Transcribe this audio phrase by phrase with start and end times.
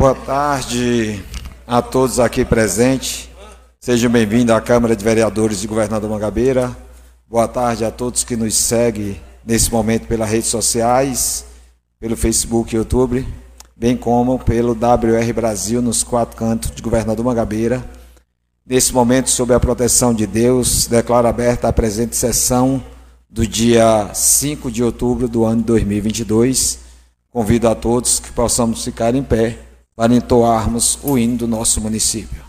[0.00, 1.22] Boa tarde
[1.66, 3.28] a todos aqui presentes.
[3.78, 6.74] Sejam bem-vindos à Câmara de Vereadores de Governador Mangabeira.
[7.28, 11.44] Boa tarde a todos que nos seguem nesse momento pelas redes sociais,
[12.00, 13.28] pelo Facebook e YouTube,
[13.76, 17.84] bem como pelo WR Brasil nos quatro cantos de Governador Mangabeira.
[18.66, 22.82] Nesse momento, sob a proteção de Deus, declaro aberta a presente sessão
[23.28, 26.78] do dia 5 de outubro do ano 2022.
[27.30, 29.58] Convido a todos que possamos ficar em pé
[30.00, 32.42] para entoarmos o hino do nosso município.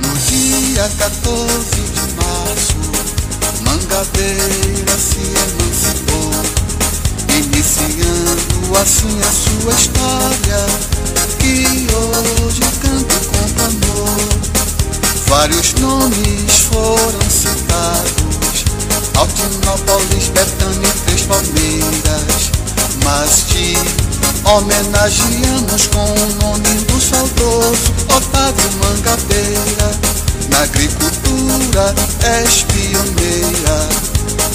[0.00, 2.76] No dia 14 de março,
[5.00, 5.18] se
[7.40, 10.66] iniciando assim a sua história,
[11.40, 13.19] que hoje amor.
[15.30, 18.64] Vários nomes foram citados,
[19.16, 22.50] Altinópolis, Betânia Três Palmeiras,
[23.04, 23.76] mas te
[24.44, 29.90] homenageamos com o nome do saudoso Otávio Mangabeira.
[30.48, 33.88] Na agricultura és pioneira,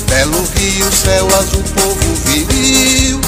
[0.09, 3.21] belo rio, céu azul, povo viril.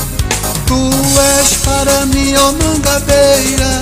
[0.66, 0.91] Tu
[1.39, 3.80] és para mim, ó Mangabeira,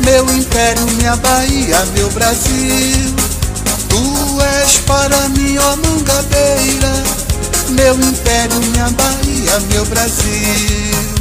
[0.00, 3.14] meu império, minha Bahia, meu Brasil.
[3.88, 6.92] Tu és para mim, ó Mangabeira,
[7.70, 11.16] meu império, minha Bahia, meu Brasil.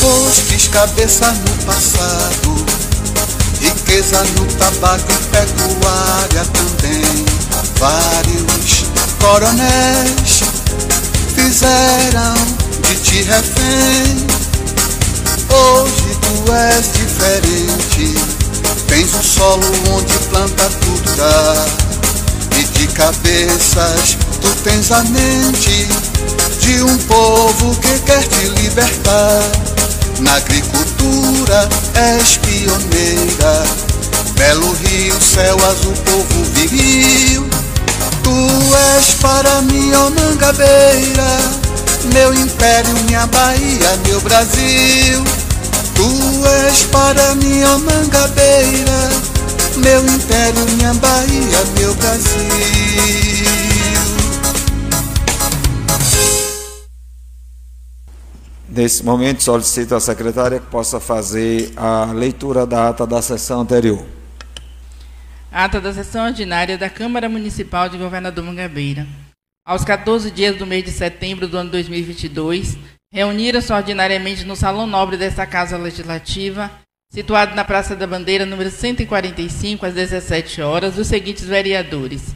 [0.00, 2.64] Postes cabeça no passado,
[3.60, 7.24] riqueza no tabaco e pecuária também.
[7.78, 8.69] Vários
[9.20, 10.42] coronéis
[11.34, 12.34] fizeram
[12.82, 14.26] de ti refém.
[15.48, 18.14] Hoje tu és diferente,
[18.88, 21.66] tens um solo onde planta tudo dá.
[22.58, 25.88] E de cabeças tu tens a mente
[26.60, 29.42] de um povo que quer te libertar.
[30.20, 33.64] Na agricultura és pioneira,
[34.34, 37.69] belo rio, céu azul, povo viril.
[38.22, 38.30] Tu
[38.96, 41.38] és para mim, ó Mangabeira,
[42.12, 45.24] meu império, minha Bahia, meu Brasil.
[45.94, 49.10] Tu és para mim, ó Mangabeira,
[49.76, 52.90] meu império, minha Bahia, meu Brasil.
[58.68, 64.19] Nesse momento, solicito à secretária que possa fazer a leitura da ata da sessão anterior.
[65.52, 69.04] Ata da sessão ordinária da Câmara Municipal de Governador Mangabeira.
[69.66, 72.78] Aos 14 dias do mês de setembro do ano 2022,
[73.12, 76.70] reuniram-se ordinariamente no Salão Nobre desta Casa Legislativa,
[77.12, 82.32] situado na Praça da Bandeira, número 145, às 17 horas, os seguintes vereadores: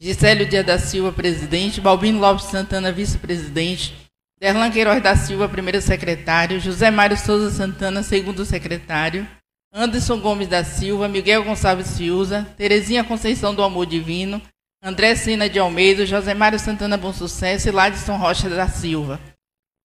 [0.00, 3.94] Gisélio Dia da Silva, presidente, Balbino Lopes Santana, vice-presidente,
[4.40, 9.28] Derlan Queiroz da Silva, primeiro secretário, José Mário Souza Santana, segundo secretário,
[9.76, 14.40] Anderson Gomes da Silva, Miguel Gonçalves Fiuza, Terezinha Conceição do Amor Divino,
[14.80, 19.18] André Sena de Almeida, José Mário Santana Bom Sucesso e Ladson Rocha da Silva.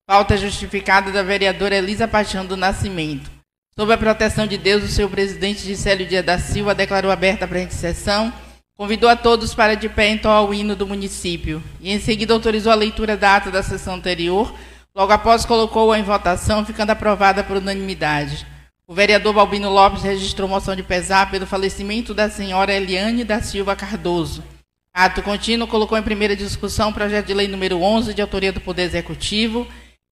[0.07, 3.31] Falta justificada da vereadora Elisa Paixão do Nascimento.
[3.75, 7.47] Sob a proteção de Deus, o seu presidente Gisélio Dia da Silva declarou aberta a
[7.47, 8.31] presente sessão,
[8.77, 12.71] convidou a todos para de pé entoar o hino do município e em seguida autorizou
[12.71, 14.53] a leitura da ata da sessão anterior,
[14.93, 18.45] logo após colocou-a em votação, ficando aprovada por unanimidade.
[18.89, 23.75] O vereador Balbino Lopes registrou moção de pesar pelo falecimento da senhora Eliane da Silva
[23.75, 24.43] Cardoso.
[24.91, 28.59] Ato contínuo colocou em primeira discussão o projeto de lei número 11, de autoria do
[28.59, 29.67] Poder Executivo,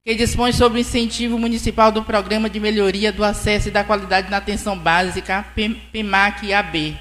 [0.06, 4.30] que dispõe sobre o incentivo municipal do Programa de Melhoria do Acesso e da Qualidade
[4.30, 5.44] na Atenção Básica,
[5.92, 6.96] PEMAC-AB.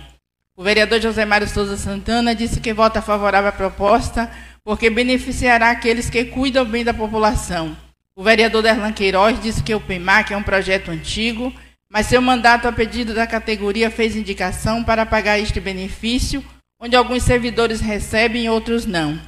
[0.57, 4.31] O vereador José Mário Souza Santana disse que vota favorável à proposta
[4.63, 7.77] porque beneficiará aqueles que cuidam bem da população.
[8.15, 11.53] O vereador Derlan Queiroz disse que o PEMAC é um projeto antigo,
[11.89, 16.43] mas seu mandato a pedido da categoria fez indicação para pagar este benefício,
[16.79, 19.19] onde alguns servidores recebem e outros não.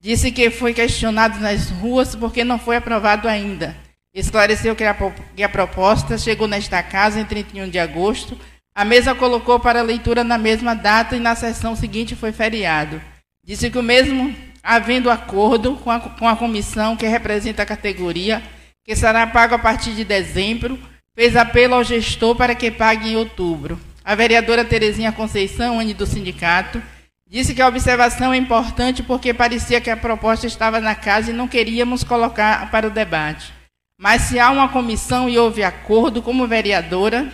[0.00, 3.76] Disse que foi questionado nas ruas porque não foi aprovado ainda.
[4.14, 4.94] Esclareceu que a,
[5.34, 8.38] que a proposta chegou nesta casa em 31 de agosto.
[8.74, 13.00] A mesa colocou para leitura na mesma data e na sessão seguinte foi feriado.
[13.44, 18.42] Disse que o mesmo, havendo acordo com a, com a comissão que representa a categoria,
[18.84, 20.78] que será pago a partir de dezembro,
[21.16, 23.80] fez apelo ao gestor para que pague em outubro.
[24.04, 26.80] A vereadora Terezinha Conceição, Anne do sindicato,
[27.28, 31.34] Disse que a observação é importante porque parecia que a proposta estava na casa e
[31.34, 33.52] não queríamos colocar para o debate.
[33.98, 37.28] Mas se há uma comissão e houve acordo, como vereadora,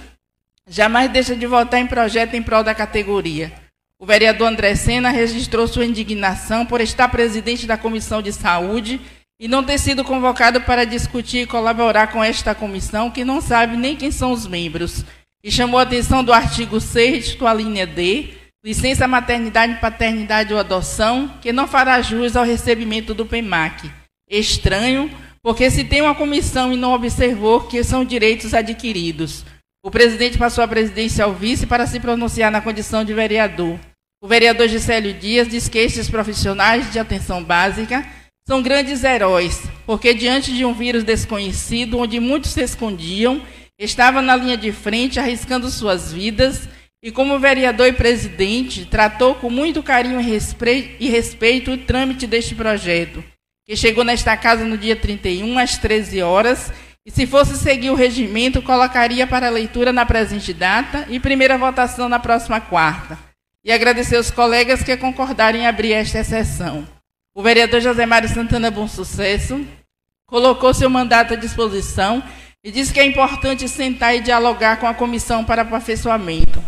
[0.67, 3.52] jamais deixa de votar em projeto em prol da categoria.
[3.99, 8.99] O vereador André Sena registrou sua indignação por estar presidente da Comissão de Saúde
[9.40, 13.76] e não ter sido convocado para discutir e colaborar com esta comissão, que não sabe
[13.76, 15.05] nem quem são os membros.
[15.44, 18.34] E chamou a atenção do artigo 6, a linha D,
[18.64, 23.90] licença maternidade, paternidade ou adoção, que não fará jus ao recebimento do PEMAC.
[24.31, 25.11] Estranho,
[25.43, 29.44] porque se tem uma comissão e não observou que são direitos adquiridos.
[29.85, 33.76] O presidente passou a presidência ao vice para se pronunciar na condição de vereador.
[34.23, 38.06] O vereador Gisélio Dias diz que estes profissionais de atenção básica
[38.46, 43.40] são grandes heróis, porque diante de um vírus desconhecido, onde muitos se escondiam,
[43.78, 46.68] estava na linha de frente arriscando suas vidas
[47.02, 53.22] e, como vereador e presidente, tratou com muito carinho e respeito o trâmite deste projeto,
[53.66, 56.72] que chegou nesta casa no dia 31, às 13 horas,
[57.04, 62.08] e se fosse seguir o regimento, colocaria para leitura na presente data e primeira votação
[62.08, 63.18] na próxima quarta.
[63.64, 66.86] E agradecer aos colegas que concordaram em abrir esta sessão.
[67.34, 69.67] O vereador José Mário Santana Bom Sucesso
[70.29, 72.23] colocou seu mandato à disposição
[72.62, 76.62] e disse que é importante sentar e dialogar com a comissão para aperfeiçoamento.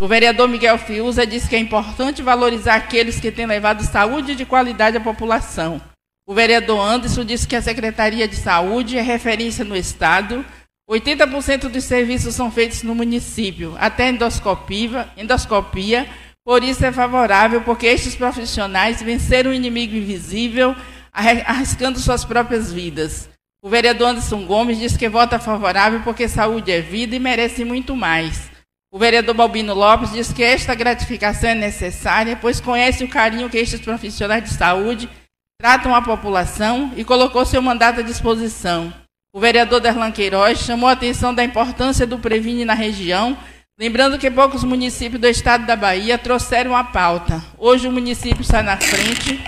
[0.00, 4.46] O vereador Miguel Fiuza disse que é importante valorizar aqueles que têm levado saúde de
[4.46, 5.82] qualidade à população.
[6.26, 10.44] O vereador Anderson disse que a Secretaria de Saúde é referência no Estado.
[10.90, 16.08] 80% dos serviços são feitos no município, até endoscopia, endoscopia.
[16.46, 20.76] Por isso é favorável, porque estes profissionais venceram o inimigo invisível,
[21.12, 23.28] arriscando suas próprias vidas.
[23.60, 27.96] O vereador Anderson Gomes disse que vota favorável porque saúde é vida e merece muito
[27.96, 28.48] mais.
[28.92, 33.58] O vereador Balbino Lopes diz que esta gratificação é necessária, pois conhece o carinho que
[33.58, 35.10] estes profissionais de saúde
[35.60, 38.94] tratam a população e colocou seu mandato à disposição.
[39.34, 43.36] O vereador Derlan Queiroz chamou a atenção da importância do Previne na região,
[43.78, 47.44] lembrando que poucos municípios do estado da Bahia trouxeram a pauta.
[47.58, 49.38] Hoje o município está na frente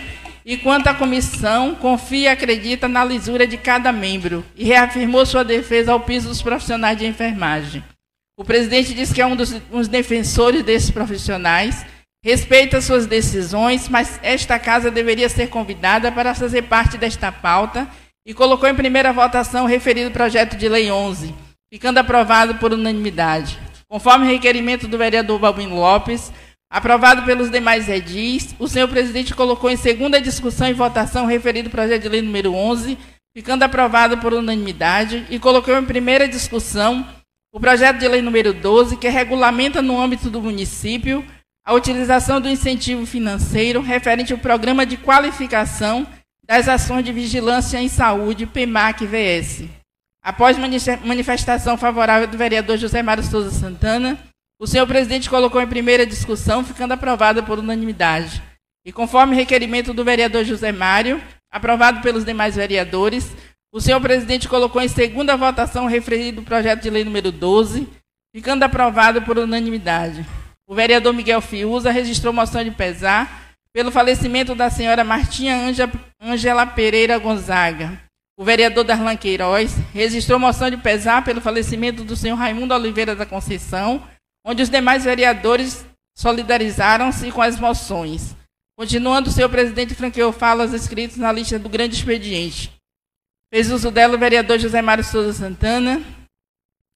[0.45, 5.43] e, quanto à comissão, confia e acredita na lisura de cada membro e reafirmou sua
[5.43, 7.83] defesa ao piso dos profissionais de enfermagem.
[8.37, 11.87] O presidente disse que é um dos, dos defensores desses profissionais,
[12.23, 17.89] respeita suas decisões, mas esta casa deveria ser convidada para fazer parte desta pauta
[18.27, 21.35] e colocou em primeira votação o referido projeto de lei 11,
[21.73, 23.68] ficando aprovado por unanimidade.
[23.91, 26.31] Conforme requerimento do vereador Balbino Lopes,
[26.71, 31.71] aprovado pelos demais edis, o senhor presidente colocou em segunda discussão e votação o referido
[31.71, 32.99] projeto de lei número 11,
[33.35, 37.07] ficando aprovado por unanimidade, e colocou em primeira discussão
[37.51, 41.25] o projeto de lei número 12, que regulamenta no âmbito do município
[41.65, 46.07] a utilização do incentivo financeiro referente ao programa de qualificação
[46.45, 49.78] das ações de vigilância em saúde, PMAC-VS.
[50.29, 54.19] Após manifestação favorável do vereador José Mário Souza Santana,
[54.61, 58.43] o senhor presidente colocou em primeira discussão, ficando aprovada por unanimidade.
[58.85, 61.19] E conforme requerimento do vereador José Mário,
[61.51, 63.35] aprovado pelos demais vereadores,
[63.73, 67.89] o senhor presidente colocou em segunda votação o referido projeto de lei número 12,
[68.37, 70.27] ficando aprovado por unanimidade.
[70.69, 75.57] O vereador Miguel Fiuza registrou moção de pesar pelo falecimento da senhora Martinha
[76.21, 78.08] Ângela Pereira Gonzaga.
[78.39, 83.27] O vereador Darlan Queiroz registrou moção de pesar pelo falecimento do senhor Raimundo Oliveira da
[83.27, 84.01] Conceição,
[84.45, 85.85] onde os demais vereadores
[86.17, 88.37] solidarizaram-se com as moções.
[88.77, 92.73] Continuando, o senhor presidente franqueou falas escritas na lista do grande expediente.
[93.53, 96.01] Fez uso dela o vereador José Mário Souza Santana.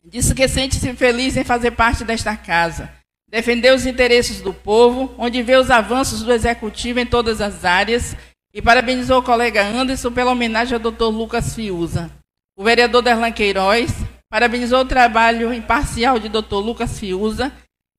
[0.05, 2.89] Disse que sente-se feliz em fazer parte desta casa.
[3.29, 8.15] Defendeu os interesses do povo, onde vê os avanços do executivo em todas as áreas.
[8.55, 12.11] E parabenizou o colega Anderson pela homenagem ao doutor Lucas Fiuza.
[12.55, 13.91] O vereador Derlan Queiroz
[14.31, 17.51] parabenizou o trabalho imparcial de doutor Lucas Fiuza.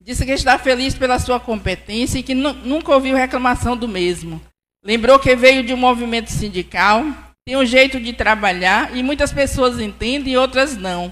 [0.03, 4.39] Disse que está feliz pela sua competência e que nunca ouviu reclamação do mesmo.
[4.85, 7.03] Lembrou que veio de um movimento sindical,
[7.45, 11.11] tem um jeito de trabalhar e muitas pessoas entendem e outras não.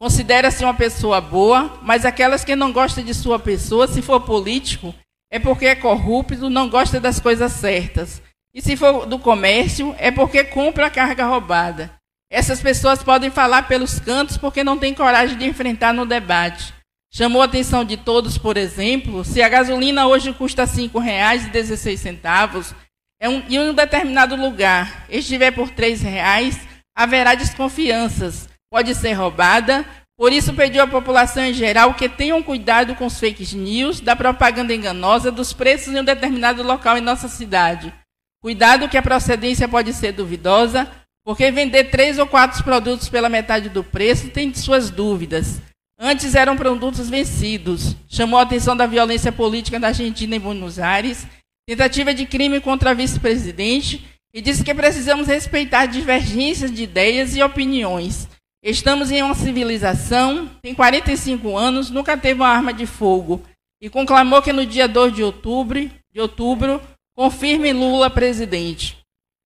[0.00, 4.94] Considera-se uma pessoa boa, mas aquelas que não gostam de sua pessoa, se for político,
[5.30, 8.22] é porque é corrupto, não gosta das coisas certas.
[8.58, 11.92] E se for do comércio, é porque compra a carga roubada.
[12.28, 16.74] Essas pessoas podem falar pelos cantos porque não têm coragem de enfrentar no debate.
[17.14, 22.74] Chamou a atenção de todos, por exemplo, se a gasolina hoje custa R$ 5,16
[23.20, 26.58] é um, em um determinado lugar, estiver por três reais,
[26.96, 28.48] haverá desconfianças.
[28.72, 29.86] Pode ser roubada,
[30.16, 34.16] Por isso, pediu à população em geral que tenham cuidado com os fake news, da
[34.16, 37.94] propaganda enganosa dos preços em um determinado local em nossa cidade.
[38.40, 40.88] Cuidado que a procedência pode ser duvidosa,
[41.24, 45.60] porque vender três ou quatro produtos pela metade do preço tem suas dúvidas.
[45.98, 47.96] Antes eram produtos vencidos.
[48.08, 51.26] Chamou a atenção da violência política da Argentina em Buenos Aires,
[51.66, 58.28] tentativa de crime contra vice-presidente e disse que precisamos respeitar divergências de ideias e opiniões.
[58.62, 63.42] Estamos em uma civilização, tem 45 anos, nunca teve uma arma de fogo.
[63.82, 66.80] E conclamou que no dia 2 de outubro, de outubro
[67.18, 68.96] confirme Lula presidente.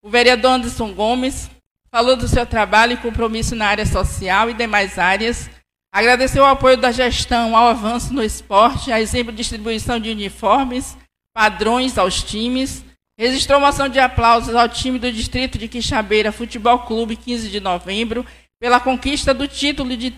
[0.05, 1.51] O vereador Anderson Gomes
[1.91, 5.49] falou do seu trabalho e compromisso na área social e demais áreas.
[5.91, 10.99] Agradeceu o apoio da gestão ao avanço no esporte, a exemplo de distribuição de uniformes,
[11.35, 12.85] padrões aos times.
[13.19, 18.27] Registrou moção de aplausos ao time do Distrito de Quixabeira Futebol Clube, 15 de novembro,
[18.61, 20.15] pela conquista do título de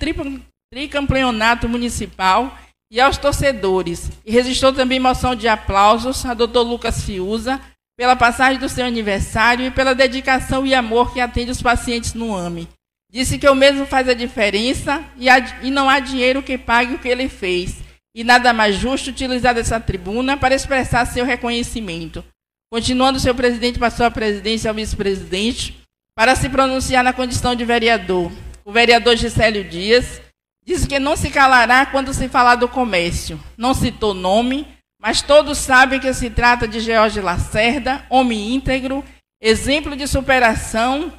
[0.72, 2.52] tricampeonato municipal
[2.94, 4.08] e aos torcedores.
[4.24, 7.60] E registrou também moção de aplausos a doutor Lucas Fiuza
[7.98, 12.34] pela passagem do seu aniversário e pela dedicação e amor que atende os pacientes no
[12.34, 12.68] AME.
[13.10, 15.26] Disse que o mesmo faz a diferença e,
[15.62, 17.82] e não há dinheiro que pague o que ele fez.
[18.14, 22.24] E nada mais justo utilizar essa tribuna para expressar seu reconhecimento.
[22.72, 25.80] Continuando, seu presidente passou a presidência ao vice-presidente
[26.16, 28.30] para se pronunciar na condição de vereador.
[28.64, 30.20] O vereador Gisélio Dias
[30.64, 33.38] disse que não se calará quando se falar do comércio.
[33.56, 34.66] Não citou nome,
[35.00, 39.04] mas todos sabem que se trata de George Lacerda, homem íntegro,
[39.40, 41.12] exemplo de superação.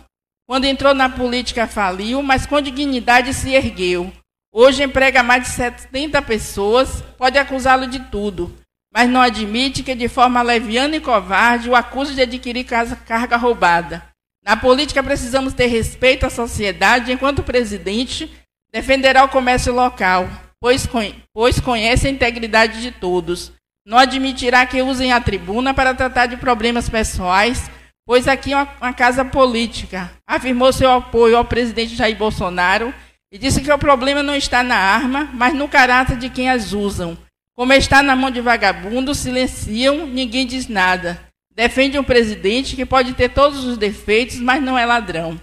[0.48, 4.12] Quando entrou na política, faliu, mas com dignidade se ergueu.
[4.52, 8.56] Hoje emprega mais de 70 pessoas, pode acusá-lo de tudo,
[8.94, 14.02] mas não admite que, de forma leviana e covarde, o acuse de adquirir carga roubada.
[14.42, 18.32] Na política precisamos ter respeito à sociedade, enquanto presidente
[18.76, 20.28] defenderá o comércio local,
[20.60, 20.86] pois,
[21.34, 23.54] pois conhece a integridade de todos.
[23.88, 27.72] Não admitirá que usem a tribuna para tratar de problemas pessoais,
[28.06, 30.12] pois aqui é uma, casa política.
[30.28, 32.94] Afirmou seu apoio ao presidente Jair Bolsonaro
[33.32, 36.74] e disse que o problema não está na arma, mas no caráter de quem as
[36.74, 37.18] usam.
[37.56, 41.22] Como está na mão de vagabundos, silenciam, ninguém diz nada.
[41.50, 45.40] Defende um presidente que pode ter todos os defeitos, mas não é ladrão.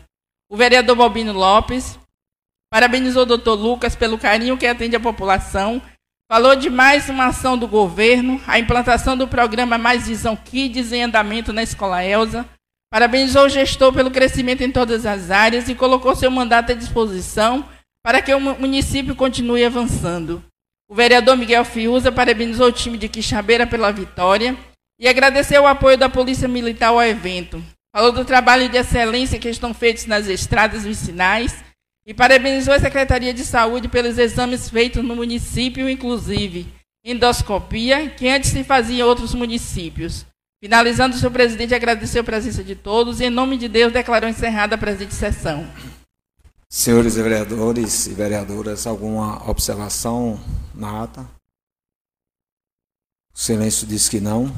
[0.50, 1.98] O vereador Balbino Lopes
[2.72, 5.82] parabenizou o doutor Lucas pelo carinho que atende a população,
[6.26, 11.02] falou de mais uma ação do governo, a implantação do programa Mais Visão Kids em
[11.02, 12.46] andamento na Escola Elza,
[12.90, 17.62] parabenizou o gestor pelo crescimento em todas as áreas e colocou seu mandato à disposição
[18.02, 20.42] para que o município continue avançando.
[20.90, 24.56] O vereador Miguel Fiuza parabenizou o time de Quixabeira pela vitória
[24.98, 27.62] e agradeceu o apoio da Polícia Militar ao evento.
[27.94, 31.62] Falou do trabalho de excelência que estão feitos nas estradas vicinais
[32.06, 36.66] e parabenizou a Secretaria de Saúde pelos exames feitos no município, inclusive
[37.04, 40.24] endoscopia, que antes se fazia em outros municípios.
[40.62, 44.28] Finalizando, o senhor presidente agradeceu a presença de todos e, em nome de Deus, declarou
[44.28, 45.68] encerrada a presente sessão.
[46.68, 50.40] Senhores vereadores e vereadoras, alguma observação
[50.72, 51.28] na ata?
[53.34, 54.54] O silêncio diz que não.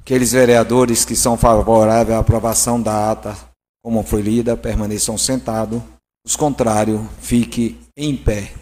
[0.00, 3.36] Aqueles vereadores que são favoráveis à aprovação da ata,
[3.82, 5.82] como foi lida, permaneçam sentados.
[6.28, 8.52] Os contrários, fique em pé.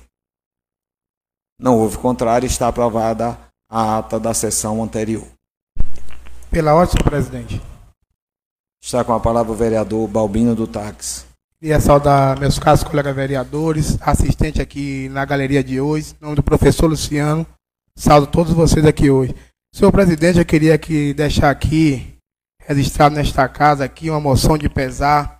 [1.61, 3.37] Não houve contrário, está aprovada
[3.69, 5.27] a ata da sessão anterior.
[6.49, 7.61] Pela ordem, senhor presidente.
[8.81, 11.25] Está com a palavra o vereador Balbino do Táxi.
[11.59, 16.45] Queria saudar meus caros colegas vereadores, assistente aqui na galeria de hoje, em nome do
[16.45, 17.45] professor Luciano.
[17.97, 19.35] Saldo todos vocês aqui hoje.
[19.75, 22.17] Senhor presidente, eu queria que deixar aqui,
[22.61, 25.37] registrado nesta casa aqui, uma moção de pesar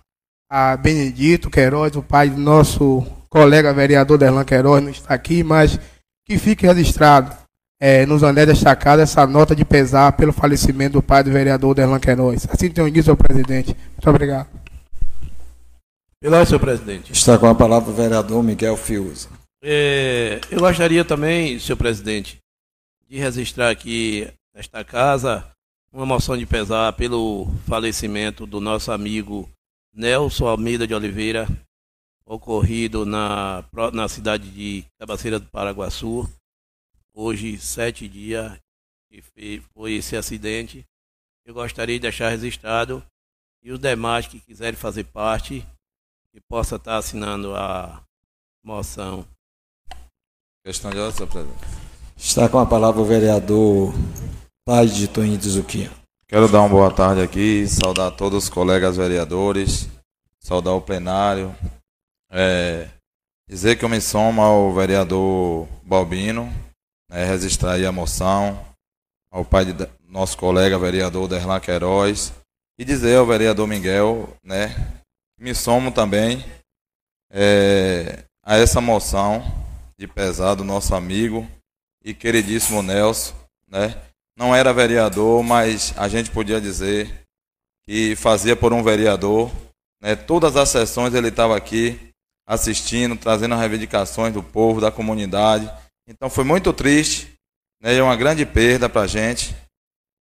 [0.49, 5.79] a Benedito Queiroz, o pai do nosso colega vereador Derlan Queiroz, não está aqui, mas
[6.25, 7.35] que fique registrado
[7.79, 11.75] é, nos anéis desta casa essa nota de pesar pelo falecimento do pai do vereador
[11.75, 12.47] Derlan Queiroz.
[12.49, 13.75] Assim tenho dito, senhor presidente.
[13.93, 14.47] Muito obrigado.
[16.19, 17.11] Pela senhor presidente.
[17.11, 19.29] Está com a palavra o vereador Miguel Fiuza.
[19.63, 22.37] É, eu gostaria também, senhor presidente,
[23.07, 25.45] de registrar aqui nesta casa
[25.93, 29.47] uma moção de pesar pelo falecimento do nosso amigo
[29.97, 31.47] Nelson Almeida de Oliveira,
[32.23, 36.29] ocorrido na, na cidade de Cabaceira do Paraguaçu.
[37.15, 38.59] Hoje, sete dias
[39.09, 39.23] que
[39.73, 40.85] foi esse acidente.
[41.43, 43.03] Eu gostaria de deixar registrado
[43.63, 45.65] e os demais que quiserem fazer parte,
[46.31, 48.03] que possa estar assinando a
[48.63, 49.25] moção.
[50.63, 51.65] Questão de ordem, presidente.
[52.15, 53.91] Está com a palavra o vereador
[54.63, 56.06] Pai de Toninho de Zuquinha.
[56.29, 59.87] Quero dar uma boa tarde aqui, saudar todos os colegas vereadores,
[60.41, 61.55] saudar o plenário,
[62.29, 62.89] é,
[63.49, 66.51] Dizer que eu me somo ao vereador Balbino,
[67.09, 68.61] né, registrar aí a moção,
[69.31, 72.33] ao pai de nosso colega vereador Derlan Queiroz,
[72.77, 74.75] e dizer ao vereador Miguel, né,
[75.39, 76.43] me somo também
[77.31, 79.41] é, a essa moção
[79.97, 81.47] de pesar do nosso amigo
[82.03, 83.33] e queridíssimo Nelson,
[83.65, 83.95] né?
[84.37, 87.25] Não era vereador, mas a gente podia dizer
[87.87, 89.51] que fazia por um vereador,
[89.99, 90.15] né?
[90.15, 91.99] Todas as sessões ele estava aqui
[92.47, 95.67] assistindo, trazendo as reivindicações do povo, da comunidade.
[96.07, 97.33] Então foi muito triste,
[97.81, 97.95] né?
[97.95, 99.55] E é uma grande perda para a gente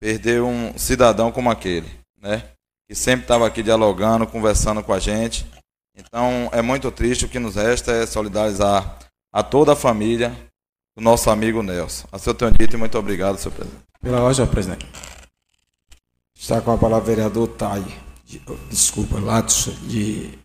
[0.01, 2.43] perder um cidadão como aquele, né?
[2.89, 5.47] Que sempre estava aqui dialogando, conversando com a gente.
[5.95, 7.27] Então é muito triste.
[7.27, 8.99] O que nos resta é solidarizar
[9.31, 10.35] a toda a família
[10.97, 12.09] do nosso amigo Nelson.
[12.11, 13.83] A seu tenho dito e muito obrigado, senhor presidente.
[14.01, 14.87] Pela ordem, senhor presidente.
[16.35, 17.85] Está com a palavra o vereador Tai.
[18.71, 20.37] Desculpa, Latos, de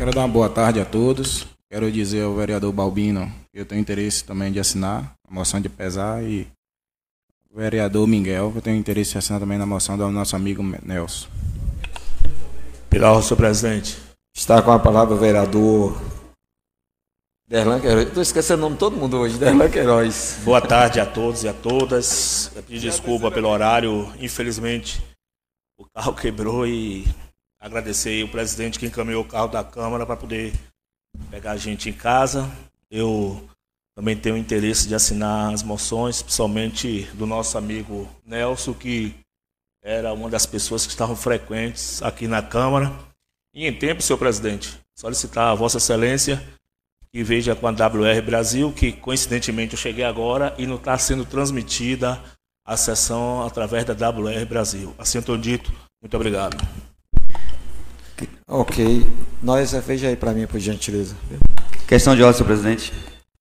[0.00, 1.46] Quero dar uma boa tarde a todos.
[1.68, 5.68] Quero dizer ao vereador Balbino que eu tenho interesse também de assinar a moção de
[5.68, 6.48] pesar e
[7.52, 10.62] o vereador Miguel que eu tenho interesse de assinar também na moção do nosso amigo
[10.82, 11.28] Nelson.
[12.88, 13.98] Pela ordem, senhor presidente.
[14.34, 16.00] Está com a palavra o vereador
[17.50, 18.06] Derlan Queiroz.
[18.06, 20.38] Estou esquecendo o nome de todo mundo hoje, Derlan Queiroz.
[20.44, 22.52] Boa tarde a todos e a todas.
[22.54, 24.08] Eu desculpa pelo horário.
[24.20, 25.02] Infelizmente,
[25.76, 27.04] o carro quebrou e
[27.62, 30.54] Agradecer o presidente que encaminhou o carro da Câmara para poder
[31.30, 32.50] pegar a gente em casa.
[32.90, 33.46] Eu
[33.94, 39.14] também tenho interesse de assinar as moções, principalmente do nosso amigo Nelson, que
[39.82, 42.96] era uma das pessoas que estavam frequentes aqui na Câmara.
[43.52, 46.42] E em tempo, senhor presidente, solicitar a Vossa Excelência
[47.12, 51.24] que veja com a WR Brasil, que coincidentemente eu cheguei agora e não está sendo
[51.24, 52.20] transmitida
[52.64, 54.94] a sessão através da WR Brasil.
[54.96, 55.72] Assim eu estou dito.
[56.00, 56.56] Muito obrigado.
[58.46, 59.06] Ok.
[59.42, 61.16] Nós, veja aí para mim, por gentileza.
[61.88, 62.92] Questão de ordem, senhor presidente.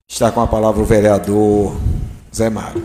[0.08, 1.80] Está com a palavra o vereador
[2.34, 2.84] Zé Mário.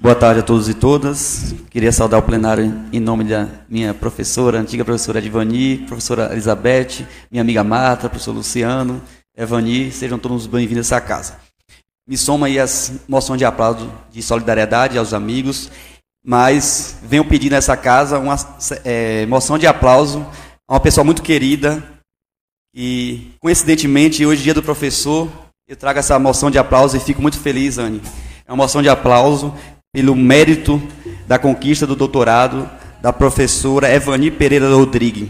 [0.00, 1.54] Boa tarde a todos e todas.
[1.70, 7.42] Queria saudar o plenário em nome da minha professora, antiga professora Edvani, professora Elizabeth, minha
[7.42, 9.02] amiga Marta, professor Luciano,
[9.36, 11.40] Evani, sejam todos bem-vindos a essa casa.
[12.08, 15.72] Me soma aí as moções de aplauso de solidariedade aos amigos,
[16.24, 18.36] mas venho pedir nessa casa uma
[18.84, 20.24] é, moção de aplauso
[20.68, 21.82] uma pessoa muito querida.
[22.72, 25.28] E, coincidentemente, hoje, dia do professor,
[25.66, 28.00] eu trago essa moção de aplauso e fico muito feliz, Anne.
[28.46, 29.52] É uma moção de aplauso
[29.92, 30.80] pelo mérito
[31.26, 32.70] da conquista do doutorado
[33.02, 35.28] da professora Evani Pereira Rodrigues.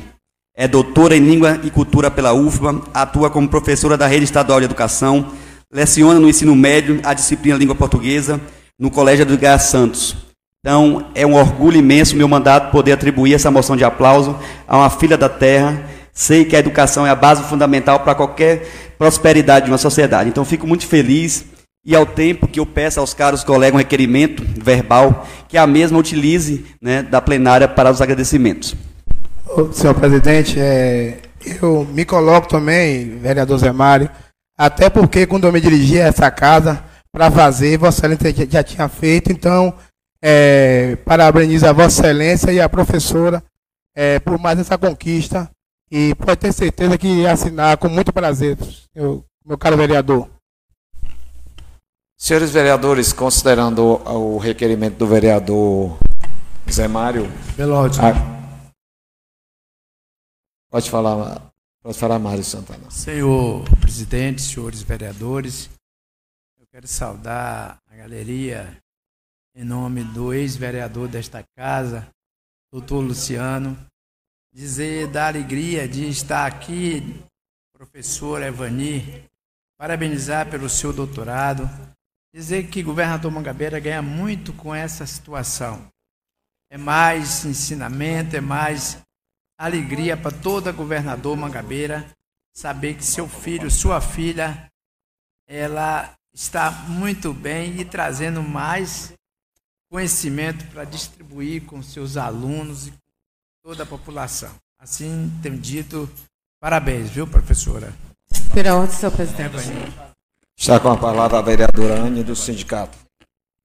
[0.57, 4.67] É doutora em Língua e Cultura pela UFBA, atua como professora da Rede Estadual de
[4.67, 5.33] Educação,
[5.73, 8.41] leciona no ensino médio a disciplina Língua Portuguesa
[8.79, 10.17] no Colégio Edgar Santos.
[10.61, 14.39] Então, é um orgulho imenso meu mandato poder atribuir essa moção de aplauso
[14.69, 15.91] a uma filha da terra.
[16.13, 20.29] Sei que a educação é a base fundamental para qualquer prosperidade de uma sociedade.
[20.29, 21.47] Então, fico muito feliz
[21.85, 25.99] e ao tempo que eu peço aos caros colegas um requerimento verbal que a mesma
[25.99, 28.77] utilize né, da plenária para os agradecimentos.
[29.73, 31.19] Senhor presidente, é,
[31.63, 34.11] eu me coloco também, vereador Zé Mário,
[34.57, 38.89] até porque quando eu me dirigi a essa casa para fazer, Vossa Excelência já tinha
[38.89, 39.75] feito, então
[40.23, 43.43] é, parabenizo a Vossa Excelência e a professora
[43.95, 45.51] é, por mais essa conquista
[45.91, 48.59] e pode ter certeza que assinar com muito prazer,
[48.95, 50.29] meu, meu caro vereador.
[52.19, 55.99] Senhores vereadores, considerando o requerimento do vereador
[56.71, 57.31] Zé Mário.
[57.57, 58.03] Belódio.
[58.03, 58.44] A...
[60.75, 62.91] Pode falar, pode falar, Mário Santana.
[62.91, 65.71] Senhor presidente, senhores vereadores,
[66.59, 68.77] eu quero saudar a galeria
[69.55, 72.09] em nome do ex-vereador desta casa,
[72.73, 73.79] doutor Luciano,
[74.53, 77.23] dizer da alegria de estar aqui,
[77.73, 79.31] professor Evani,
[79.79, 81.71] parabenizar pelo seu doutorado,
[82.35, 85.87] dizer que o governador Mangabeira ganha muito com essa situação.
[86.69, 89.04] É mais ensinamento, é mais
[89.59, 92.07] alegria para toda governador Mangabeira
[92.53, 94.71] saber que seu filho, sua filha,
[95.47, 99.13] ela está muito bem e trazendo mais
[99.91, 102.99] conhecimento para distribuir com seus alunos e com
[103.63, 104.51] toda a população.
[104.79, 106.11] Assim, tenho dito,
[106.61, 107.93] parabéns, viu, professora?
[108.53, 109.57] Pela ordem, senhor presidente.
[110.57, 112.97] Está com a palavra a vereadora Anne do sindicato.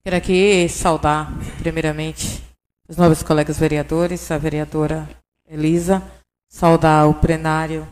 [0.04, 2.44] Quero aqui saudar, primeiramente,
[2.88, 5.08] os novos colegas vereadores, a vereadora
[5.50, 6.04] Elisa,
[6.48, 7.88] saudar o plenário,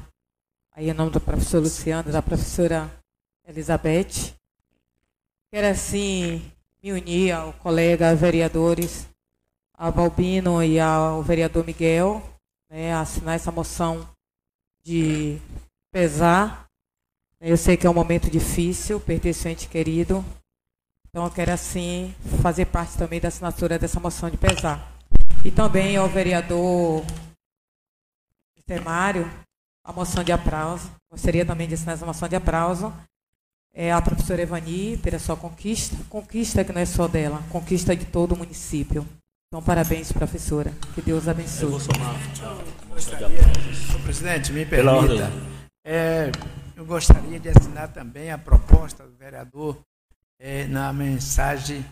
[0.72, 2.88] aí em nome do professor Luciano, da professora
[3.48, 4.36] Elizabeth.
[5.50, 6.52] Quero, assim,
[6.84, 9.08] me unir ao colega vereadores,
[9.74, 12.22] a Balbino e ao vereador Miguel,
[12.70, 14.08] né, assinar essa moção
[14.84, 15.40] de
[15.92, 16.70] pesar
[17.40, 20.24] Eu sei que é um momento difícil, pertence ente querido.
[21.08, 24.92] Então eu quero assim fazer parte também da assinatura dessa moção de pesar.
[25.46, 27.04] E também ao vereador
[28.68, 29.28] Temário,
[29.84, 30.92] a moção de aplauso.
[31.10, 32.94] Gostaria também de assinar essa moção de aplauso.
[33.74, 35.96] É a professora Evani, pela sua conquista.
[36.10, 39.08] Conquista que não é só dela, conquista de todo o município.
[39.48, 40.74] Então, parabéns, professora.
[40.94, 41.64] Que Deus abençoe.
[41.64, 42.16] Eu vou somar.
[43.00, 45.32] Senhor presidente, me permita.
[45.86, 46.32] É,
[46.76, 49.78] eu gostaria de assinar também a proposta do vereador
[50.38, 51.86] é, na mensagem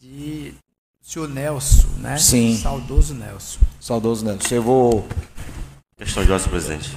[0.00, 0.54] de
[1.00, 2.18] senhor Nelson, né?
[2.18, 2.56] Sim.
[2.56, 3.60] Saudoso Nelson.
[3.80, 4.54] Saudoso Nelson.
[4.54, 5.08] Eu vou.
[6.02, 6.90] Questão de ordem, presidente.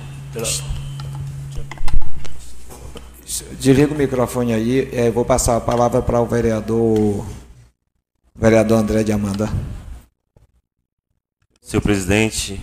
[3.59, 4.89] Desliga o microfone aí.
[4.91, 7.23] É, vou passar a palavra para o vereador.
[8.33, 9.47] Vereador André de Amanda.
[11.61, 12.59] Senhor presidente,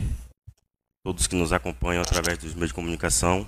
[1.04, 3.46] todos que nos acompanham através dos meios de comunicação,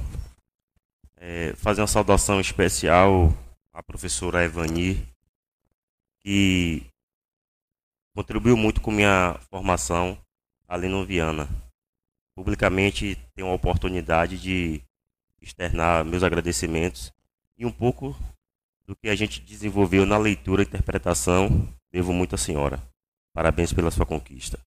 [1.16, 3.34] é, fazer uma saudação especial
[3.72, 5.04] à professora Evani,
[6.20, 6.86] que
[8.14, 10.16] contribuiu muito com minha formação
[10.68, 11.48] ali no Viana.
[12.34, 14.82] Publicamente tenho a oportunidade de
[15.40, 17.12] externar meus agradecimentos
[17.56, 18.16] e um pouco
[18.86, 22.82] do que a gente desenvolveu na leitura e interpretação, devo muito à senhora.
[23.32, 24.58] Parabéns pela sua conquista.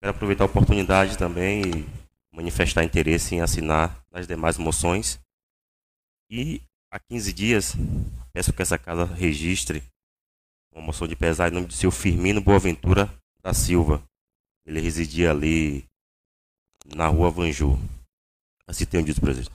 [0.00, 1.86] Quero aproveitar a oportunidade também e
[2.34, 5.18] manifestar interesse em assinar as demais moções.
[6.30, 7.74] E há 15 dias,
[8.32, 9.82] peço que essa casa registre
[10.72, 14.02] uma moção de pesar em nome de seu Firmino Boaventura da Silva.
[14.66, 15.88] Ele residia ali
[16.84, 17.78] na rua Vanju.
[18.66, 19.52] Assim tenho dito, presidente.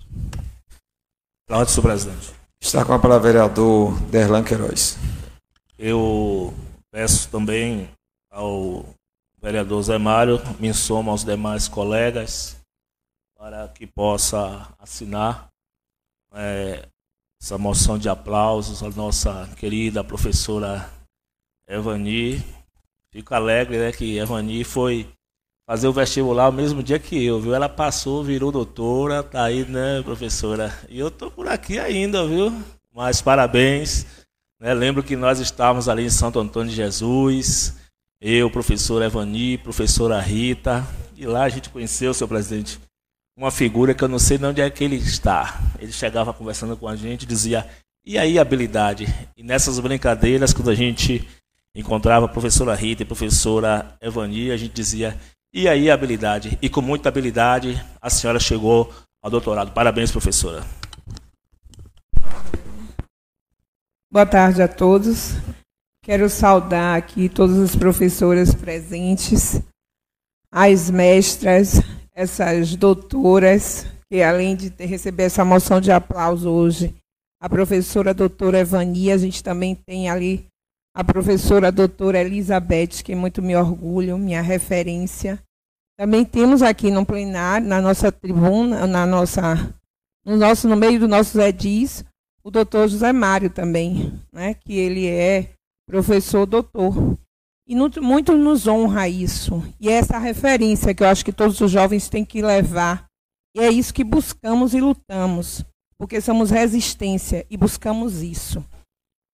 [1.45, 2.33] Pronto, senhor presidente.
[2.61, 4.97] Está com a palavra o vereador Derlan Queiroz.
[5.77, 6.53] Eu
[6.91, 7.89] peço também
[8.29, 8.85] ao
[9.41, 12.57] vereador Zé Mário, me somo aos demais colegas
[13.35, 15.49] para que possa assinar
[16.33, 16.87] é,
[17.41, 20.89] essa moção de aplausos à nossa querida professora
[21.67, 22.43] Evani.
[23.11, 25.09] Fico alegre né, que Evani foi
[25.69, 27.53] fazer o vestibular o mesmo dia que eu, viu?
[27.53, 30.75] Ela passou, virou doutora, tá aí, né, professora?
[30.89, 32.51] E eu tô por aqui ainda, viu?
[32.91, 34.03] Mas parabéns.
[34.59, 34.73] Né?
[34.73, 37.75] Lembro que nós estávamos ali em Santo Antônio de Jesus,
[38.19, 40.83] eu, professor Evani, professora Rita,
[41.15, 42.79] e lá a gente conheceu, seu presidente,
[43.37, 45.61] uma figura que eu não sei de onde é que ele está.
[45.77, 47.69] Ele chegava conversando com a gente, dizia,
[48.03, 49.05] e aí habilidade?
[49.37, 51.29] E nessas brincadeiras, quando a gente
[51.75, 55.15] encontrava a professora Rita e a professora Evani, a gente dizia,
[55.53, 56.57] e aí habilidade?
[56.61, 59.71] E com muita habilidade, a senhora chegou ao doutorado.
[59.71, 60.63] Parabéns, professora.
[64.11, 65.33] Boa tarde a todos.
[66.03, 69.61] Quero saudar aqui todas as professoras presentes,
[70.51, 71.81] as mestras,
[72.15, 76.95] essas doutoras, que além de receber essa moção de aplauso hoje,
[77.39, 80.47] a professora doutora Evani, a gente também tem ali
[80.95, 85.39] a professora doutora Elizabeth, que muito me orgulho, minha referência.
[85.97, 89.73] Também temos aqui no plenário, na nossa tribuna, na nossa,
[90.25, 92.03] no, nosso, no meio dos nossos edis,
[92.43, 95.49] o doutor José Mário também, né, que ele é
[95.87, 97.17] professor doutor.
[97.67, 99.63] E muito nos honra isso.
[99.79, 103.05] E é essa referência que eu acho que todos os jovens têm que levar.
[103.55, 105.63] E é isso que buscamos e lutamos,
[105.97, 108.65] porque somos resistência e buscamos isso.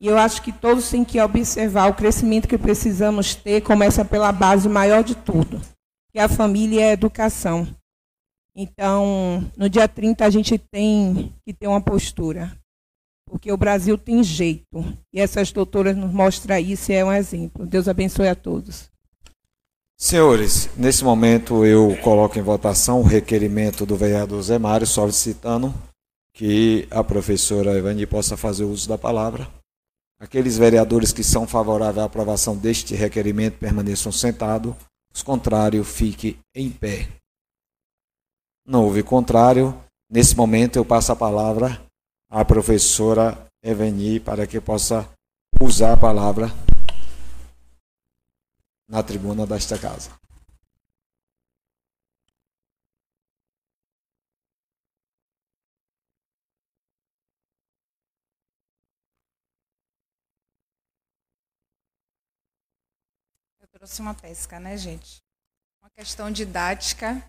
[0.06, 4.32] E eu acho que todos têm que observar o crescimento que precisamos ter, começa pela
[4.32, 5.60] base maior de tudo,
[6.12, 7.68] que é a família e a educação.
[8.56, 12.56] Então, no dia 30 a gente tem que ter uma postura,
[13.28, 14.86] porque o Brasil tem jeito.
[15.12, 17.66] E essas doutoras nos mostram isso e é um exemplo.
[17.66, 18.92] Deus abençoe a todos.
[19.98, 25.74] Senhores, nesse momento eu coloco em votação o requerimento do vereador Zé Mário solicitando
[26.32, 29.55] que a professora Evani possa fazer uso da palavra.
[30.20, 34.74] Aqueles vereadores que são favoráveis à aprovação deste requerimento permaneçam sentados.
[35.14, 37.10] Os contrários, fiquem em pé.
[38.66, 39.78] Não houve contrário.
[40.10, 41.82] Nesse momento, eu passo a palavra
[42.30, 45.10] à professora Eveni para que possa
[45.62, 46.52] usar a palavra
[48.88, 50.12] na tribuna desta casa.
[63.86, 65.22] Trouxe uma pesca, né, gente?
[65.80, 67.24] Uma questão didática,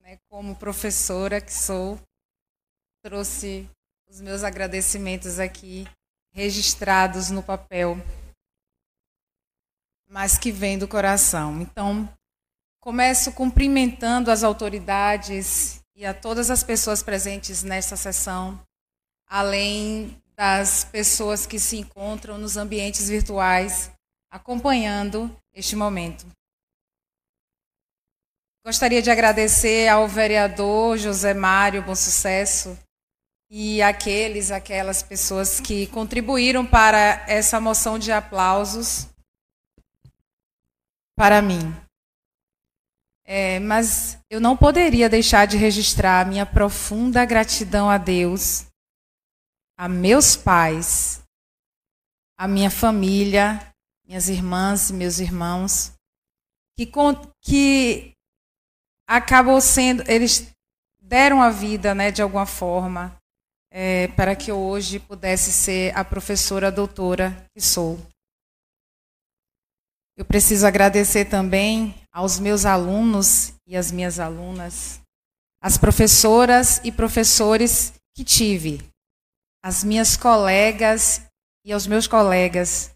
[0.00, 2.00] né, como professora que sou,
[3.02, 3.68] trouxe
[4.08, 5.88] os meus agradecimentos aqui
[6.32, 7.96] registrados no papel,
[10.08, 11.60] mas que vem do coração.
[11.60, 12.08] Então,
[12.78, 18.62] começo cumprimentando as autoridades e a todas as pessoas presentes nesta sessão,
[19.26, 23.90] além das pessoas que se encontram nos ambientes virtuais
[24.30, 26.26] acompanhando este momento.
[28.64, 32.78] Gostaria de agradecer ao vereador José Mário Bom Sucesso
[33.50, 39.08] e aqueles, aquelas pessoas que contribuíram para essa moção de aplausos
[41.16, 41.74] para mim.
[43.24, 48.66] É, mas eu não poderia deixar de registrar minha profunda gratidão a Deus,
[49.76, 51.22] a meus pais,
[52.36, 53.69] a minha família,
[54.10, 55.92] minhas irmãs e meus irmãos,
[56.76, 56.90] que,
[57.40, 58.12] que
[59.06, 60.50] acabou sendo, eles
[61.00, 63.16] deram a vida, né, de alguma forma,
[63.70, 68.00] é, para que eu hoje pudesse ser a professora doutora que sou.
[70.16, 75.00] Eu preciso agradecer também aos meus alunos e às minhas alunas,
[75.62, 78.82] as professoras e professores que tive,
[79.62, 81.22] as minhas colegas
[81.64, 82.90] e aos meus colegas,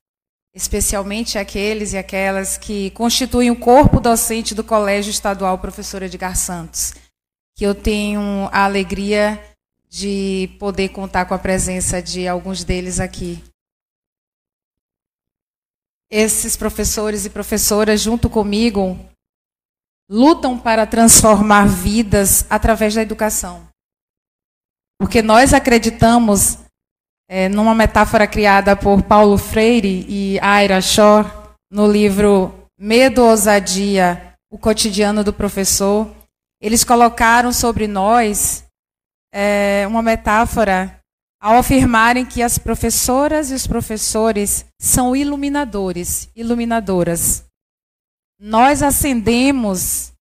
[0.54, 6.94] especialmente aqueles e aquelas que constituem o corpo docente do Colégio Estadual Professora Edgar Santos,
[7.56, 9.42] que eu tenho a alegria
[9.88, 13.42] de poder contar com a presença de alguns deles aqui.
[16.10, 18.98] Esses professores e professoras, junto comigo,
[20.08, 23.68] lutam para transformar vidas através da educação.
[24.98, 26.58] Porque nós acreditamos,
[27.28, 31.28] é, numa metáfora criada por Paulo Freire e Aira Shore,
[31.70, 36.08] no livro Medo, Ousadia, o cotidiano do professor,
[36.60, 38.64] eles colocaram sobre nós
[39.32, 41.00] é, uma metáfora
[41.40, 47.44] ao afirmarem que as professoras e os professores são iluminadores, iluminadoras.
[48.38, 50.12] Nós acendemos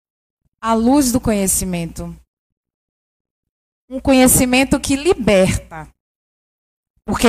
[0.59, 2.13] a luz do conhecimento.
[3.89, 5.87] Um conhecimento que liberta,
[7.05, 7.27] porque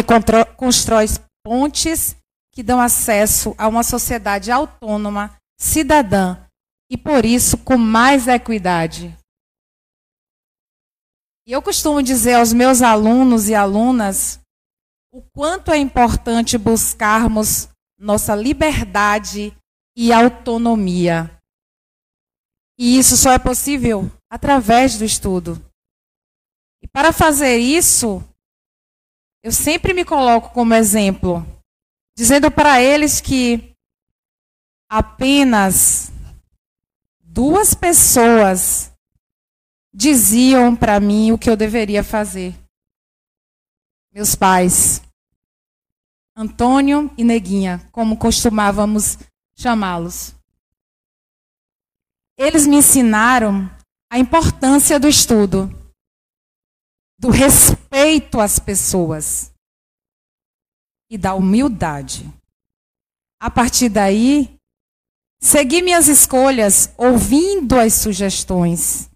[0.57, 1.07] constrói
[1.45, 2.17] pontes
[2.53, 6.39] que dão acesso a uma sociedade autônoma, cidadã
[6.91, 9.17] e, por isso, com mais equidade.
[11.47, 14.41] E eu costumo dizer aos meus alunos e alunas
[15.13, 19.57] o quanto é importante buscarmos nossa liberdade
[19.97, 21.31] e autonomia.
[22.79, 25.65] E isso só é possível através do estudo.
[26.83, 28.23] E para fazer isso,
[29.45, 31.47] eu sempre me coloco como exemplo,
[32.17, 33.77] dizendo para eles que
[34.89, 36.11] apenas
[37.21, 38.91] duas pessoas
[39.93, 42.55] diziam para mim o que eu deveria fazer.
[44.11, 45.03] Meus pais,
[46.35, 49.19] Antônio e Neguinha, como costumávamos
[49.55, 50.35] chamá-los.
[52.39, 53.71] Eles me ensinaram
[54.11, 55.71] a importância do estudo,
[57.25, 59.51] do respeito às pessoas
[61.11, 62.31] e da humildade.
[63.41, 64.55] A partir daí,
[65.41, 69.09] segui minhas escolhas ouvindo as sugestões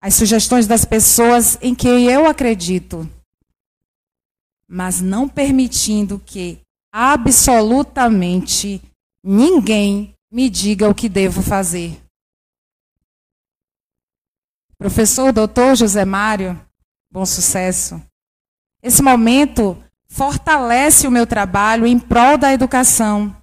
[0.00, 3.10] as sugestões das pessoas em quem eu acredito,
[4.68, 6.60] mas não permitindo que
[6.92, 8.80] absolutamente
[9.22, 12.00] ninguém me diga o que devo fazer.
[14.78, 16.65] Professor doutor José Mário,
[17.10, 18.00] bom sucesso.
[18.82, 23.36] Esse momento fortalece o meu trabalho em prol da educação,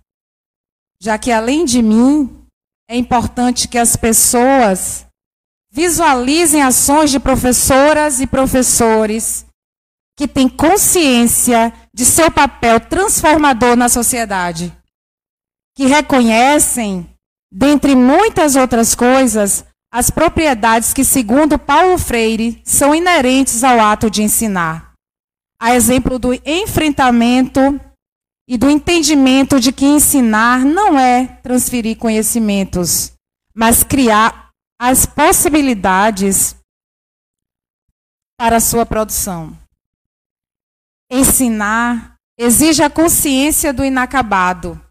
[0.99, 2.45] já que além de mim,
[2.89, 5.05] é importante que as pessoas
[5.75, 9.43] Visualizem ações de professoras e professores
[10.15, 14.71] que têm consciência de seu papel transformador na sociedade,
[15.75, 17.09] que reconhecem,
[17.51, 24.23] dentre muitas outras coisas, as propriedades que, segundo Paulo Freire, são inerentes ao ato de
[24.23, 24.91] ensinar.
[25.59, 27.79] A exemplo do enfrentamento
[28.47, 33.13] e do entendimento de que ensinar não é transferir conhecimentos,
[33.53, 34.49] mas criar
[34.81, 36.55] as possibilidades
[38.35, 39.55] para sua produção.
[41.07, 44.81] Ensinar exige a consciência do inacabado,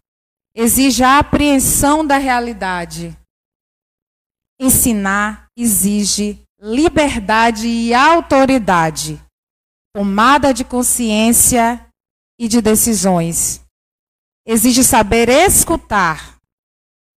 [0.55, 3.17] exige a apreensão da realidade.
[4.65, 9.21] Ensinar exige liberdade e autoridade,
[9.93, 11.85] tomada de consciência
[12.39, 13.61] e de decisões.
[14.47, 16.37] Exige saber escutar.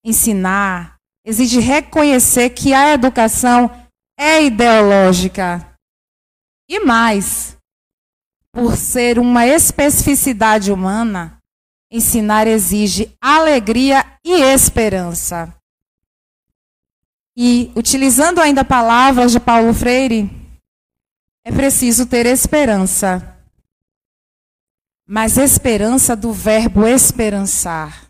[0.03, 3.71] Ensinar exige reconhecer que a educação
[4.19, 5.77] é ideológica.
[6.67, 7.59] E mais,
[8.53, 11.39] por ser uma especificidade humana,
[11.93, 15.55] ensinar exige alegria e esperança.
[17.37, 20.31] E, utilizando ainda palavras de Paulo Freire,
[21.45, 23.31] é preciso ter esperança.
[25.07, 28.07] mas esperança do verbo esperançar.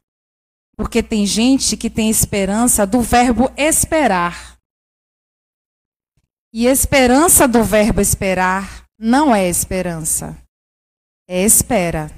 [0.77, 4.59] Porque tem gente que tem esperança do verbo esperar.
[6.53, 10.39] E esperança do verbo esperar não é esperança,
[11.29, 12.11] é espera.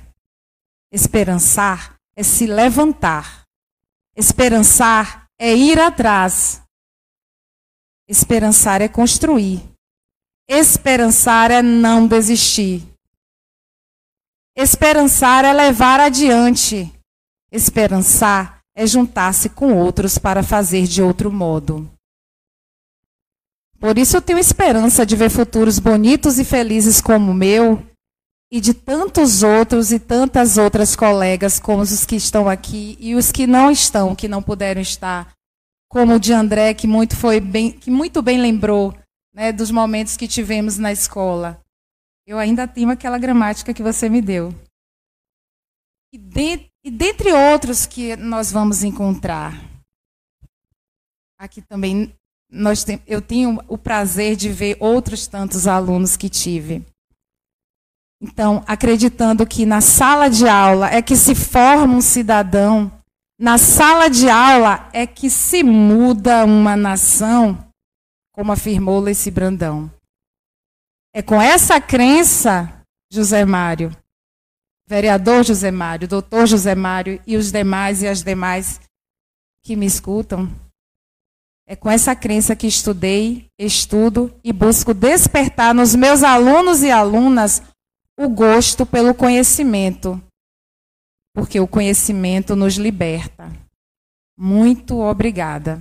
[0.93, 3.45] Esperançar é se levantar.
[4.15, 6.63] Esperançar é ir atrás.
[8.09, 9.63] Esperançar é construir.
[10.49, 12.83] Esperançar é não desistir.
[14.57, 16.93] Esperançar é levar adiante.
[17.51, 21.91] Esperançar é juntar-se com outros para fazer de outro modo.
[23.79, 27.85] Por isso eu tenho esperança de ver futuros bonitos e felizes como o meu
[28.51, 33.33] e de tantos outros e tantas outras colegas como os que estão aqui e os
[33.33, 35.36] que não estão, que não puderam estar,
[35.97, 38.95] como o de André que muito foi bem, que muito bem lembrou,
[39.33, 41.59] né, dos momentos que tivemos na escola.
[42.27, 44.55] Eu ainda tenho aquela gramática que você me deu.
[46.13, 49.55] E, de, e dentre outros que nós vamos encontrar,
[51.39, 52.13] aqui também
[52.53, 56.85] nós tem, eu tenho o prazer de ver outros tantos alunos que tive.
[58.21, 62.93] Então, acreditando que na sala de aula é que se forma um cidadão,
[63.39, 67.71] na sala de aula é que se muda uma nação,
[68.33, 69.91] como afirmou Leci Brandão.
[71.15, 73.95] É com essa crença, José Mário,
[74.87, 78.81] vereador José Mário, doutor José Mário e os demais e as demais
[79.63, 80.49] que me escutam,
[81.69, 87.61] é com essa crença que estudei, estudo e busco despertar nos meus alunos e alunas
[88.17, 90.23] o gosto pelo conhecimento,
[91.37, 93.53] porque o conhecimento nos liberta.
[94.39, 95.79] Muito obrigada.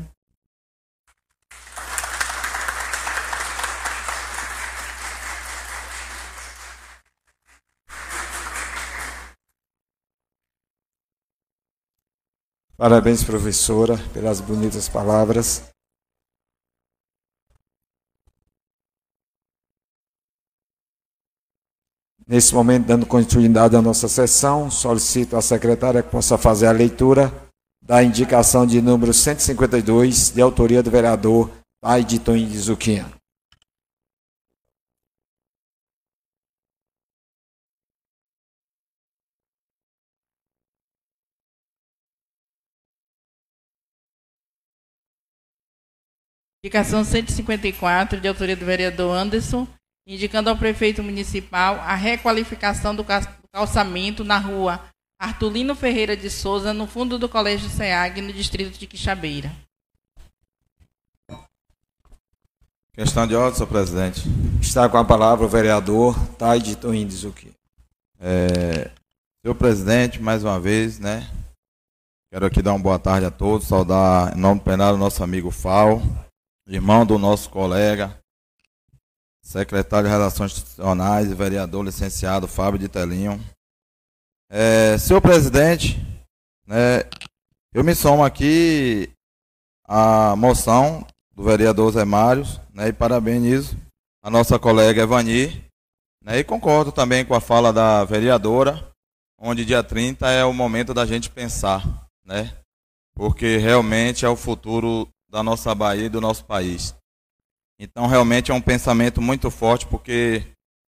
[12.76, 15.75] Parabéns, professora, pelas bonitas palavras.
[22.28, 27.32] Nesse momento, dando continuidade à nossa sessão, solicito à secretária que possa fazer a leitura
[27.84, 33.06] da indicação de número 152, de autoria do vereador Taide Toim de Zuquinha.
[46.64, 49.68] Indicação 154, de autoria do vereador Anderson,
[50.08, 53.06] indicando ao prefeito municipal a requalificação do
[53.52, 54.82] calçamento na rua
[55.20, 59.52] Artulino Ferreira de Souza, no fundo do Colégio SEAG, no distrito de Quixabeira.
[62.94, 64.22] Questão de ordem, senhor presidente.
[64.62, 67.52] Está com a palavra o vereador Taide Toindizuki.
[68.20, 68.90] É,
[69.42, 71.30] senhor presidente, mais uma vez, né?
[72.32, 75.52] Quero aqui dar uma boa tarde a todos, saudar em nome do plenário nosso amigo
[75.52, 76.02] Fal,
[76.68, 78.18] irmão do nosso colega,
[79.46, 83.40] secretário de Relações Institucionais e vereador licenciado Fábio de Telinho.
[84.50, 85.98] É, senhor presidente,
[86.66, 87.04] né,
[87.72, 89.12] eu me somo aqui
[89.88, 91.06] à moção
[91.36, 93.78] do vereador Zé Mários né, e parabenizo
[94.24, 95.64] a nossa colega Evani.
[96.24, 98.92] Né, e concordo também com a fala da vereadora,
[99.40, 102.52] onde dia 30 é o momento da gente pensar, né?
[103.14, 106.96] Porque realmente é o futuro da nossa Bahia e do nosso país.
[107.80, 110.44] Então, realmente é um pensamento muito forte, porque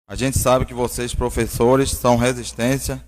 [0.08, 3.04] a gente sabe que vocês, professores, são resistência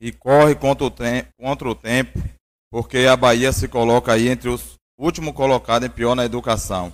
[0.00, 0.92] e corre contra o,
[1.40, 2.22] contra o tempo,
[2.70, 6.92] porque a Bahia se coloca aí entre os últimos colocados em pior na educação.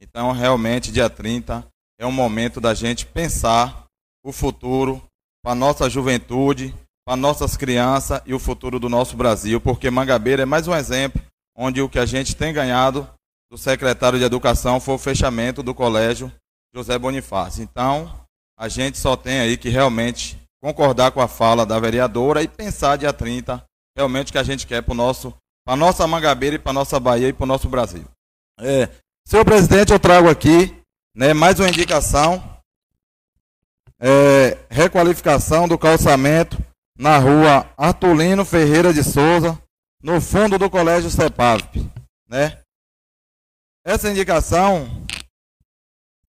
[0.00, 1.66] Então, realmente, dia 30
[1.98, 3.86] é um momento da gente pensar
[4.24, 5.02] o futuro
[5.42, 6.74] para nossa juventude,
[7.06, 11.22] para nossas crianças e o futuro do nosso Brasil, porque Mangabeira é mais um exemplo
[11.56, 13.08] onde o que a gente tem ganhado
[13.50, 16.32] do secretário de Educação foi o fechamento do colégio
[16.72, 17.62] José Bonifácio.
[17.62, 18.24] Então,
[18.56, 22.96] a gente só tem aí que realmente concordar com a fala da vereadora e pensar
[22.96, 23.62] dia 30
[23.96, 25.34] realmente o que a gente quer para nosso
[25.66, 28.04] para nossa Mangabeira e para nossa Bahia e para o nosso Brasil.
[28.58, 28.88] É,
[29.26, 30.74] senhor presidente, eu trago aqui
[31.14, 32.42] né, mais uma indicação.
[33.98, 36.56] É, requalificação do calçamento
[36.96, 39.60] na rua Artulino Ferreira de Souza,
[40.02, 41.62] no fundo do Colégio CEPAV.
[42.26, 42.58] Né?
[43.90, 44.86] Essa indicação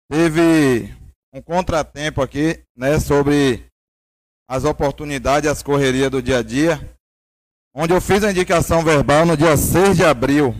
[0.09, 0.95] teve
[1.33, 3.69] um contratempo aqui, né, sobre
[4.49, 6.79] as oportunidades as correrias do dia a dia,
[7.75, 10.55] onde eu fiz a indicação verbal no dia 6 de abril,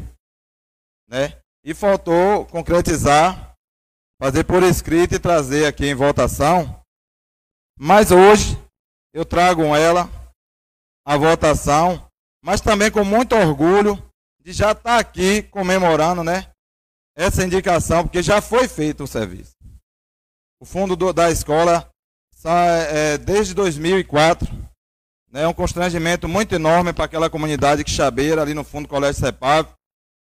[1.07, 3.55] né, e faltou concretizar,
[4.21, 6.83] fazer por escrito e trazer aqui em votação.
[7.79, 8.61] Mas hoje,
[9.13, 10.09] eu trago ela
[11.07, 12.11] à votação,
[12.43, 13.95] mas também com muito orgulho
[14.41, 16.48] de já estar aqui comemorando, né?
[17.19, 19.51] Essa indicação, porque já foi feito o serviço.
[20.57, 21.89] O fundo do, da escola,
[22.45, 24.47] é, desde 2004,
[25.29, 29.19] né, um constrangimento muito enorme para aquela comunidade que chabeira ali no fundo do Colégio
[29.19, 29.69] Cepap,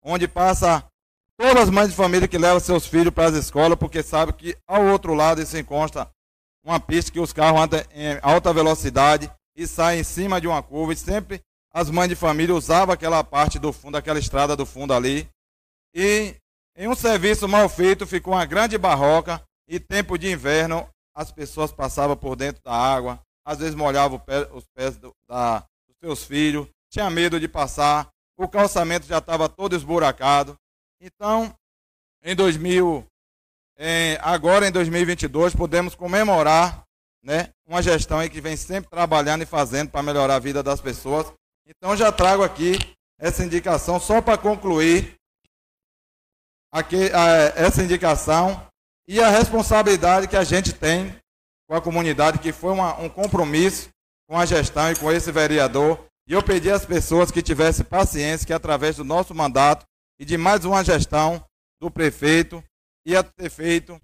[0.05, 0.85] onde passa
[1.37, 4.57] todas as mães de família que levam seus filhos para as escolas, porque sabe que
[4.65, 6.09] ao outro lado se encontra
[6.65, 10.63] uma pista que os carros andam em alta velocidade e saem em cima de uma
[10.63, 11.41] curva e sempre
[11.73, 15.29] as mães de família usavam aquela parte do fundo, aquela estrada do fundo ali.
[15.93, 16.37] E
[16.77, 21.73] em um serviço mal feito ficou uma grande barroca e tempo de inverno as pessoas
[21.73, 24.21] passavam por dentro da água, às vezes molhavam
[24.53, 29.49] os pés do, da, dos seus filhos, tinha medo de passar, o calçamento já estava
[29.49, 30.57] todo esburacado.
[31.01, 31.55] Então,
[32.23, 33.07] em 2000,
[33.79, 36.83] em, agora em 2022, podemos comemorar
[37.23, 40.81] né, uma gestão aí que vem sempre trabalhando e fazendo para melhorar a vida das
[40.81, 41.33] pessoas.
[41.67, 42.77] Então, já trago aqui
[43.19, 45.15] essa indicação só para concluir
[46.75, 48.61] aqui, a, essa indicação
[49.07, 51.15] e a responsabilidade que a gente tem
[51.69, 53.89] com a comunidade, que foi uma, um compromisso
[54.29, 56.05] com a gestão e com esse vereador.
[56.27, 59.87] E eu pedi às pessoas que tivessem paciência, que através do nosso mandato
[60.19, 61.45] e de mais uma gestão
[61.81, 62.63] do prefeito,
[63.07, 64.01] ia ter feito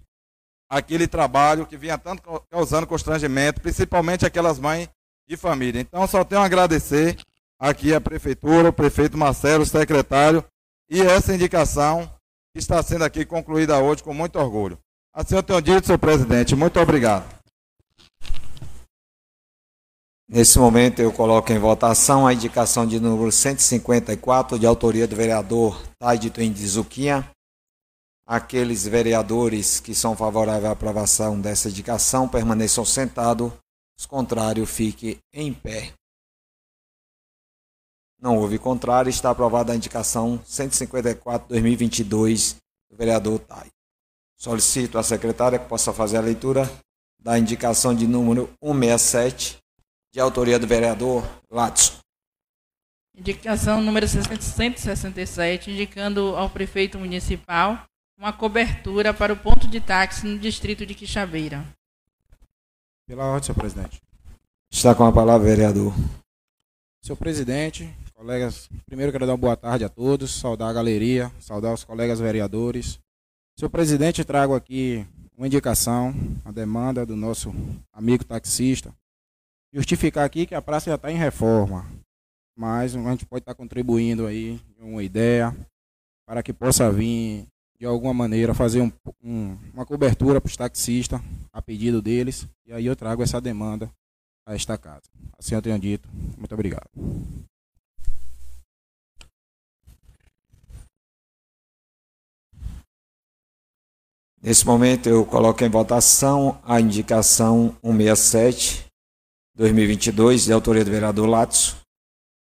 [0.69, 4.87] aquele trabalho que vinha tanto causando constrangimento, principalmente aquelas mães
[5.27, 5.81] de família.
[5.81, 7.17] Então, só tenho a agradecer
[7.59, 10.45] aqui a prefeitura, o prefeito Marcelo, o secretário,
[10.89, 12.09] e essa indicação
[12.55, 14.77] está sendo aqui concluída hoje com muito orgulho.
[15.13, 16.55] Assim eu tenho dito, senhor presidente.
[16.55, 17.41] Muito obrigado.
[20.29, 25.81] Nesse momento eu coloco em votação a indicação de número 154, de autoria do vereador
[25.99, 27.29] Taide de Zuquinha.
[28.25, 33.51] Aqueles vereadores que são favoráveis à aprovação dessa indicação permaneçam sentados,
[33.99, 35.91] os contrários fiquem em pé.
[38.21, 42.57] Não houve contrário, está aprovada a indicação 154-2022
[42.89, 43.67] do vereador Tai.
[44.37, 46.71] Solicito à secretária que possa fazer a leitura
[47.19, 49.57] da indicação de número 167,
[50.11, 51.99] de autoria do vereador Latson.
[53.17, 57.83] Indicação número 167, indicando ao prefeito municipal
[58.17, 61.65] uma cobertura para o ponto de táxi no distrito de Quixabeira.
[63.07, 63.99] Pela ordem, senhor presidente.
[64.71, 65.91] Está com a palavra, vereador.
[67.03, 67.91] Senhor presidente,
[68.21, 72.19] colegas, primeiro quero dar uma boa tarde a todos, saudar a galeria, saudar os colegas
[72.19, 72.99] vereadores,
[73.57, 76.13] Senhor presidente, trago aqui uma indicação,
[76.45, 77.51] uma demanda do nosso
[77.91, 78.93] amigo taxista.
[79.73, 81.83] Justificar aqui que a praça já está em reforma,
[82.55, 85.55] mas a gente pode estar contribuindo aí uma ideia
[86.27, 87.47] para que possa vir
[87.79, 88.91] de alguma maneira fazer um,
[89.23, 91.19] um, uma cobertura para os taxistas
[91.51, 93.89] a pedido deles e aí eu trago essa demanda
[94.45, 95.09] a esta casa.
[95.39, 96.07] Assim eu tenho dito.
[96.37, 96.87] Muito obrigado.
[104.43, 108.87] Nesse momento eu coloco em votação a indicação 167
[109.55, 111.77] 2022 de autoria do vereador Latso.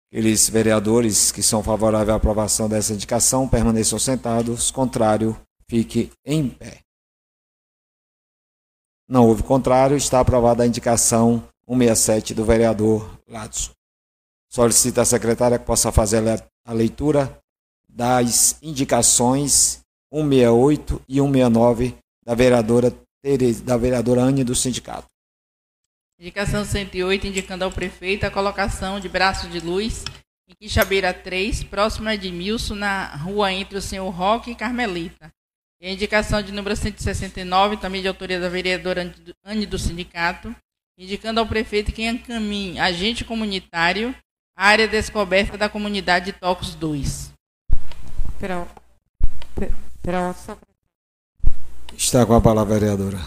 [0.09, 5.37] Aqueles vereadores que são favoráveis à aprovação dessa indicação permaneçam sentados, contrário,
[5.67, 6.79] fique em pé.
[9.05, 13.71] Não houve contrário, está aprovada a indicação 167 do vereador Latso.
[14.49, 16.23] Solicito à secretária que possa fazer
[16.65, 17.37] a leitura
[17.89, 19.83] das indicações
[20.13, 21.95] 168 e 169
[22.25, 25.07] da vereadora Tereza, da vereadora Anne do sindicato.
[26.19, 30.03] Indicação 108, indicando ao prefeito a colocação de braço de luz
[30.49, 35.31] em Quixabeira 3, próximo a Edmilson, na rua entre o senhor Roque e Carmelita.
[35.81, 39.13] E a indicação de número 169, também de autoria da vereadora
[39.45, 40.53] Anne do sindicato,
[40.97, 44.13] indicando ao prefeito que encaminhe agente comunitário
[44.57, 47.31] à área descoberta da comunidade de Tocos 2.
[48.39, 48.67] Pera,
[51.93, 53.17] Está com a palavra, vereadora.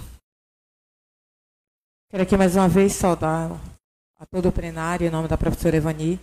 [2.11, 3.51] Quero aqui mais uma vez saudar
[4.18, 6.18] a todo o plenário, em nome da professora Evani,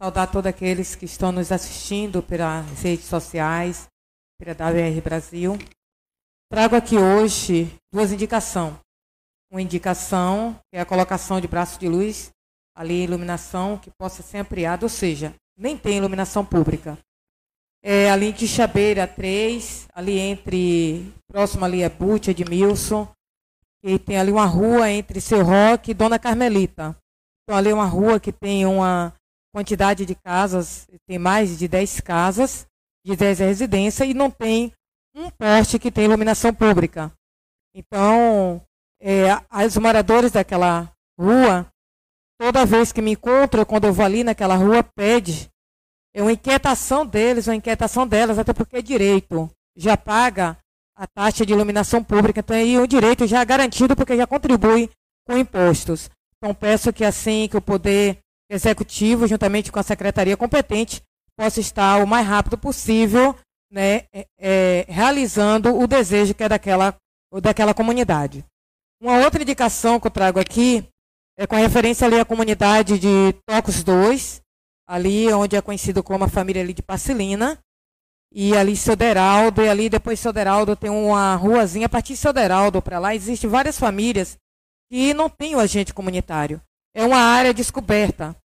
[0.00, 3.86] saudar todos aqueles que estão nos assistindo pelas redes sociais,
[4.38, 5.58] pela WR Brasil.
[6.50, 8.74] Trago aqui hoje duas indicações.
[9.50, 12.30] Uma indicação, que é a colocação de braço de luz,
[12.74, 16.98] ali iluminação que possa ser ampliada, ou seja, nem tem iluminação pública
[17.82, 23.08] é, ali em Quixabeira 3, ali entre, próximo ali é Bute, Edmilson,
[23.82, 26.96] e tem ali uma rua entre Seu Roque e Dona Carmelita.
[27.42, 29.12] Então ali é uma rua que tem uma
[29.52, 32.66] quantidade de casas, tem mais de 10 casas,
[33.04, 34.72] de 10 residências, e não tem
[35.14, 37.12] um poste que tem iluminação pública.
[37.74, 38.62] Então,
[39.00, 39.26] é,
[39.66, 41.66] os moradores daquela rua
[42.42, 45.48] toda vez que me encontro, quando eu vou ali naquela rua, pede.
[46.14, 49.50] É uma inquietação deles, uma inquietação delas, até porque é direito.
[49.76, 50.58] Já paga
[50.94, 54.90] a taxa de iluminação pública, então aí o direito já é garantido porque já contribui
[55.26, 56.10] com impostos.
[56.36, 58.18] Então peço que assim que o Poder
[58.50, 61.00] Executivo, juntamente com a Secretaria competente,
[61.36, 63.34] possa estar o mais rápido possível
[63.72, 66.94] né, é, é, realizando o desejo que é daquela,
[67.40, 68.44] daquela comunidade.
[69.00, 70.86] Uma outra indicação que eu trago aqui
[71.38, 74.41] é com referência ali à comunidade de Tocos 2,
[74.86, 77.58] ali onde é conhecido como a família ali de Pacilina,
[78.34, 82.80] e ali Soderaldo, e ali depois de Soderaldo tem uma ruazinha, a partir de Soderaldo
[82.80, 84.38] para lá, existem várias famílias
[84.90, 86.60] que não têm o agente comunitário.
[86.94, 88.36] É uma área descoberta.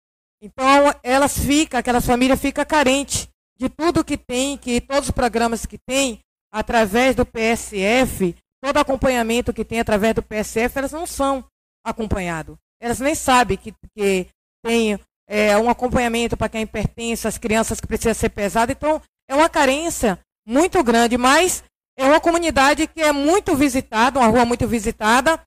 [0.42, 3.28] Então, elas ficam, aquelas famílias ficam carentes
[3.58, 6.20] de tudo que tem, que todos os programas que tem,
[6.52, 11.44] através do PSF, todo acompanhamento que tem através do PSF, elas não são
[11.84, 12.56] acompanhadas.
[12.80, 14.28] Elas nem sabem que, que
[14.64, 18.76] tem é, um acompanhamento para quem pertence, as crianças que precisam ser pesadas.
[18.76, 21.64] Então, é uma carência muito grande, mas
[21.98, 25.42] é uma comunidade que é muito visitada, uma rua muito visitada,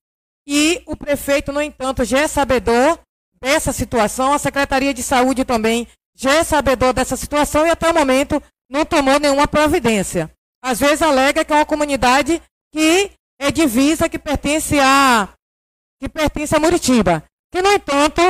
[0.47, 2.99] e o prefeito, no entanto, já é sabedor
[3.41, 7.95] dessa situação, a Secretaria de Saúde também já é sabedor dessa situação e até o
[7.95, 10.31] momento não tomou nenhuma providência.
[10.63, 13.11] Às vezes alega que é uma comunidade que
[13.41, 15.29] é divisa, que pertence a
[15.99, 17.25] que pertence a Muritiba.
[17.53, 18.23] Que, no entanto,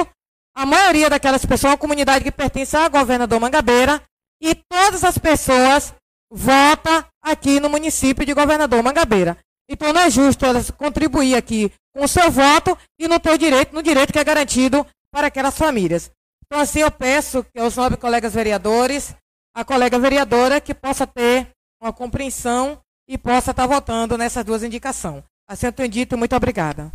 [0.61, 4.03] a maioria daquelas pessoas é uma comunidade que pertence a governador Mangabeira
[4.43, 5.95] e todas as pessoas
[6.31, 9.39] votam aqui no município de governador Mangabeira.
[9.71, 13.39] Então não é justo elas contribuir aqui com o seu voto e não ter o
[13.39, 16.11] direito, no direito que é garantido para aquelas famílias.
[16.45, 19.15] Então, assim, eu peço que aos nove colegas vereadores,
[19.57, 21.49] a colega vereadora que possa ter
[21.81, 25.25] uma compreensão e possa estar votando nessas duas indicações.
[25.49, 26.93] Assim eu tenho dito, muito obrigada.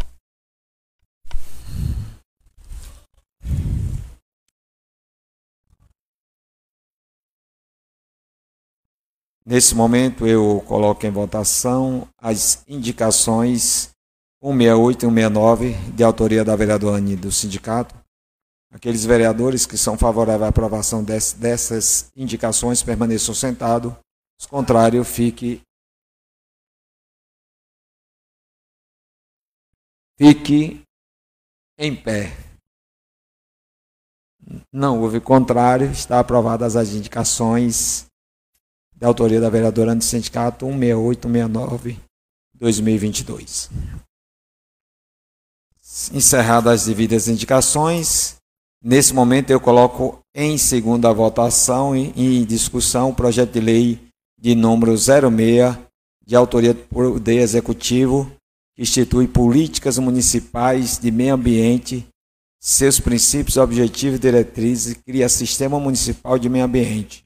[9.46, 13.92] Nesse momento, eu coloco em votação as indicações
[14.44, 17.96] 168 e 169, de autoria da vereadora Anny do sindicato,
[18.76, 23.94] Aqueles vereadores que são favoráveis à aprovação dessas indicações permaneçam sentados.
[24.38, 25.62] Os contrários, fique.
[30.18, 30.84] Fique
[31.78, 32.36] em pé.
[34.74, 38.08] Não houve contrário, está aprovadas as indicações
[38.96, 42.00] da autoria da vereadora do sindicato 16869
[42.60, 43.70] 2022.
[46.14, 48.38] Encerradas as devidas indicações,
[48.88, 54.00] Nesse momento, eu coloco em segunda votação e em discussão o projeto de lei
[54.40, 55.76] de número 06,
[56.24, 58.32] de autoria do Poder Executivo,
[58.76, 62.06] que institui políticas municipais de meio ambiente,
[62.62, 67.24] seus princípios, objetivos e diretrizes cria sistema municipal de meio ambiente.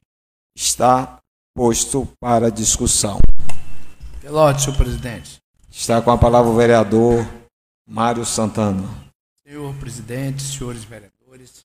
[0.56, 1.19] Está
[1.60, 3.20] posto para discussão.
[4.18, 5.42] Pelote, senhor presidente.
[5.70, 7.18] Está com a palavra o vereador
[7.86, 8.88] Mário Santana.
[9.46, 11.60] Senhor presidente, senhores vereadores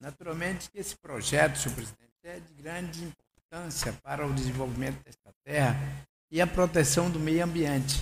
[0.00, 5.76] Naturalmente que esse projeto, senhor presidente, é de grande importância para o desenvolvimento desta terra
[6.30, 8.00] e a proteção do meio ambiente.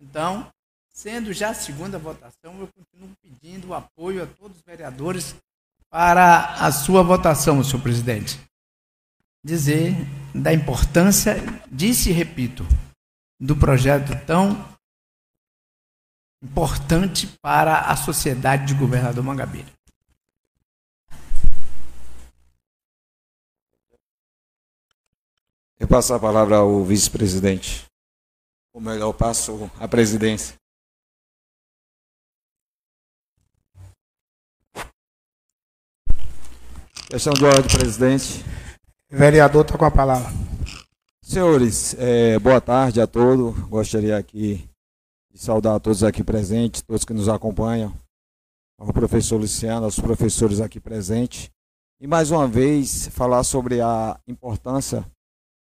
[0.00, 0.48] Então,
[0.88, 5.34] sendo já a segunda votação, eu continuo pedindo o apoio a todos os vereadores
[5.90, 8.38] para a sua votação, senhor presidente.
[9.44, 9.92] Dizer
[10.34, 11.36] da importância,
[11.70, 12.64] disse e repito,
[13.38, 14.74] do projeto tão
[16.42, 19.68] importante para a sociedade de governador Mangabeira.
[25.78, 27.84] Eu passo a palavra ao vice-presidente.
[28.72, 30.56] Ou melhor, eu passo a presidência.
[37.10, 38.42] Questão de ordem, presidente.
[39.16, 40.28] Vereador, está com a palavra.
[41.22, 43.56] Senhores, é, boa tarde a todos.
[43.68, 44.68] Gostaria aqui
[45.30, 47.94] de saudar a todos aqui presentes, todos que nos acompanham,
[48.76, 51.48] ao professor Luciano, aos professores aqui presentes.
[52.00, 55.06] E mais uma vez falar sobre a importância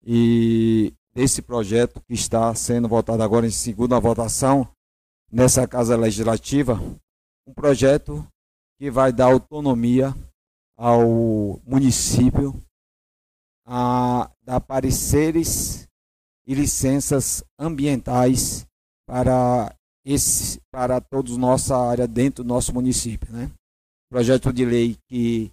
[0.06, 4.68] e esse projeto que está sendo votado agora em segunda votação
[5.32, 6.78] nessa Casa Legislativa,
[7.48, 8.28] um projeto
[8.78, 10.14] que vai dar autonomia
[10.78, 12.62] ao município
[13.72, 15.88] a dar pareceres
[16.48, 18.66] e licenças ambientais
[19.08, 23.52] para esse para todos nossa área dentro do nosso município, né?
[24.10, 25.52] Projeto de lei que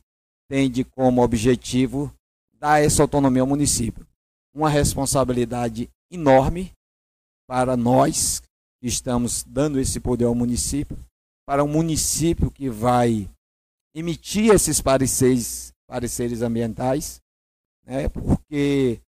[0.48, 2.10] tem de como objetivo
[2.54, 4.06] dar essa autonomia ao município
[4.54, 6.72] uma responsabilidade enorme
[7.46, 8.40] para nós
[8.80, 10.98] que estamos dando esse poder ao município,
[11.46, 13.28] para um município que vai
[13.94, 17.20] emitir esses pareceres, pareceres ambientais,
[17.86, 19.00] né, porque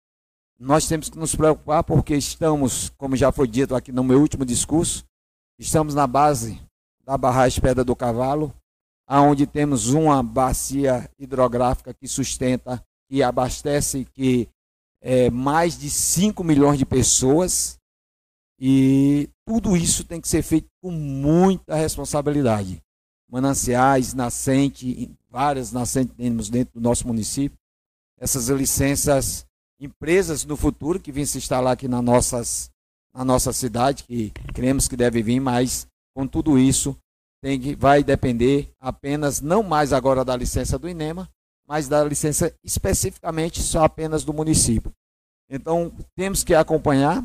[0.58, 4.44] nós temos que nos preocupar, porque estamos, como já foi dito aqui no meu último
[4.44, 5.04] discurso,
[5.58, 6.60] estamos na base
[7.04, 8.54] da barragem Pedra do Cavalo,
[9.06, 14.48] aonde temos uma bacia hidrográfica que sustenta e abastece que
[15.00, 17.78] é, mais de 5 milhões de pessoas
[18.60, 22.82] e tudo isso tem que ser feito com muita responsabilidade.
[23.30, 27.57] Mananciais, nascente, várias nascentes temos dentro do nosso município.
[28.20, 29.46] Essas licenças,
[29.80, 32.70] empresas no futuro que vêm se instalar aqui na, nossas,
[33.14, 36.96] na nossa cidade, que cremos que deve vir, mas com tudo isso
[37.40, 41.28] tem que, vai depender apenas, não mais agora da licença do INEMA,
[41.66, 44.92] mas da licença especificamente só apenas do município.
[45.48, 47.24] Então, temos que acompanhar,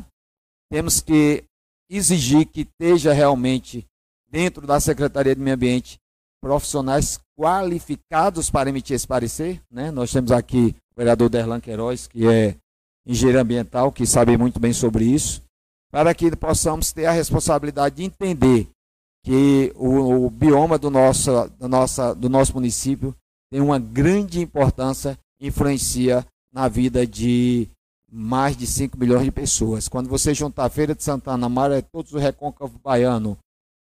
[0.70, 1.44] temos que
[1.90, 3.86] exigir que esteja realmente
[4.30, 5.98] dentro da Secretaria de Meio Ambiente
[6.40, 9.62] profissionais qualificados para emitir esse parecer.
[9.70, 9.90] Né?
[9.90, 12.56] Nós temos aqui o vereador Derlan Queiroz, que é
[13.06, 15.42] engenheiro ambiental, que sabe muito bem sobre isso,
[15.90, 18.68] para que possamos ter a responsabilidade de entender
[19.24, 23.14] que o, o bioma do nosso, do, nossa, do nosso município
[23.50, 27.68] tem uma grande importância, influencia na vida de
[28.10, 29.88] mais de 5 milhões de pessoas.
[29.88, 33.36] Quando você juntar a Feira de Santana, Maré, todos o recôncavo baiano,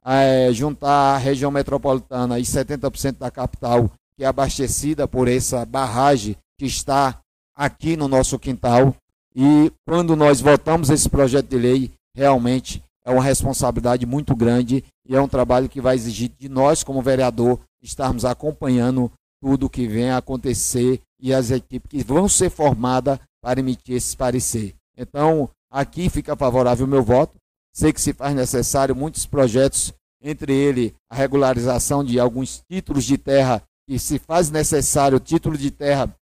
[0.05, 6.37] é, juntar a região metropolitana e 70% da capital, que é abastecida por essa barragem
[6.57, 7.19] que está
[7.55, 8.95] aqui no nosso quintal,
[9.35, 15.15] e quando nós votamos esse projeto de lei, realmente é uma responsabilidade muito grande e
[15.15, 19.87] é um trabalho que vai exigir de nós, como vereador, estarmos acompanhando tudo o que
[19.87, 24.73] vem a acontecer e as equipes que vão ser formadas para emitir esse parecer.
[24.97, 27.35] Então, aqui fica favorável o meu voto.
[27.73, 29.91] Sei que se faz necessário muitos projetos,
[30.21, 35.69] entre ele a regularização de alguns títulos de terra, que se faz necessário título de
[35.71, 36.15] terra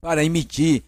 [0.00, 0.82] para emitir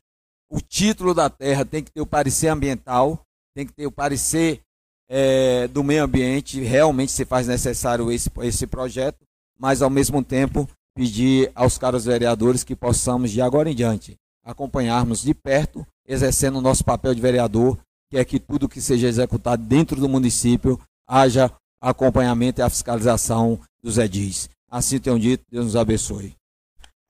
[0.51, 3.23] o título da terra, tem que ter o parecer ambiental,
[3.55, 4.61] tem que ter o parecer
[5.09, 9.19] é, do meio ambiente, realmente se faz necessário esse, esse projeto,
[9.59, 15.23] mas ao mesmo tempo pedir aos caros vereadores que possamos, de agora em diante, acompanharmos
[15.23, 17.79] de perto, exercendo o nosso papel de vereador,
[18.11, 21.51] que é que tudo que seja executado dentro do município haja
[21.81, 24.49] acompanhamento e a fiscalização dos edis.
[24.71, 26.35] Assim tenho dito, Deus nos abençoe.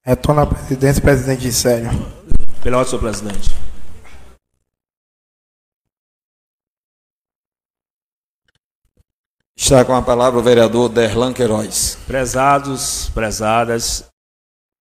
[0.04, 1.88] Retorno à presidência, presidente Sério.
[2.60, 3.50] Pela ordem, senhor presidente.
[9.56, 11.94] Está com a palavra o vereador Derlan Queiroz.
[12.04, 14.10] Prezados, prezadas,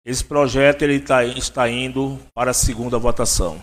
[0.06, 3.62] esse projeto ele tá, está indo para a segunda votação.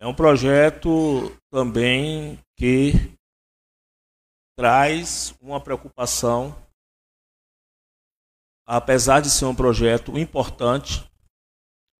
[0.00, 3.12] É um projeto também que
[4.56, 6.56] traz uma preocupação,
[8.66, 11.04] apesar de ser um projeto importante,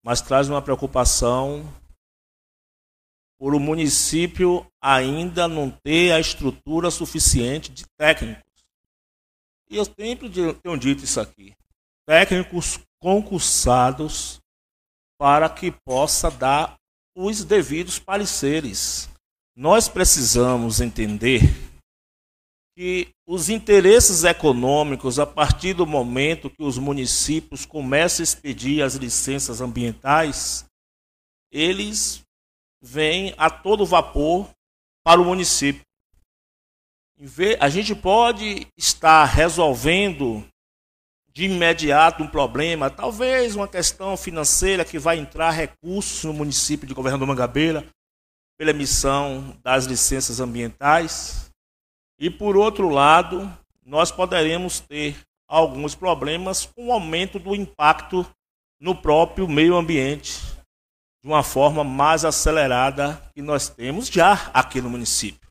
[0.05, 1.67] mas traz uma preocupação
[3.39, 8.43] por o município ainda não ter a estrutura suficiente de técnicos.
[9.69, 11.55] E eu sempre tenho dito isso aqui
[12.07, 14.41] técnicos concursados
[15.19, 16.77] para que possa dar
[17.17, 19.09] os devidos pareceres.
[19.57, 21.43] Nós precisamos entender
[22.75, 28.95] que os interesses econômicos, a partir do momento que os municípios começam a expedir as
[28.95, 30.65] licenças ambientais,
[31.51, 32.23] eles
[32.81, 34.49] vêm a todo vapor
[35.05, 35.83] para o município.
[37.61, 40.45] A gente pode estar resolvendo
[41.33, 46.95] de imediato um problema, talvez uma questão financeira que vai entrar recursos no município de
[46.95, 47.87] Governador Mangabeira
[48.59, 51.52] pela emissão das licenças ambientais.
[52.23, 53.53] E por outro lado,
[53.85, 55.17] nós poderemos ter
[55.49, 58.25] alguns problemas com o aumento do impacto
[58.81, 60.39] no próprio meio ambiente,
[61.21, 65.51] de uma forma mais acelerada que nós temos já aqui no município.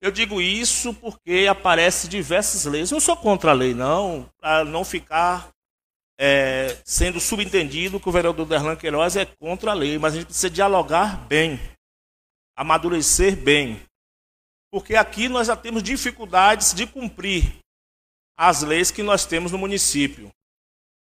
[0.00, 2.92] Eu digo isso porque aparece diversas leis.
[2.92, 5.48] Eu não sou contra a lei, não, para não ficar
[6.16, 10.26] é, sendo subentendido que o vereador Derlan Queiroz é contra a lei, mas a gente
[10.26, 11.58] precisa dialogar bem,
[12.56, 13.82] amadurecer bem.
[14.74, 17.60] Porque aqui nós já temos dificuldades de cumprir
[18.36, 20.32] as leis que nós temos no município.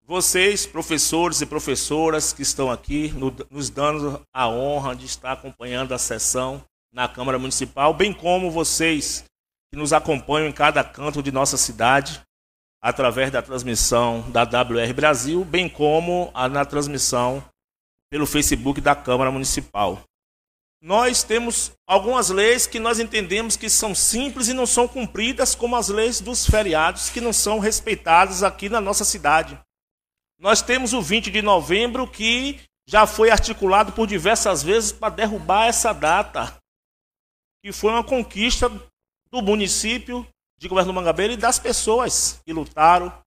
[0.06, 3.14] Vocês, professores e professoras que estão aqui,
[3.50, 6.62] nos dando a honra de estar acompanhando a sessão,
[6.92, 9.24] na Câmara Municipal, bem como vocês
[9.72, 12.22] que nos acompanham em cada canto de nossa cidade,
[12.82, 17.42] através da transmissão da WR Brasil, bem como na transmissão
[18.12, 20.04] pelo Facebook da Câmara Municipal.
[20.84, 25.78] Nós temos algumas leis que nós entendemos que são simples e não são cumpridas, como
[25.78, 29.58] as leis dos feriados, que não são respeitadas aqui na nossa cidade.
[30.38, 35.68] Nós temos o 20 de novembro, que já foi articulado por diversas vezes para derrubar
[35.68, 36.54] essa data,
[37.64, 38.68] que foi uma conquista
[39.32, 40.28] do município
[40.60, 43.24] de Governo Mangabeira e das pessoas que lutaram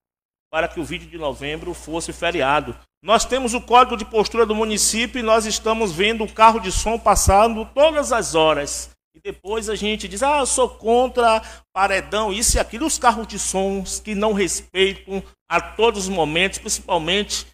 [0.51, 2.77] para que o 20 de novembro fosse feriado.
[3.03, 6.71] Nós temos o código de postura do município e nós estamos vendo o carro de
[6.71, 8.89] som passando todas as horas.
[9.15, 11.41] E depois a gente diz, ah, eu sou contra
[11.73, 12.85] paredão, isso e aquilo.
[12.85, 17.45] Os carros de sons que não respeitam a todos os momentos, principalmente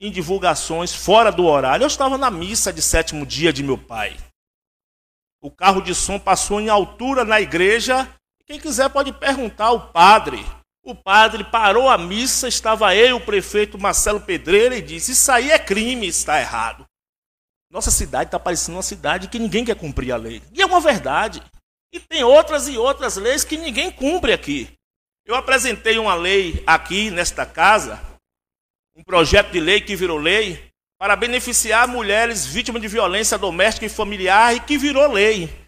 [0.00, 1.84] em divulgações fora do horário.
[1.84, 4.16] Eu estava na missa de sétimo dia de meu pai.
[5.42, 8.08] O carro de som passou em altura na igreja.
[8.46, 10.44] Quem quiser pode perguntar ao padre.
[10.86, 15.50] O padre parou a missa, estava eu, o prefeito Marcelo Pedreira, e disse: Isso aí
[15.50, 16.86] é crime, está errado.
[17.68, 20.40] Nossa cidade está parecendo uma cidade que ninguém quer cumprir a lei.
[20.52, 21.42] E é uma verdade.
[21.92, 24.70] E tem outras e outras leis que ninguém cumpre aqui.
[25.26, 28.00] Eu apresentei uma lei aqui nesta casa,
[28.94, 30.70] um projeto de lei que virou lei,
[31.00, 35.65] para beneficiar mulheres vítimas de violência doméstica e familiar e que virou lei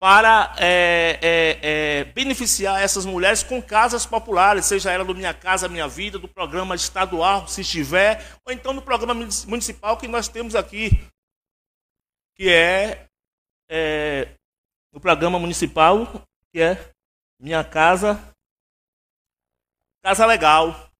[0.00, 5.68] para é, é, é, beneficiar essas mulheres com casas populares, seja ela do Minha Casa
[5.68, 9.14] Minha Vida, do programa estadual, se estiver, ou então no programa
[9.46, 11.06] municipal que nós temos aqui,
[12.34, 13.06] que é,
[13.70, 14.34] é
[14.90, 16.92] o programa municipal, que é
[17.38, 18.18] Minha Casa,
[20.02, 20.90] Casa Legal.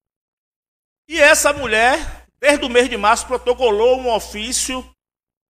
[1.09, 4.84] E essa mulher, desde o mês de março, protocolou um ofício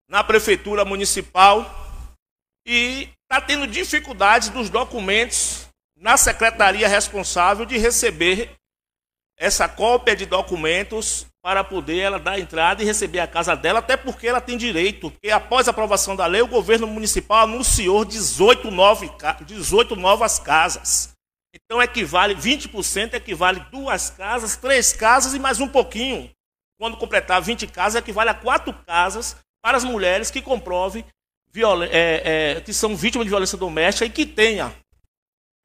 [0.08, 1.64] na prefeitura municipal
[2.66, 5.66] e está tendo dificuldades dos documentos
[5.96, 8.52] na secretaria responsável de receber
[9.38, 13.96] essa cópia de documentos para poder ela dar entrada e receber a casa dela, até
[13.96, 18.70] porque ela tem direito, porque após a aprovação da lei, o governo municipal anunciou 18,
[18.70, 19.10] 9,
[19.44, 21.12] 18 novas casas.
[21.54, 26.30] Então equivale, 20% equivale duas casas, três casas e mais um pouquinho.
[26.78, 31.04] Quando completar 20 casas, equivale a quatro casas para as mulheres que comprovem
[31.64, 34.74] é, é, que são vítimas de violência doméstica e que tenha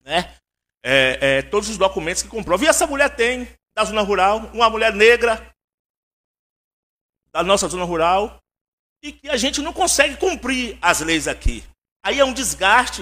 [0.04, 0.36] né,
[0.84, 2.66] é, é, todos os documentos que comprovam.
[2.66, 5.52] E essa mulher tem, da zona rural, uma mulher negra
[7.32, 8.39] da nossa zona rural,
[9.04, 11.64] e que a gente não consegue cumprir as leis aqui.
[12.04, 13.02] Aí é um desgaste,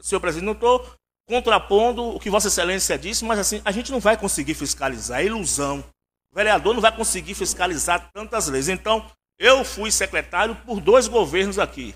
[0.00, 0.90] senhor presidente, não estou
[1.28, 5.26] contrapondo o que Vossa Excelência disse, mas assim, a gente não vai conseguir fiscalizar, é
[5.26, 5.84] ilusão.
[6.32, 8.68] O vereador não vai conseguir fiscalizar tantas leis.
[8.68, 11.94] Então, eu fui secretário por dois governos aqui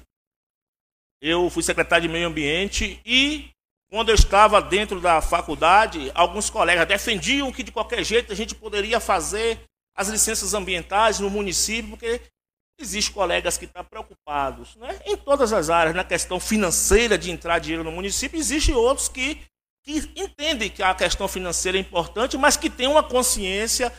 [1.20, 3.50] eu fui secretário de Meio Ambiente e,
[3.90, 8.54] quando eu estava dentro da faculdade, alguns colegas defendiam que, de qualquer jeito, a gente
[8.54, 9.60] poderia fazer
[9.94, 12.20] as licenças ambientais no município, porque
[12.80, 14.98] existem colegas que estão preocupados né?
[15.04, 19.38] em todas as áreas, na questão financeira de entrar dinheiro no município, existem outros que,
[19.84, 23.92] que entendem que a questão financeira é importante, mas que têm uma consciência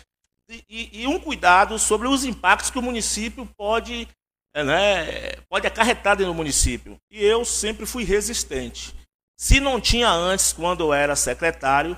[0.67, 4.07] e, e um cuidado sobre os impactos que o município pode
[4.55, 6.97] né, pode acarretar dentro do município.
[7.09, 8.93] E eu sempre fui resistente.
[9.37, 11.97] Se não tinha antes, quando eu era secretário,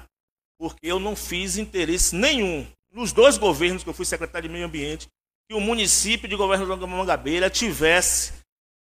[0.59, 4.65] porque eu não fiz interesse nenhum nos dois governos que eu fui secretário de Meio
[4.65, 5.07] Ambiente,
[5.49, 8.33] que o município de Governador da Mangabeira tivesse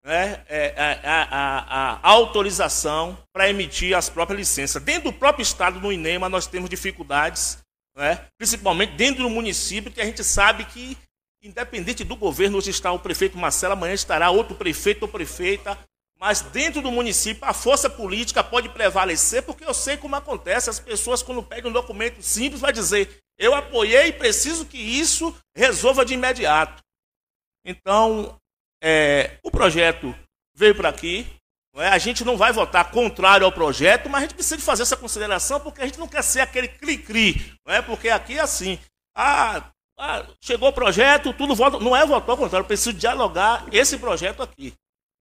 [0.06, 4.82] né, é, a, a, a, autorização para emitir as próprias licenças.
[4.82, 7.58] Dentro do próprio estado, no INEMA, nós temos dificuldades,
[7.98, 10.96] né, principalmente dentro do município, que a gente sabe que
[11.46, 15.78] Independente do governo, hoje está o prefeito Marcelo, amanhã estará outro prefeito ou prefeita,
[16.20, 20.72] mas dentro do município a força política pode prevalecer, porque eu sei como acontece.
[20.72, 25.36] As pessoas, quando pedem um documento simples, vai dizer: eu apoiei e preciso que isso
[25.56, 26.82] resolva de imediato.
[27.64, 28.36] Então,
[28.82, 30.16] é, o projeto
[30.56, 31.28] veio para aqui.
[31.76, 31.90] É?
[31.90, 35.60] A gente não vai votar contrário ao projeto, mas a gente precisa fazer essa consideração,
[35.60, 37.54] porque a gente não quer ser aquele cri-cri.
[37.68, 37.84] É?
[37.84, 38.80] Porque aqui é assim.
[39.16, 41.80] Ah, ah, chegou o projeto, tudo volta.
[41.80, 44.74] Não é votar ao contrário, eu preciso dialogar esse projeto aqui.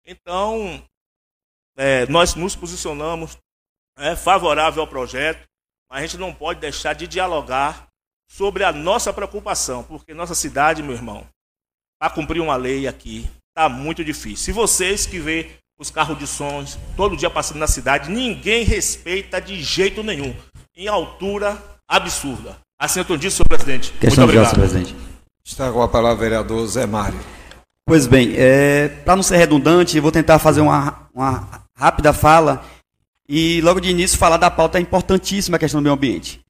[0.05, 0.84] Então,
[1.78, 3.38] é, nós nos posicionamos
[3.97, 5.47] é, favorável ao projeto,
[5.89, 7.88] mas a gente não pode deixar de dialogar
[8.30, 11.28] sobre a nossa preocupação, porque nossa cidade, meu irmão,
[11.99, 14.45] para cumprir uma lei aqui, está muito difícil.
[14.45, 19.39] Se vocês que vê os carros de sons todo dia passando na cidade, ninguém respeita
[19.39, 20.36] de jeito nenhum,
[20.76, 22.59] em altura absurda.
[22.84, 23.94] Assim eu disse, senhor presidente.
[23.94, 24.56] Questão Muito obrigado.
[24.56, 24.94] presidente.
[25.46, 27.18] Está com a palavra o vereador Zé Mário.
[27.88, 32.62] Pois bem, é, para não ser redundante, vou tentar fazer uma, uma rápida fala
[33.28, 36.42] e logo de início falar da pauta importantíssima a questão do meio ambiente.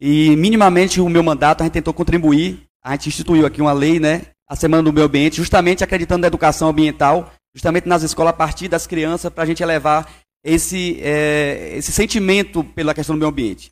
[0.00, 4.00] E minimamente o meu mandato a gente tentou contribuir, a gente instituiu aqui uma lei,
[4.00, 8.36] né, a Semana do Meio Ambiente, justamente acreditando na educação ambiental justamente nas escolas, a
[8.36, 10.08] partir das crianças, para a gente elevar
[10.42, 13.70] esse, é, esse sentimento pela questão do meio ambiente.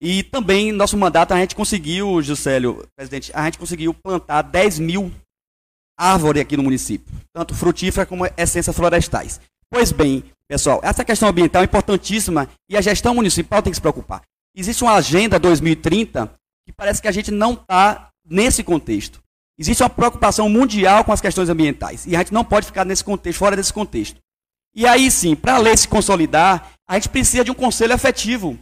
[0.00, 5.12] E também, nosso mandato, a gente conseguiu, Juscelio, presidente, a gente conseguiu plantar 10 mil
[5.98, 9.38] árvores aqui no município, tanto frutíferas como essências florestais.
[9.70, 13.80] Pois bem, pessoal, essa questão ambiental é importantíssima e a gestão municipal tem que se
[13.80, 14.22] preocupar.
[14.56, 16.32] Existe uma agenda 2030
[16.66, 19.20] que parece que a gente não está nesse contexto.
[19.58, 23.04] Existe uma preocupação mundial com as questões ambientais e a gente não pode ficar nesse
[23.04, 24.18] contexto, fora desse contexto.
[24.74, 28.58] E aí sim, para a lei se consolidar, a gente precisa de um conselho efetivo.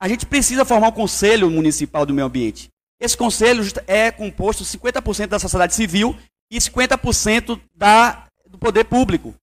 [0.00, 2.68] A gente precisa formar um conselho municipal do meio ambiente.
[3.00, 6.16] Esse conselho é composto 50% da sociedade civil
[6.50, 9.34] e 50% da, do poder público.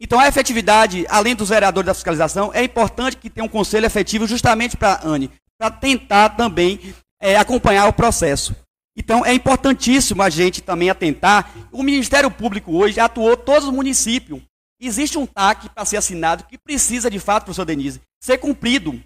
[0.00, 4.26] Então, a efetividade, além dos vereadores da fiscalização, é importante que tenha um conselho efetivo
[4.26, 8.54] justamente para a ANE, para tentar também é, acompanhar o processo.
[8.96, 11.50] Então, é importantíssimo a gente também atentar.
[11.72, 14.40] O Ministério Público hoje atuou todos os municípios.
[14.80, 19.00] Existe um TAC para ser assinado que precisa, de fato, professor Denise, ser cumprido.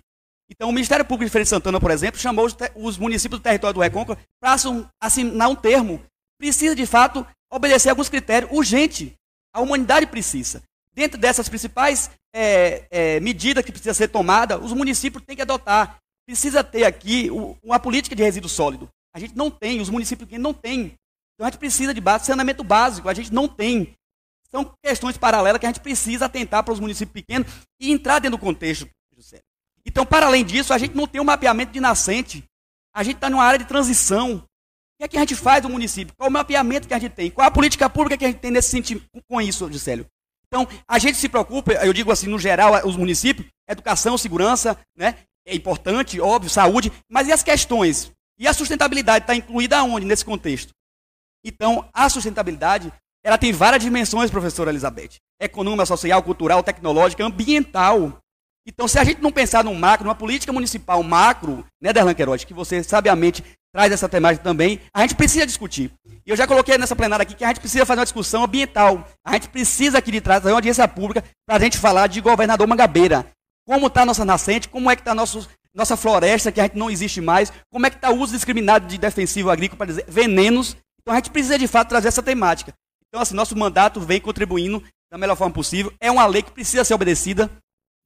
[0.50, 3.42] Então, o Ministério Público de Feira de Santana, por exemplo, chamou os, os municípios do
[3.42, 4.56] território do Recôncavo para
[5.00, 6.02] assinar um termo.
[6.38, 9.14] Precisa, de fato, obedecer alguns critérios urgente.
[9.54, 10.62] A humanidade precisa.
[10.92, 15.98] Dentro dessas principais é, é, medidas que precisa ser tomada, os municípios têm que adotar.
[16.26, 17.30] Precisa ter aqui
[17.62, 18.88] uma política de resíduo sólido.
[19.14, 20.94] A gente não tem, os municípios não têm.
[21.34, 23.94] Então a gente precisa de saneamento básico, a gente não tem.
[24.50, 27.48] São questões paralelas que a gente precisa atentar para os municípios pequenos
[27.80, 28.88] e entrar dentro do contexto.
[29.16, 29.40] José.
[29.84, 32.44] Então, para além disso, a gente não tem um mapeamento de nascente.
[32.94, 34.36] A gente está numa área de transição.
[34.36, 34.42] O
[34.98, 36.14] que é que a gente faz no município?
[36.16, 37.30] Qual o mapeamento que a gente tem?
[37.30, 40.06] Qual a política pública que a gente tem nesse sentido com isso, Gisélio?
[40.46, 45.16] Então, a gente se preocupa, eu digo assim, no geral, os municípios, educação, segurança, né?
[45.46, 48.10] É importante, óbvio, saúde, mas e as questões?
[48.38, 50.72] E a sustentabilidade está incluída aonde nesse contexto?
[51.44, 52.92] Então, a sustentabilidade,
[53.24, 55.18] ela tem várias dimensões, professora Elizabeth.
[55.40, 58.18] Econômica, social, cultural, tecnológica, ambiental.
[58.66, 62.44] Então, se a gente não pensar num macro, numa política municipal macro, né, Derlan Queiroz,
[62.44, 63.42] que você sabiamente
[63.72, 65.90] traz essa temática também, a gente precisa discutir.
[66.26, 69.06] E eu já coloquei nessa plenária aqui que a gente precisa fazer uma discussão ambiental.
[69.24, 72.20] A gente precisa aqui de trás fazer uma audiência pública para a gente falar de
[72.20, 73.26] governador Mangabeira.
[73.66, 76.90] Como está a nossa nascente, como é que está nossa floresta, que a gente não
[76.90, 80.76] existe mais, como é que está o uso discriminado de defensivo agrícola, para dizer, venenos.
[81.00, 82.74] Então a gente precisa de fato trazer essa temática.
[83.08, 85.92] Então, assim, nosso mandato vem contribuindo da melhor forma possível.
[86.00, 87.50] É uma lei que precisa ser obedecida.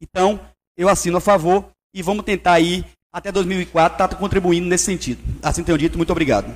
[0.01, 0.41] Então,
[0.77, 5.23] eu assino a favor e vamos tentar aí, até 2004, estar tá contribuindo nesse sentido.
[5.43, 6.55] Assim tenho dito, muito obrigado.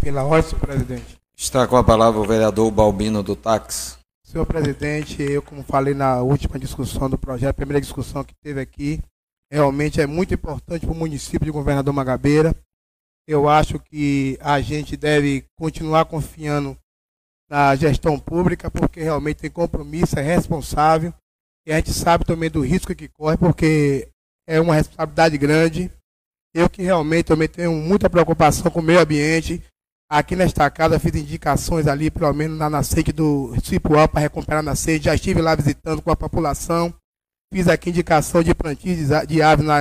[0.00, 1.16] Pela ordem, senhor presidente.
[1.36, 3.96] Está com a palavra o vereador Balbino do Táxi.
[4.24, 8.60] Senhor presidente, eu, como falei na última discussão do projeto, a primeira discussão que teve
[8.60, 9.00] aqui,
[9.50, 12.54] realmente é muito importante para o município de Governador Magabeira.
[13.28, 16.76] Eu acho que a gente deve continuar confiando
[17.48, 21.12] na gestão pública, porque realmente tem compromisso, é responsável.
[21.66, 24.08] E a gente sabe também do risco que corre, porque
[24.46, 25.90] é uma responsabilidade grande.
[26.54, 29.62] Eu que realmente também tenho muita preocupação com o meio ambiente,
[30.08, 34.62] Aqui nesta casa fiz indicações ali, pelo menos na nascente do Cipual, para recuperar a
[34.62, 35.06] nascente.
[35.06, 36.94] Já estive lá visitando com a população.
[37.52, 39.80] Fiz aqui indicação de plantios de aves na,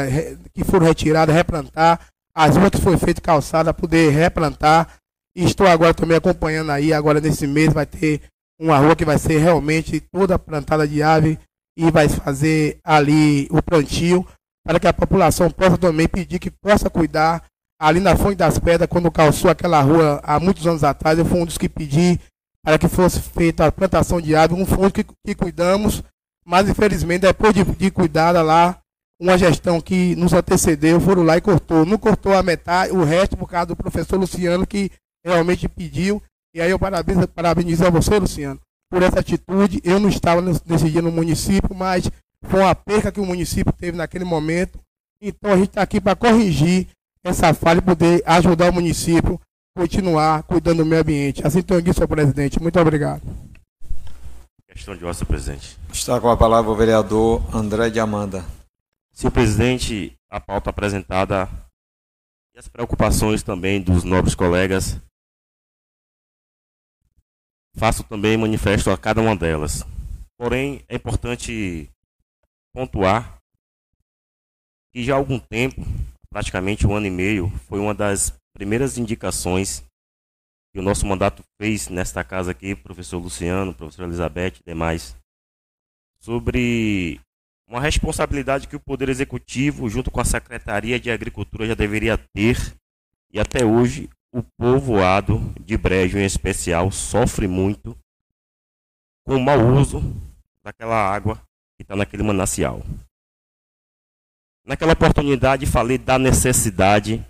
[0.52, 2.08] que foram retiradas, replantar.
[2.34, 4.98] As outras foi feita calçada, poder replantar.
[5.36, 8.22] E estou agora também acompanhando aí, agora nesse mês vai ter
[8.60, 11.38] uma rua que vai ser realmente toda plantada de ave
[11.78, 14.26] e vai fazer ali o plantio
[14.66, 17.44] para que a população possa também pedir que possa cuidar
[17.80, 21.40] ali na Fonte das Pedras, quando calçou aquela rua há muitos anos atrás, eu fui
[21.40, 22.20] um dos que pedi
[22.64, 26.02] para que fosse feita a plantação de árvore, um fundo que, que cuidamos,
[26.44, 28.80] mas infelizmente depois de, de cuidada lá,
[29.20, 31.86] uma gestão que nos antecedeu, foram lá e cortou.
[31.86, 34.92] Não cortou a metade, o resto por causa do professor Luciano, que
[35.24, 36.22] realmente pediu.
[36.54, 38.60] E aí eu parabenizo, parabenizo a você, Luciano,
[38.96, 39.82] por essa atitude.
[39.84, 42.10] Eu não estava nesse dia no município, mas
[42.46, 44.80] foi uma perca que o município teve naquele momento.
[45.22, 46.88] Então a gente está aqui para corrigir
[47.22, 49.38] essa falha e poder ajudar o município
[49.76, 51.46] a continuar cuidando do meio ambiente.
[51.46, 52.62] Assim tenho aqui, senhor presidente.
[52.62, 53.22] Muito obrigado.
[54.66, 55.78] Questão de ordem, presidente.
[55.92, 58.46] Está com a palavra o vereador André de Amanda.
[59.12, 61.50] Senhor presidente, a pauta apresentada
[62.56, 65.02] e as preocupações também dos nobres colegas,
[67.76, 69.84] faço também manifesto a cada uma delas.
[70.38, 71.90] Porém, é importante
[72.74, 73.38] pontuar
[74.92, 75.82] que já há algum tempo
[76.30, 79.84] praticamente um ano e meio, foi uma das primeiras indicações
[80.74, 85.16] que o nosso mandato fez nesta casa aqui, professor Luciano, professor Elizabeth e demais,
[86.20, 87.22] sobre
[87.66, 92.58] uma responsabilidade que o Poder Executivo, junto com a Secretaria de Agricultura, já deveria ter,
[93.32, 97.98] e até hoje o povoado de Brejo, em especial, sofre muito
[99.26, 100.02] com o mau uso
[100.62, 101.38] daquela água
[101.78, 102.82] que está naquele manancial.
[104.66, 107.26] Naquela oportunidade, falei da necessidade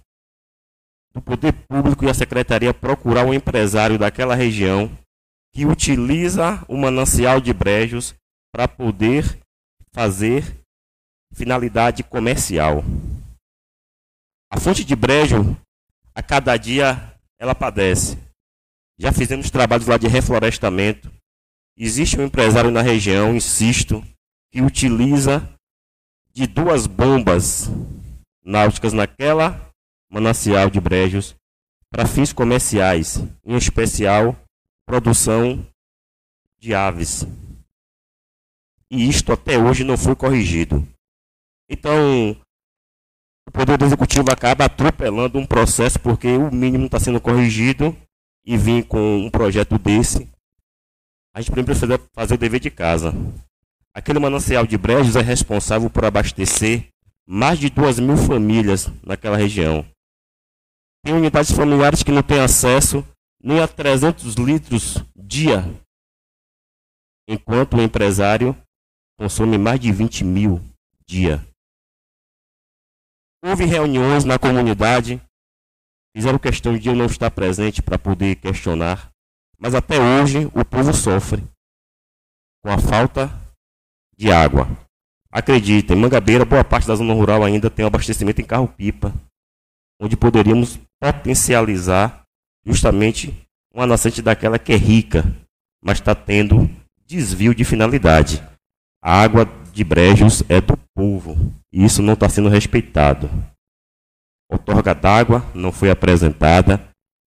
[1.14, 4.90] do poder público e a secretaria procurar um empresário daquela região
[5.54, 8.16] que utiliza o manancial de brejos
[8.52, 9.40] para poder
[9.94, 10.44] fazer
[11.34, 12.84] finalidade comercial.
[14.52, 15.56] A fonte de brejo,
[16.16, 18.18] a cada dia, ela padece.
[18.98, 21.12] Já fizemos trabalhos lá de reflorestamento.
[21.78, 24.02] Existe um empresário na região, insisto,
[24.50, 25.48] que utiliza
[26.34, 27.70] de duas bombas
[28.44, 29.70] náuticas naquela
[30.10, 31.36] manancial de brejos
[31.92, 34.38] para fins comerciais, em especial
[34.86, 35.66] produção
[36.60, 37.26] de aves.
[38.90, 40.88] E isto até hoje não foi corrigido.
[41.70, 42.40] Então,
[43.48, 47.96] o Poder Executivo acaba atropelando um processo porque o mínimo está sendo corrigido
[48.46, 50.30] e vir com um projeto desse.
[51.34, 53.14] A gente primeiro precisa fazer o dever de casa.
[53.94, 56.90] Aquele manancial de brejos é responsável por abastecer
[57.28, 59.86] mais de duas mil famílias naquela região.
[61.04, 63.06] Tem unidades familiares que não têm acesso
[63.42, 65.64] nem a 300 litros dia,
[67.28, 68.56] enquanto o empresário
[69.18, 70.62] consome mais de 20 mil
[71.08, 71.46] dia.
[73.44, 75.22] Houve reuniões na comunidade,
[76.16, 79.12] fizeram questão de eu não estar presente para poder questionar,
[79.58, 81.44] mas até hoje o povo sofre
[82.64, 83.30] com a falta
[84.18, 84.68] de água.
[85.32, 89.14] Acreditem, Mangabeira, boa parte da zona rural ainda tem um abastecimento em carro-pipa,
[90.00, 92.24] onde poderíamos potencializar
[92.66, 93.34] justamente
[93.74, 95.24] uma nascente daquela que é rica,
[95.84, 96.70] mas está tendo
[97.06, 98.42] desvio de finalidade.
[99.04, 101.36] A água de brejos é do povo
[101.72, 103.30] e isso não está sendo respeitado.
[104.50, 106.82] Outorga d'água não foi apresentada.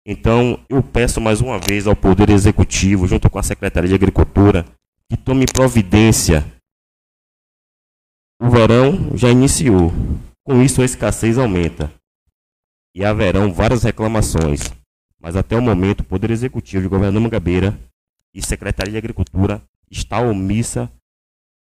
[0.05, 4.65] Então, eu peço mais uma vez ao Poder Executivo, junto com a Secretaria de Agricultura,
[5.09, 6.45] que tome providência.
[8.41, 9.93] O verão já iniciou.
[10.43, 11.93] Com isso, a escassez aumenta.
[12.93, 14.59] E haverão várias reclamações.
[15.17, 17.79] Mas até o momento, o Poder Executivo de Governador Mangabeira
[18.33, 20.91] e Secretaria de Agricultura está omissa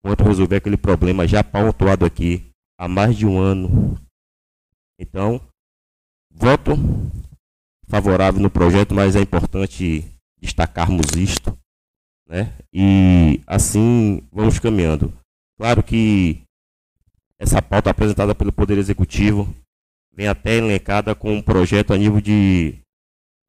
[0.07, 2.49] quanto resolver aquele problema já pautuado aqui
[2.79, 3.99] há mais de um ano.
[4.97, 5.41] Então,
[6.33, 6.71] voto
[7.89, 10.05] favorável no projeto, mas é importante
[10.39, 11.57] destacarmos isto,
[12.25, 12.53] né?
[12.73, 15.11] E assim vamos caminhando.
[15.57, 16.41] Claro que
[17.37, 19.53] essa pauta apresentada pelo Poder Executivo
[20.13, 22.79] vem até elencada com um projeto a nível de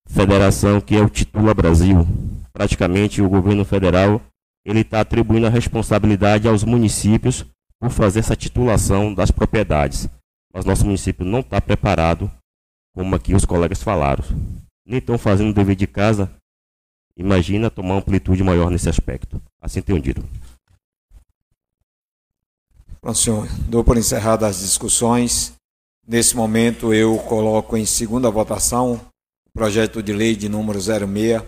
[0.08, 2.04] federação que é o Titula Brasil.
[2.52, 4.20] Praticamente o governo federal
[4.68, 7.42] ele está atribuindo a responsabilidade aos municípios
[7.80, 10.06] por fazer essa titulação das propriedades.
[10.52, 12.30] Mas nosso município não está preparado,
[12.94, 14.22] como aqui os colegas falaram.
[14.86, 16.30] Nem estão fazendo o dever de casa.
[17.16, 19.40] Imagina tomar amplitude maior nesse aspecto.
[19.58, 20.22] Assim entendido.
[23.00, 23.48] Pronto, senhor.
[23.70, 25.54] Dou por encerradas as discussões.
[26.06, 29.00] Nesse momento, eu coloco em segunda votação
[29.46, 31.42] o projeto de lei de número 06,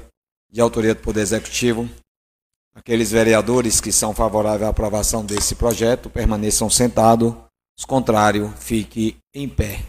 [0.51, 1.89] de autoria do Poder Executivo,
[2.81, 7.35] Aqueles vereadores que são favoráveis à aprovação desse projeto permaneçam sentados.
[7.79, 9.85] Os contrários, fique em pé.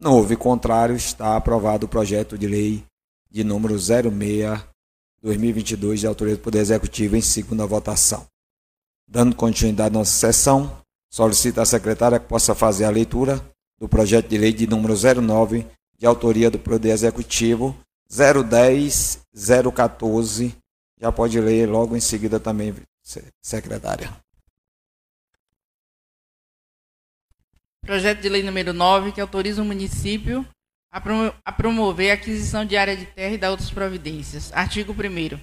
[0.00, 2.84] Não houve contrário, está aprovado o projeto de lei
[3.30, 4.60] de número 06
[5.22, 8.26] 2022 de autoria do Poder Executivo em segunda votação.
[9.08, 13.40] Dando continuidade à nossa sessão, solicito à secretária que possa fazer a leitura
[13.78, 15.64] do projeto de lei de número 09
[15.96, 17.76] de autoria do Poder Executivo
[18.10, 19.20] 010
[19.72, 20.61] 014
[21.02, 22.72] já pode ler logo em seguida também,
[23.42, 24.08] secretária.
[27.84, 30.46] Projeto de lei número 9, que autoriza o município
[30.92, 34.52] a promover a aquisição de área de terra e da outras providências.
[34.52, 35.40] Artigo 1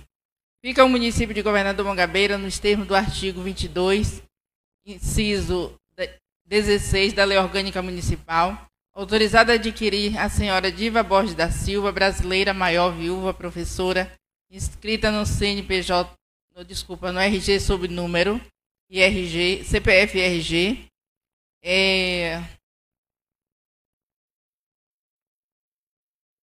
[0.63, 4.23] Fica o município de Governador Mangabeira nos termos do artigo 22,
[4.85, 5.75] inciso
[6.45, 12.53] 16 da Lei Orgânica Municipal, autorizada a adquirir a senhora Diva Borges da Silva, brasileira,
[12.53, 14.09] maior viúva, professora,
[14.49, 16.11] inscrita no CNPJ,
[16.55, 18.41] no, desculpa, no RG sob número,
[18.89, 20.87] IRG, CPF RG,
[21.63, 22.41] é,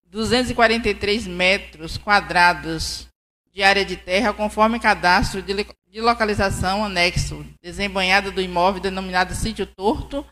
[0.05, 3.09] 243 metros quadrados
[3.53, 5.53] de área de terra, conforme cadastro de,
[5.89, 10.25] de localização anexo, desembanhada do imóvel denominado sítio torto,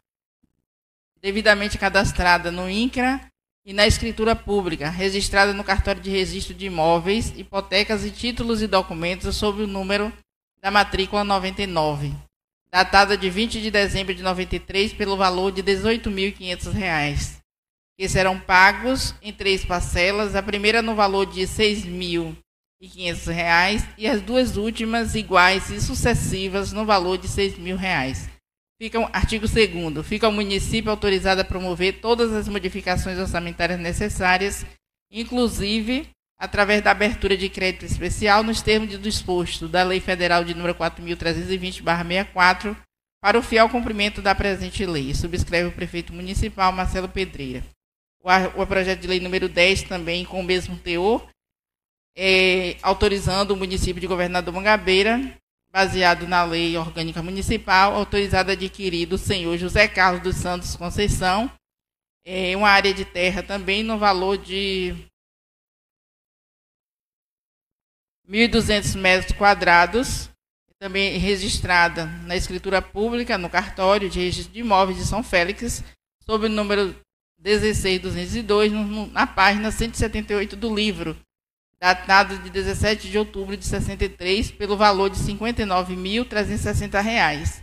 [1.21, 3.31] devidamente cadastrada no INCRA
[3.65, 8.67] e na escritura pública, registrada no cartório de registro de imóveis, hipotecas e títulos e
[8.67, 10.13] documentos sob o número
[10.61, 12.13] da matrícula 99,
[12.71, 17.39] datada de 20 de dezembro de 93 pelo valor de R$ 18.500,
[17.97, 24.21] que serão pagos em três parcelas, a primeira no valor de R$ 6.500 e as
[24.21, 28.34] duas últimas iguais e sucessivas no valor de R$ 6.000.
[28.81, 34.67] Fica artigo 2 Fica o município autorizado a promover todas as modificações orçamentárias necessárias,
[35.11, 40.55] inclusive através da abertura de crédito especial nos termos do disposto da Lei Federal de
[40.55, 42.77] número 4320/64
[43.23, 45.15] para o fiel cumprimento da presente lei.
[45.15, 47.63] Subscreve o prefeito municipal Marcelo Pedreira.
[48.21, 51.27] O, o projeto de lei número 10 também com o mesmo teor,
[52.17, 55.39] é, autorizando o município de Governador Mangabeira
[55.75, 61.51] baseado na lei orgânica municipal, autorizado adquirir do senhor José Carlos dos Santos Conceição,
[62.25, 64.95] é, uma área de terra também no valor de
[68.29, 70.31] 1.200 metros quadrados,
[70.79, 75.83] também registrada na escritura pública, no cartório de registro de imóveis de São Félix,
[76.25, 76.95] sob o número
[77.37, 78.71] 16202,
[79.11, 81.19] na página 178 do livro,
[81.85, 87.61] datado de 17 de outubro de 63, pelo valor de R$ 59.360,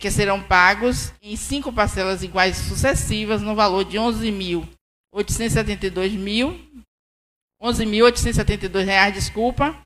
[0.00, 6.58] que serão pagos em cinco parcelas iguais sucessivas, no valor de R$ 11.872
[7.62, 9.78] 11.872 reais, desculpa,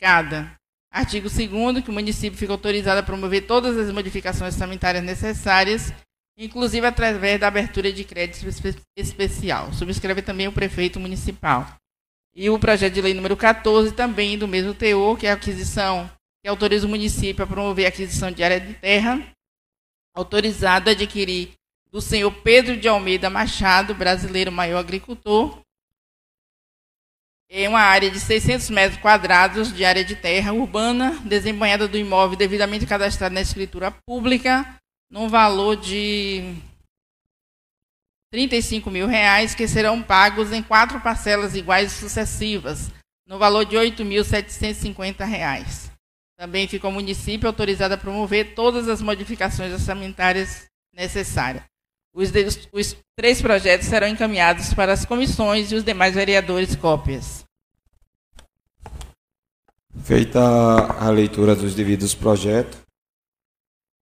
[0.00, 0.52] cada.
[0.92, 5.92] Artigo 2 que o município fica autorizado a promover todas as modificações sanitárias necessárias,
[6.36, 8.44] inclusive através da abertura de crédito
[8.96, 9.72] especial.
[9.72, 11.78] Subscreve também o prefeito municipal.
[12.38, 16.06] E o projeto de lei número 14, também do mesmo teor, que é a aquisição,
[16.44, 19.26] que autoriza o município a promover a aquisição de área de terra,
[20.14, 21.54] autorizado a adquirir
[21.90, 25.62] do senhor Pedro de Almeida Machado, brasileiro maior agricultor,
[27.48, 32.36] em uma área de 600 metros quadrados de área de terra urbana, desembanhada do imóvel
[32.36, 34.76] devidamente cadastrado na escritura pública,
[35.10, 36.54] num valor de
[38.32, 42.90] 35 mil reais, que serão pagos em quatro parcelas iguais sucessivas,
[43.26, 45.90] no valor de 8.750 reais.
[46.38, 51.64] Também fica o município autorizado a promover todas as modificações orçamentárias necessárias.
[52.14, 52.30] Os,
[52.72, 57.44] os, três projetos serão encaminhados para as comissões e os demais vereadores cópias.
[60.02, 62.78] Feita a leitura dos devidos projetos,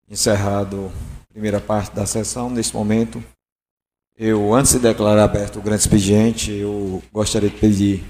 [0.09, 3.23] encerrado a primeira parte da sessão, nesse momento,
[4.17, 8.03] eu, antes de declarar aberto o grande expediente, eu gostaria de pedir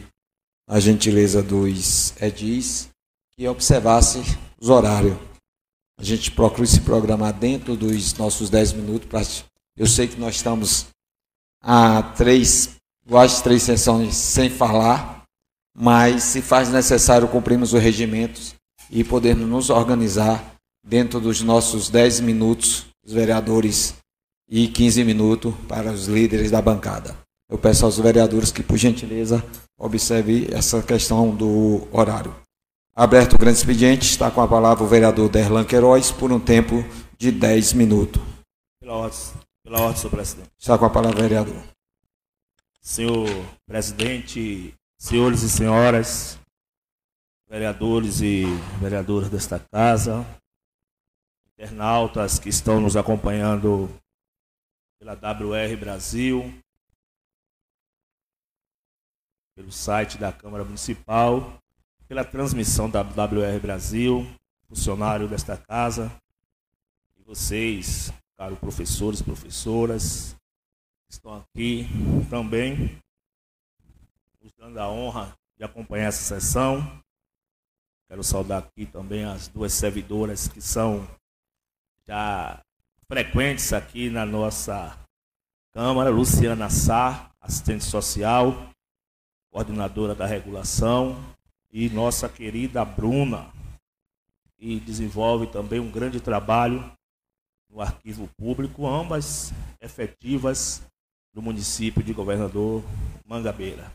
[0.67, 2.89] a gentileza dos edis
[3.35, 4.19] que observasse
[4.59, 5.17] os horários.
[5.97, 9.21] A gente procura se programar dentro dos nossos 10 minutos para
[9.75, 10.87] eu sei que nós estamos
[11.61, 12.75] há três,
[13.07, 15.23] quase três sessões sem falar,
[15.75, 18.53] mas se faz necessário cumprirmos os regimentos
[18.91, 23.95] e podermos nos organizar dentro dos nossos dez minutos, os vereadores,
[24.49, 27.17] e 15 minutos para os líderes da bancada.
[27.49, 29.43] Eu peço aos vereadores que, por gentileza,
[29.77, 32.35] observe essa questão do horário.
[32.95, 36.83] Aberto o grande expediente, está com a palavra o vereador Derlan Queiroz por um tempo
[37.17, 38.21] de 10 minutos.
[38.79, 39.19] Pela ordem,
[39.63, 40.49] pela ordem, senhor presidente.
[40.59, 41.63] Está com a palavra, vereador.
[42.81, 43.27] Senhor
[43.65, 46.37] presidente, senhores e senhoras,
[47.49, 48.45] vereadores e
[48.79, 50.25] vereadoras desta casa,
[51.57, 53.89] internautas que estão nos acompanhando
[55.03, 56.63] pela WR Brasil,
[59.53, 61.61] pelo site da Câmara Municipal,
[62.07, 64.25] pela transmissão da WR Brasil,
[64.65, 66.09] funcionário desta casa,
[67.17, 70.37] e vocês, caros professores professoras,
[71.09, 71.85] estão aqui
[72.29, 72.97] também,
[74.41, 77.03] nos dando a honra de acompanhar essa sessão.
[78.07, 81.05] Quero saudar aqui também as duas servidoras que são
[82.07, 82.62] já
[83.13, 84.99] frequentes aqui na nossa
[85.71, 88.71] Câmara, Luciana Sá, assistente social,
[89.51, 91.15] coordenadora da regulação,
[91.71, 93.53] e nossa querida Bruna,
[94.57, 96.91] que desenvolve também um grande trabalho
[97.69, 100.81] no arquivo público, ambas efetivas
[101.35, 102.83] do município de Governador
[103.27, 103.93] Mangabeira.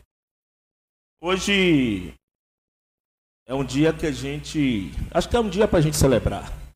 [1.21, 2.13] Hoje
[3.45, 4.91] é um dia que a gente.
[5.11, 6.68] Acho que é um dia para a gente celebrar.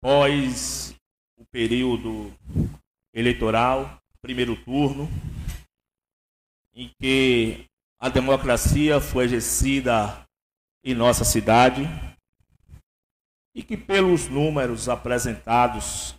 [0.00, 0.94] Pós
[1.36, 2.32] o período
[3.12, 5.08] eleitoral, primeiro turno,
[6.72, 7.66] em que
[7.98, 10.24] a democracia foi exercida
[10.84, 11.82] em nossa cidade,
[13.52, 16.14] e que, pelos números apresentados,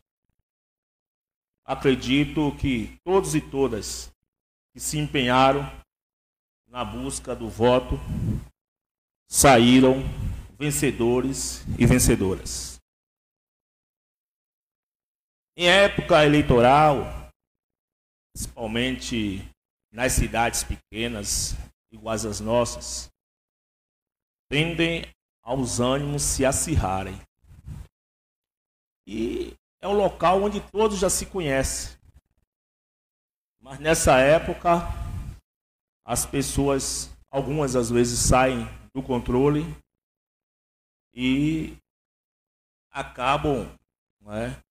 [1.64, 4.11] acredito que todos e todas
[4.73, 5.61] que se empenharam
[6.68, 7.95] na busca do voto
[9.30, 10.03] saíram
[10.57, 12.78] vencedores e vencedoras.
[15.61, 17.03] Em época eleitoral,
[18.34, 19.40] principalmente
[19.91, 21.53] nas cidades pequenas,
[21.91, 23.11] iguais às nossas,
[24.49, 25.03] tendem
[25.44, 27.19] aos ânimos se acirrarem.
[29.06, 31.99] E é um local onde todos já se conhecem.
[33.60, 34.80] Mas nessa época,
[36.06, 38.65] as pessoas, algumas às vezes, saem
[38.95, 39.64] do controle
[41.14, 41.76] e
[42.94, 43.68] acabam
[44.31, 44.69] é,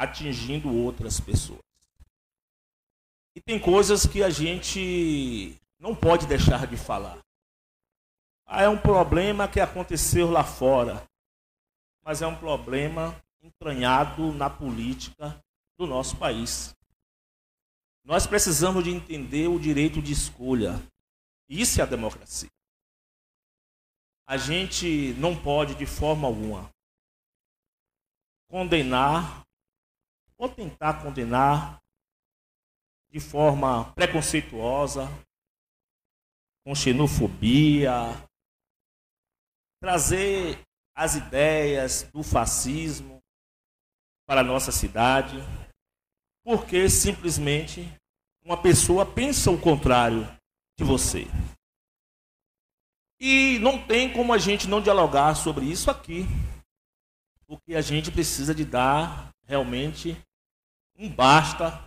[0.00, 1.60] atingindo outras pessoas.
[3.36, 7.18] E tem coisas que a gente não pode deixar de falar.
[8.46, 11.06] Ah, é um problema que aconteceu lá fora,
[12.02, 15.38] mas é um problema entranhado na política
[15.76, 16.74] do nosso país.
[18.02, 20.80] Nós precisamos de entender o direito de escolha.
[21.46, 22.48] Isso é a democracia.
[24.26, 26.70] A gente não pode, de forma alguma,
[28.48, 29.44] condenar
[30.40, 31.78] ou tentar condenar
[33.10, 35.06] de forma preconceituosa,
[36.64, 37.92] com xenofobia,
[39.82, 40.58] trazer
[40.96, 43.20] as ideias do fascismo
[44.26, 45.36] para a nossa cidade,
[46.42, 47.82] porque simplesmente
[48.42, 50.24] uma pessoa pensa o contrário
[50.78, 51.26] de você.
[53.20, 56.22] E não tem como a gente não dialogar sobre isso aqui,
[57.46, 60.16] porque a gente precisa de dar realmente
[61.00, 61.82] um basta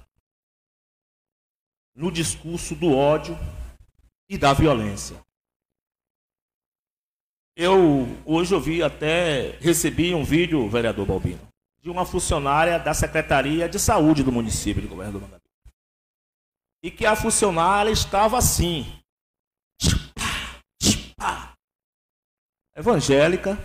[1.95, 3.37] no discurso do ódio
[4.27, 5.23] e da violência.
[7.55, 11.47] Eu hoje ouvi até recebi um vídeo, vereador Balbino,
[11.79, 15.43] de uma funcionária da Secretaria de Saúde do município de Governo do Mangabeira.
[16.81, 18.83] E que a funcionária estava assim,
[22.75, 23.55] evangélica.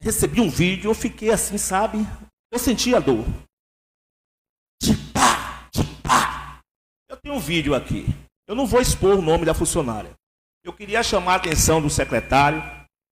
[0.00, 1.98] Recebi um vídeo, eu fiquei assim, sabe?
[2.50, 3.24] Eu senti a dor.
[7.08, 8.06] Eu tenho um vídeo aqui.
[8.46, 10.14] Eu não vou expor o nome da funcionária.
[10.64, 12.60] Eu queria chamar a atenção do secretário,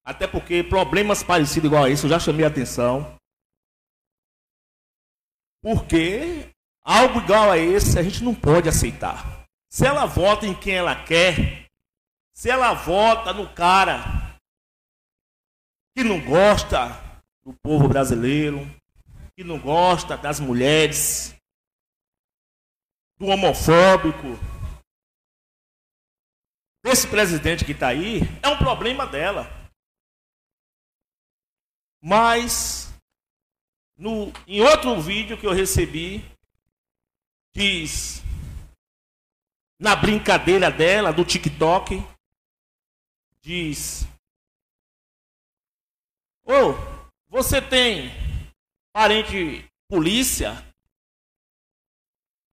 [0.05, 3.19] até porque problemas parecidos igual a esse eu já chamei a atenção.
[5.63, 6.51] Porque
[6.83, 9.45] algo igual a esse a gente não pode aceitar.
[9.71, 11.67] Se ela vota em quem ela quer,
[12.35, 14.39] se ela vota no cara
[15.97, 16.89] que não gosta
[17.45, 18.61] do povo brasileiro,
[19.37, 21.35] que não gosta das mulheres,
[23.19, 24.29] do homofóbico,
[26.83, 29.47] desse presidente que está aí, é um problema dela.
[32.03, 32.91] Mas,
[33.95, 36.25] no, em outro vídeo que eu recebi,
[37.55, 38.23] diz,
[39.79, 41.97] na brincadeira dela, do TikTok,
[43.43, 44.05] diz:
[46.43, 46.75] Ô, oh,
[47.29, 48.26] você tem
[48.97, 50.53] Parente polícia.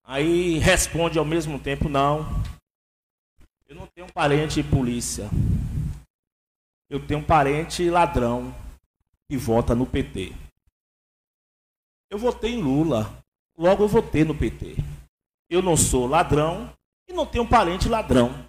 [0.04, 2.26] Aí responde ao mesmo tempo, não.
[3.66, 5.30] Eu não tenho parente polícia.
[6.90, 8.54] Eu tenho parente ladrão
[9.30, 10.34] que vota no PT.
[12.10, 13.24] Eu votei em Lula.
[13.58, 14.76] Logo eu votei no PT.
[15.50, 16.76] Eu não sou ladrão
[17.08, 18.46] e não tenho parente ladrão.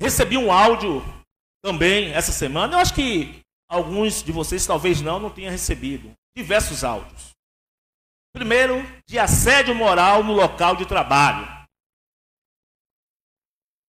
[0.00, 1.02] Recebi um áudio
[1.62, 2.76] também essa semana.
[2.76, 7.34] Eu acho que alguns de vocês talvez não, não tenham recebido diversos áudios.
[8.32, 11.46] Primeiro, de assédio moral no local de trabalho.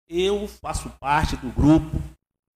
[0.08, 1.98] Eu faço parte do grupo,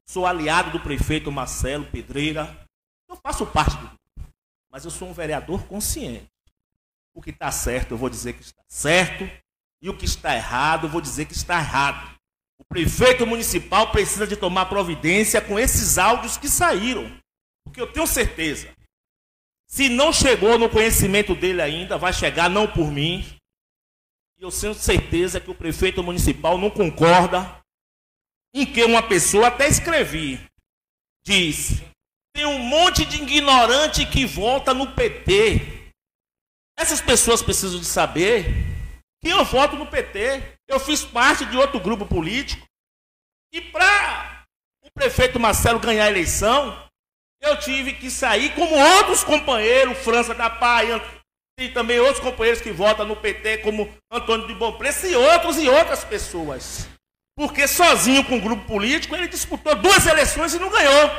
[0.08, 2.64] sou aliado do prefeito Marcelo Pedreira.
[3.10, 4.34] Eu faço parte do grupo,
[4.70, 6.30] mas eu sou um vereador consciente.
[7.16, 9.24] O que está certo, eu vou dizer que está certo,
[9.82, 12.19] e o que está errado, eu vou dizer que está errado.
[12.60, 17.18] O prefeito municipal precisa de tomar providência com esses áudios que saíram.
[17.64, 18.72] Porque eu tenho certeza,
[19.68, 23.23] se não chegou no conhecimento dele ainda, vai chegar não por mim.
[24.38, 27.60] E eu tenho certeza que o prefeito municipal não concorda
[28.53, 30.40] em que uma pessoa, até escrevi,
[31.23, 31.81] diz:
[32.34, 35.94] tem um monte de ignorante que vota no PT.
[36.77, 38.45] Essas pessoas precisam de saber
[39.22, 40.59] que eu voto no PT.
[40.70, 42.66] Eu fiz parte de outro grupo político.
[43.52, 44.46] E para
[44.84, 46.88] o prefeito Marcelo ganhar a eleição,
[47.41, 51.02] eu tive que sair como outros companheiros, França da Paia,
[51.58, 55.58] e também outros companheiros que votam no PT, como Antônio de Bom Preço e outros
[55.58, 56.88] e outras pessoas.
[57.36, 61.10] Porque sozinho com o grupo político, ele disputou duas eleições e não ganhou.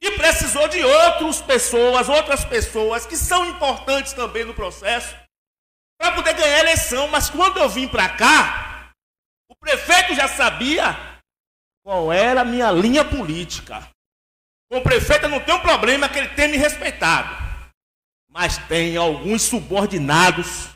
[0.00, 5.14] E precisou de outras pessoas, outras pessoas que são importantes também no processo,
[6.02, 7.06] para poder ganhar a eleição.
[7.06, 8.90] Mas quando eu vim para cá,
[9.48, 10.96] o prefeito já sabia
[11.84, 13.88] qual era a minha linha política.
[14.68, 17.30] Com o prefeito não tem um problema que ele tem me respeitado.
[18.28, 20.70] Mas tem alguns subordinados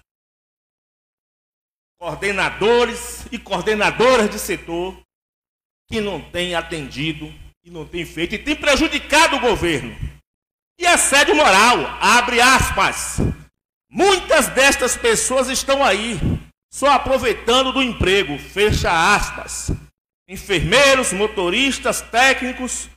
[1.98, 5.01] coordenadores e coordenadoras de setor
[5.89, 7.27] que não têm atendido
[7.65, 9.97] e não têm feito e têm prejudicado o governo.
[10.78, 13.16] E assédio moral, abre aspas.
[13.91, 16.19] Muitas destas pessoas estão aí,
[16.73, 19.71] só aproveitando do emprego, fecha aspas.
[20.29, 22.89] Enfermeiros, motoristas, técnicos,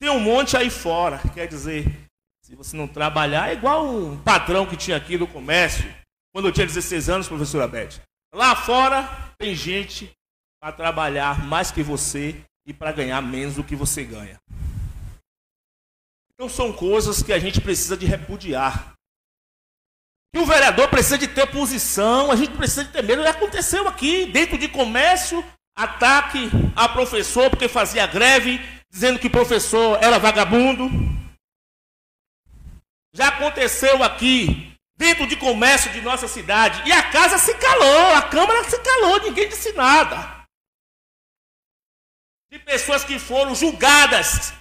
[0.00, 1.20] tem um monte aí fora.
[1.34, 1.84] Quer dizer,
[2.42, 5.84] se você não trabalhar, é igual um patrão que tinha aqui no comércio,
[6.32, 8.00] quando eu tinha 16 anos, professora Beth.
[8.32, 10.10] Lá fora tem gente
[10.60, 14.38] para trabalhar mais que você e para ganhar menos do que você ganha.
[16.32, 18.94] Então são coisas que a gente precisa de repudiar.
[20.34, 23.26] E o vereador precisa de ter posição, a gente precisa de ter medo.
[23.26, 25.44] Aconteceu aqui, dentro de comércio,
[25.76, 28.60] ataque a professor porque fazia greve,
[28.90, 30.90] dizendo que professor era vagabundo.
[33.14, 38.22] Já aconteceu aqui, dentro de comércio de nossa cidade, e a casa se calou, a
[38.22, 40.44] Câmara se calou, ninguém disse nada.
[42.50, 44.52] De pessoas que foram julgadas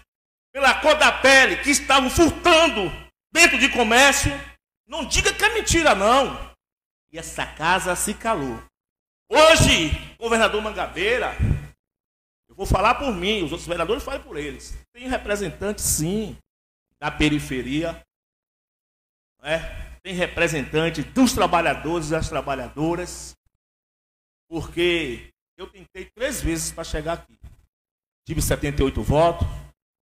[0.53, 2.91] pela cor da pele, que estavam furtando
[3.31, 4.31] dentro de comércio.
[4.87, 6.55] Não diga que é mentira, não.
[7.11, 8.63] E essa casa se calou.
[9.29, 11.35] Hoje, governador Mangabeira,
[12.47, 14.77] eu vou falar por mim, os outros vereadores falam por eles.
[14.93, 16.37] Tem representante, sim,
[16.99, 18.01] da periferia.
[19.43, 19.59] É?
[20.01, 23.35] Tem representante dos trabalhadores e das trabalhadoras.
[24.49, 27.37] Porque eu tentei três vezes para chegar aqui.
[28.25, 29.47] Tive 78 votos,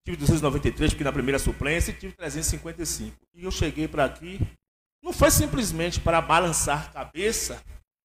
[0.04, 3.16] tive 293, porque na primeira suplência, e tive 355.
[3.34, 4.38] E eu cheguei para aqui,
[5.04, 7.62] não foi simplesmente para balançar cabeça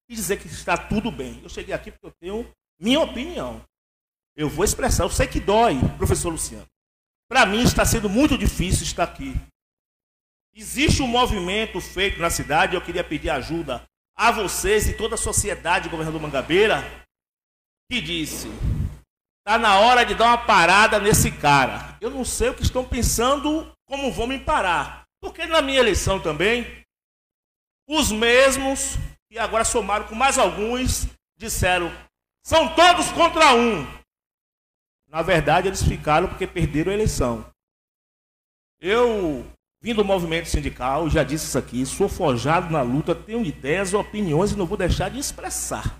[0.09, 1.39] e dizer que está tudo bem.
[1.41, 3.65] Eu cheguei aqui porque eu tenho minha opinião.
[4.35, 6.67] Eu vou expressar, eu sei que dói, professor Luciano.
[7.29, 9.33] Para mim está sendo muito difícil estar aqui.
[10.53, 13.81] Existe um movimento feito na cidade, eu queria pedir ajuda
[14.13, 16.83] a vocês e toda a sociedade, governador Mangabeira,
[17.89, 18.49] que disse:
[19.39, 21.97] Está na hora de dar uma parada nesse cara.
[22.01, 25.05] Eu não sei o que estão pensando, como vão me parar.
[25.21, 26.79] Porque na minha eleição também,
[27.89, 28.97] os mesmos,
[29.31, 31.89] e agora somaram com mais alguns, disseram:
[32.43, 33.83] são todos contra um.
[35.07, 37.51] Na verdade, eles ficaram porque perderam a eleição.
[38.79, 39.43] Eu
[39.81, 44.51] vim do movimento sindical, já disse isso aqui, sou forjado na luta, tenho ideias, opiniões
[44.51, 45.99] e não vou deixar de expressar.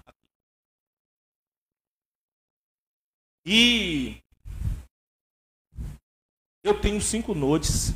[3.44, 4.22] E
[6.64, 7.94] eu tenho cinco noites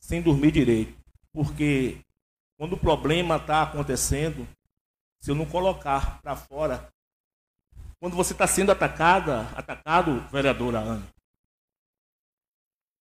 [0.00, 0.98] sem dormir direito,
[1.30, 2.00] porque
[2.60, 4.46] quando o problema está acontecendo,
[5.18, 6.92] se eu não colocar para fora,
[7.98, 11.08] quando você está sendo atacada, atacado, vereadora Ana,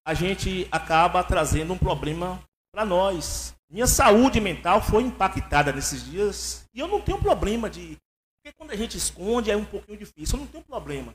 [0.07, 2.41] a gente acaba trazendo um problema
[2.73, 3.53] para nós.
[3.69, 7.98] Minha saúde mental foi impactada nesses dias e eu não tenho problema de
[8.41, 10.38] porque quando a gente esconde é um pouquinho difícil.
[10.38, 11.14] Eu não tenho problema.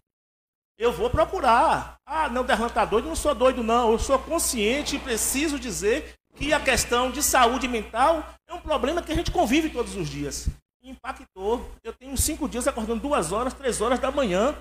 [0.76, 1.96] Eu vou procurar.
[2.04, 3.08] Ah, não, Derlan está doido.
[3.08, 3.92] Não sou doido, não.
[3.92, 9.02] Eu sou consciente e preciso dizer que a questão de saúde mental é um problema
[9.02, 10.48] que a gente convive todos os dias.
[10.82, 11.70] Impactou.
[11.82, 14.54] Eu tenho cinco dias acordando duas horas, três horas da manhã.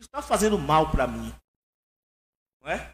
[0.00, 1.34] Está fazendo mal para mim.
[2.62, 2.90] Não é?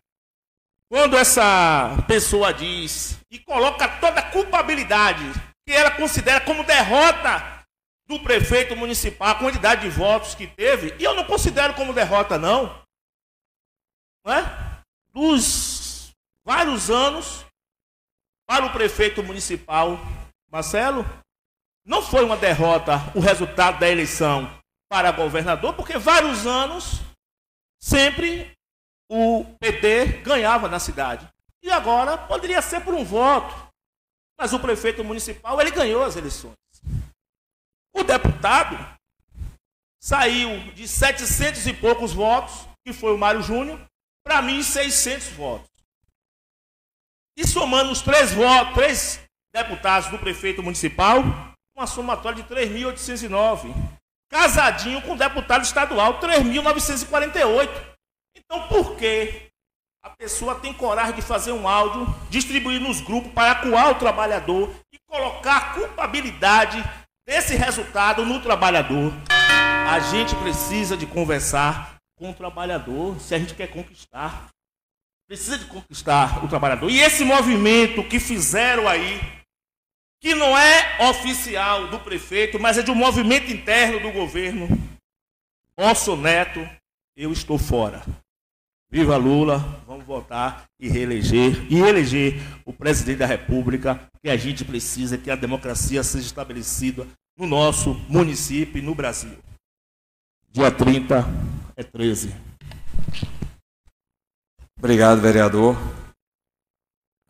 [0.89, 5.25] Quando essa pessoa diz e coloca toda a culpabilidade
[5.67, 7.65] que ela considera como derrota
[8.07, 12.37] do prefeito municipal, a quantidade de votos que teve, e eu não considero como derrota,
[12.37, 12.85] não.
[14.25, 14.83] não é?
[15.15, 16.13] Dos
[16.45, 17.45] vários anos
[18.53, 19.99] para o prefeito municipal,
[20.51, 21.07] Marcelo,
[21.87, 24.47] não foi uma derrota o resultado da eleição
[24.91, 27.01] para governador, porque vários anos
[27.81, 28.53] sempre
[29.11, 31.27] o PT ganhava na cidade.
[31.63, 33.55] E agora poderia ser por um voto.
[34.39, 36.53] Mas o prefeito municipal, ele ganhou as eleições.
[37.95, 38.77] O deputado
[39.99, 43.81] saiu de 700 e poucos votos, que foi o Mário Júnior,
[44.23, 45.72] para mim 600 votos.
[47.37, 49.21] E somando os três votos, três
[49.55, 51.23] deputados do prefeito municipal,
[51.77, 53.73] uma somatória de 3.809.
[54.31, 57.69] Casadinho com deputado estadual, 3.948.
[58.37, 59.51] Então por que
[60.03, 64.75] a pessoa tem coragem de fazer um áudio, distribuir nos grupos para acuar o trabalhador
[64.93, 66.83] e colocar culpabilidade
[67.27, 69.13] desse resultado no trabalhador.
[69.89, 74.49] A gente precisa de conversar com o trabalhador se a gente quer conquistar.
[75.33, 76.91] Precisa de conquistar o trabalhador.
[76.91, 79.19] E esse movimento que fizeram aí,
[80.21, 84.69] que não é oficial do prefeito, mas é de um movimento interno do governo.
[85.75, 86.61] Nosso neto,
[87.17, 88.03] eu estou fora.
[88.91, 92.35] Viva Lula, vamos votar e reeleger, e eleger
[92.67, 97.95] o presidente da República, que a gente precisa que a democracia seja estabelecida no nosso
[98.07, 99.39] município e no Brasil.
[100.53, 101.25] Dia 30
[101.75, 102.53] é 13.
[104.83, 105.77] Obrigado, vereador.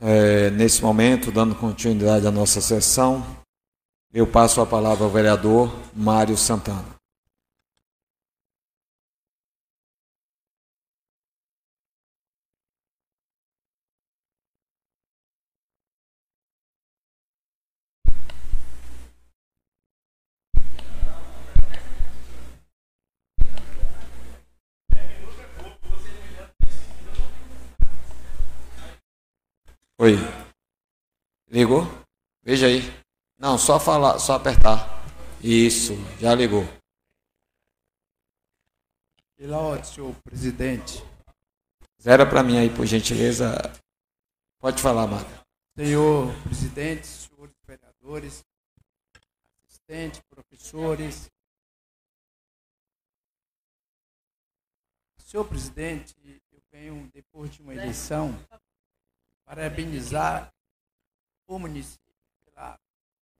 [0.00, 3.22] É, nesse momento, dando continuidade à nossa sessão,
[4.10, 6.82] eu passo a palavra ao vereador Mário Santana.
[30.02, 30.16] Oi.
[31.46, 31.82] Ligou?
[32.42, 32.80] Veja aí.
[33.38, 34.88] Não, só falar, só apertar.
[35.40, 36.64] Isso, já ligou.
[39.36, 41.04] Pela ordem, senhor presidente.
[42.02, 43.54] Zera para mim aí, por gentileza.
[44.58, 45.46] Pode falar, Marta.
[45.76, 48.44] Senhor presidente, senhores vereadores,
[49.62, 51.30] assistentes, professores.
[55.18, 56.16] Senhor presidente,
[56.50, 58.36] eu venho, depois de uma eleição,
[59.44, 60.52] parabenizar
[61.46, 62.00] o município
[62.44, 62.78] pela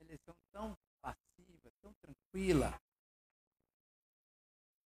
[0.00, 2.80] eleição tão passiva, tão tranquila,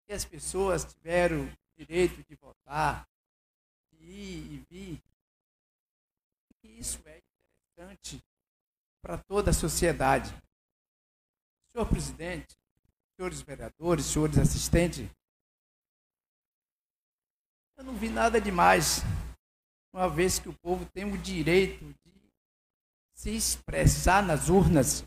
[0.07, 3.09] que as pessoas tiveram direito de votar,
[3.93, 5.03] de ir e vir.
[6.63, 7.21] E isso é
[7.77, 8.23] interessante
[9.03, 10.31] para toda a sociedade.
[11.73, 12.57] Senhor presidente,
[13.17, 15.09] senhores vereadores, senhores assistentes,
[17.77, 19.03] eu não vi nada demais
[19.97, 22.31] uma vez que o povo tem o direito de
[23.15, 25.03] se expressar nas urnas.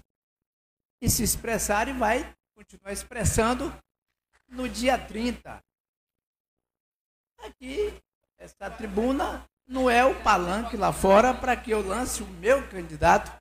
[1.00, 3.72] E se expressar e vai continuar expressando
[4.50, 5.64] no dia 30.
[7.38, 7.94] Aqui,
[8.40, 13.32] essa tribuna não é o palanque lá fora para que eu lance o meu candidato.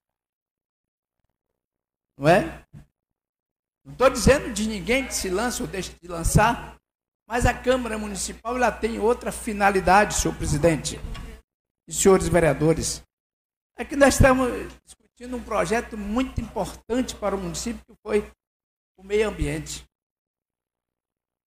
[2.18, 2.62] Não é?
[3.82, 6.76] Não estou dizendo de ninguém que se lance ou deixe de lançar,
[7.26, 11.00] mas a Câmara Municipal ela tem outra finalidade, senhor presidente
[11.88, 13.02] e senhores vereadores,
[13.88, 14.50] que nós estamos
[14.84, 18.30] discutindo um projeto muito importante para o município, que foi
[18.98, 19.84] o meio ambiente.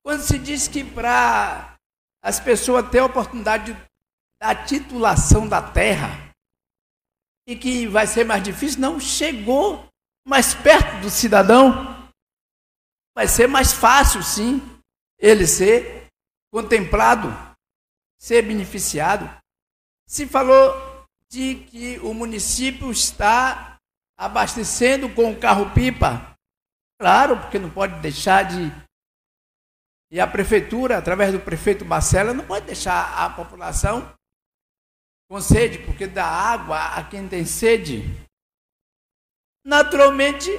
[0.04, 1.78] Quando se diz que para
[2.24, 3.74] as pessoas terem a oportunidade
[4.42, 6.32] da titulação da terra,
[7.48, 9.88] e que vai ser mais difícil, não, chegou
[10.26, 12.10] mais perto do cidadão,
[13.16, 14.62] vai ser mais fácil, sim,
[15.20, 16.08] ele ser
[16.52, 17.28] contemplado,
[18.20, 19.41] ser beneficiado.
[20.12, 23.78] Se falou de que o município está
[24.18, 26.36] abastecendo com o carro-pipa.
[27.00, 28.70] Claro, porque não pode deixar de.
[30.12, 34.14] E a prefeitura, através do prefeito Marcelo, não pode deixar a população
[35.30, 38.04] com sede, porque dá água a quem tem sede.
[39.66, 40.50] Naturalmente,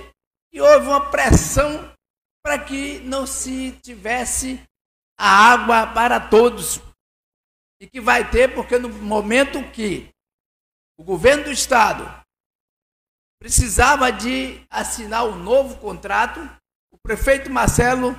[0.54, 1.94] houve uma pressão
[2.42, 4.62] para que não se tivesse
[5.20, 6.80] a água para todos
[7.82, 10.08] e que vai ter, porque no momento que
[10.96, 12.08] o governo do Estado
[13.40, 16.38] precisava de assinar um novo contrato,
[16.92, 18.16] o prefeito Marcelo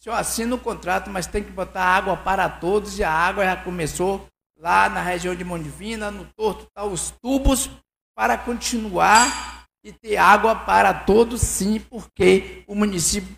[0.00, 3.56] senhor assina o contrato, mas tem que botar água para todos, e a água já
[3.56, 4.24] começou
[4.56, 7.68] lá na região de Mondivina, no Torto, tá os tubos
[8.16, 13.36] para continuar e ter água para todos, sim, porque o município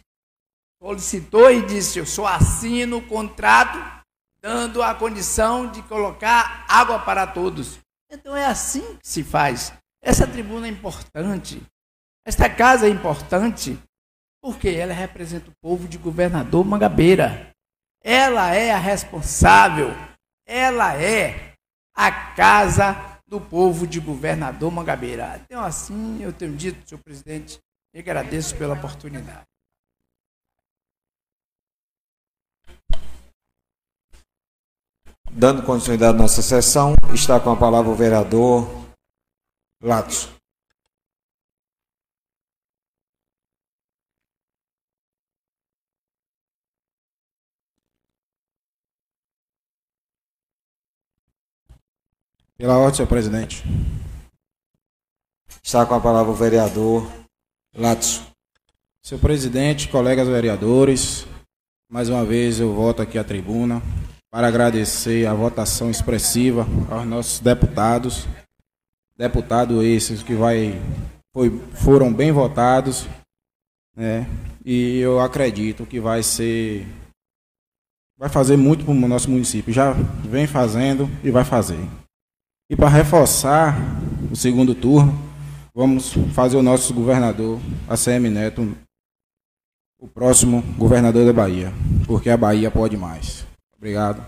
[0.80, 4.01] solicitou e disse: Eu só assino o contrato
[4.42, 7.78] dando a condição de colocar água para todos.
[8.10, 9.72] Então é assim que se faz.
[10.02, 11.62] Essa tribuna é importante.
[12.26, 13.78] Esta casa é importante
[14.42, 17.50] porque ela representa o povo de governador Mangabeira.
[18.02, 19.90] Ela é a responsável.
[20.44, 21.54] Ela é
[21.94, 25.40] a casa do povo de governador Mangabeira.
[25.44, 27.60] Então assim eu tenho dito, senhor presidente,
[27.94, 29.51] e agradeço pela oportunidade.
[35.34, 38.68] Dando continuidade à nossa sessão, está com a palavra o vereador
[39.82, 40.28] Latos.
[52.58, 53.64] Pela ordem, senhor presidente.
[55.62, 57.10] Está com a palavra o vereador
[57.74, 58.20] Latos.
[59.02, 61.26] Senhor presidente, colegas vereadores,
[61.90, 63.82] mais uma vez eu volto aqui à tribuna
[64.32, 68.26] para agradecer a votação expressiva aos nossos deputados,
[69.14, 70.80] deputados esses que vai,
[71.34, 73.06] foi, foram bem votados,
[73.94, 74.26] né?
[74.64, 76.86] E eu acredito que vai ser,
[78.16, 79.70] vai fazer muito para o nosso município.
[79.70, 79.92] Já
[80.24, 81.86] vem fazendo e vai fazer.
[82.70, 83.76] E para reforçar
[84.30, 85.12] o segundo turno,
[85.74, 88.74] vamos fazer o nosso governador, ACM Neto,
[90.00, 91.70] o próximo governador da Bahia,
[92.06, 93.51] porque a Bahia pode mais.
[93.82, 94.24] Obrigado.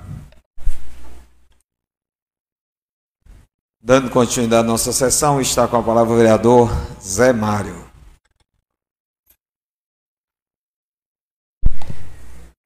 [3.81, 6.69] Dando continuidade à nossa sessão, está com a palavra o vereador
[7.01, 7.89] Zé Mário.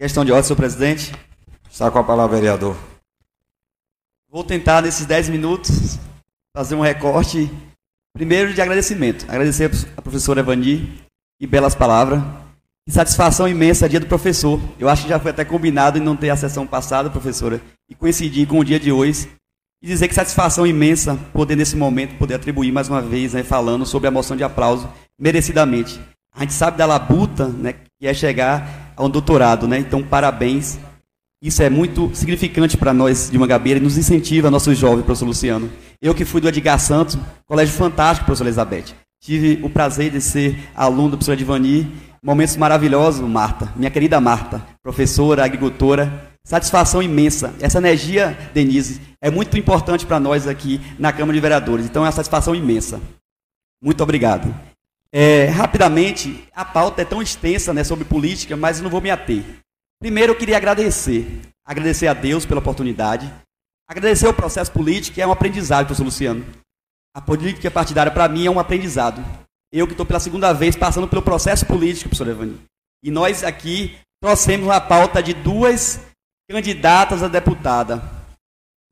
[0.01, 1.13] Questão de ordem, senhor presidente.
[1.71, 2.75] Está com a palavra, vereador.
[4.27, 5.99] Vou tentar, nesses 10 minutos,
[6.57, 7.51] fazer um recorte,
[8.15, 9.27] primeiro de agradecimento.
[9.29, 11.07] Agradecer a professora Evani
[11.39, 12.48] e belas palavras.
[12.89, 14.59] E satisfação imensa dia do professor.
[14.79, 17.95] Eu acho que já foi até combinado em não ter a sessão passada, professora, e
[17.95, 19.29] coincidir com o dia de hoje.
[19.83, 23.85] E dizer que satisfação imensa poder, nesse momento, poder atribuir mais uma vez, né, falando
[23.85, 24.89] sobre a moção de aplauso,
[25.19, 26.01] merecidamente.
[26.35, 29.79] A gente sabe da labuta, né, que é chegar a um doutorado, né?
[29.79, 30.79] Então, parabéns.
[31.43, 35.71] Isso é muito significante para nós de Mangabeira e nos incentiva, nossos jovens, professor Luciano.
[36.01, 38.95] Eu que fui do Edgar Santos, colégio fantástico, professor Elizabeth.
[39.21, 42.08] Tive o prazer de ser aluno do professor Edvani.
[42.23, 46.29] Momentos maravilhosos, Marta, minha querida Marta, professora, agricultora.
[46.45, 47.55] Satisfação imensa.
[47.61, 51.85] Essa energia, Denise, é muito importante para nós aqui na Câmara de Vereadores.
[51.85, 52.99] Então é uma satisfação imensa.
[53.83, 54.55] Muito obrigado.
[55.13, 59.45] É, rapidamente, a pauta é tão extensa né, sobre política, mas não vou me ater.
[60.01, 61.27] Primeiro, eu queria agradecer.
[61.67, 63.31] Agradecer a Deus pela oportunidade.
[63.87, 66.47] Agradecer o processo político, que é um aprendizado, professor Luciano.
[67.15, 69.25] A política partidária, para mim, é um aprendizado.
[69.73, 72.59] Eu que estou pela segunda vez passando pelo processo político, professor Evani.
[73.03, 76.01] E nós aqui trouxemos uma pauta de duas
[76.51, 78.03] candidatas a deputada.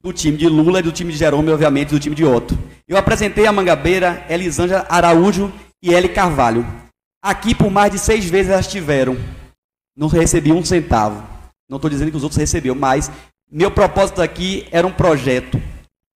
[0.02, 2.56] Do time de Lula e do time de Jerome, obviamente, do time de Otto.
[2.86, 6.64] Eu apresentei a Mangabeira, Elisângela Araújo e Eli Carvalho.
[7.24, 9.16] Aqui, por mais de seis vezes, elas tiveram.
[9.96, 11.26] Não recebi um centavo.
[11.68, 13.10] Não estou dizendo que os outros receberam, mas
[13.50, 15.60] meu propósito aqui era um projeto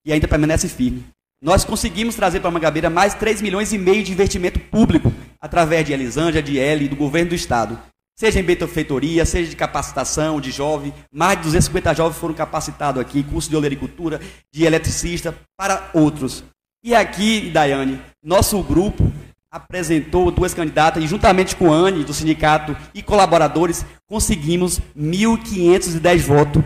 [0.04, 1.04] e ainda permanece firme.
[1.42, 5.10] Nós conseguimos trazer para Mangabeira mais 3 milhões e meio de investimento público
[5.40, 7.80] através de Elisângela, de Eli e do governo do Estado.
[8.14, 10.92] Seja em benfeitoria, seja de capacitação de jovem.
[11.10, 14.20] Mais de 250 jovens foram capacitados aqui, curso de olericultura,
[14.52, 16.44] de eletricista, para outros.
[16.84, 19.10] E aqui, Daiane, nosso grupo
[19.50, 26.62] apresentou duas candidatas e juntamente com a Anne, do sindicato, e colaboradores, conseguimos 1.510 votos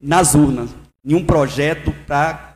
[0.00, 0.68] nas urnas,
[1.02, 2.51] em um projeto para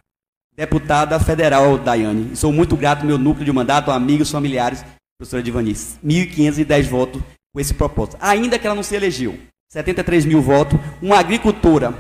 [0.56, 2.34] deputada federal, Daiane.
[2.34, 4.84] Sou muito grato ao meu núcleo de mandato, amigos, familiares,
[5.18, 5.98] professora Divanice.
[6.04, 7.22] 1.510 votos
[7.52, 8.16] com esse propósito.
[8.20, 9.38] Ainda que ela não se elegeu.
[9.70, 11.92] 73 mil votos, uma agricultora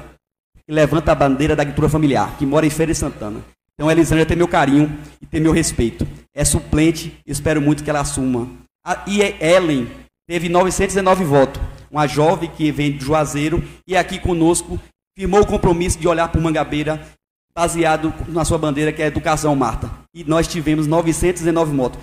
[0.66, 3.40] que levanta a bandeira da agricultura familiar, que mora em Feira de Santana.
[3.74, 6.06] Então, Elisângela tem meu carinho e tem meu respeito.
[6.34, 8.48] É suplente, espero muito que ela assuma.
[8.84, 9.88] A, e Ellen
[10.26, 11.60] teve 919 votos.
[11.90, 14.80] Uma jovem que vem de Juazeiro e aqui conosco
[15.16, 17.00] firmou o compromisso de olhar para o Mangabeira
[17.56, 19.90] baseado na sua bandeira, que é a educação, Marta.
[20.14, 21.98] E nós tivemos 919 votos.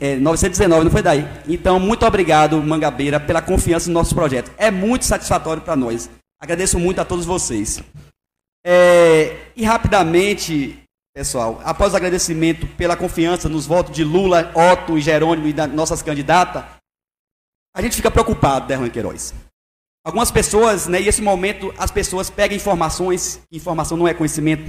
[0.00, 1.28] É, 919, não foi daí?
[1.46, 4.50] Então, muito obrigado, Mangabeira, pela confiança no nosso projeto.
[4.56, 6.08] É muito satisfatório para nós.
[6.40, 7.82] Agradeço muito a todos vocês.
[8.64, 10.82] É, e rapidamente,
[11.14, 15.70] pessoal, após o agradecimento pela confiança nos votos de Lula, Otto e Jerônimo e das
[15.70, 16.64] nossas candidatas,
[17.76, 19.34] a gente fica preocupado, Derlan Queiroz.
[20.04, 24.62] Algumas pessoas, né, e esse momento as pessoas pegam informações, informação não é conhecimento,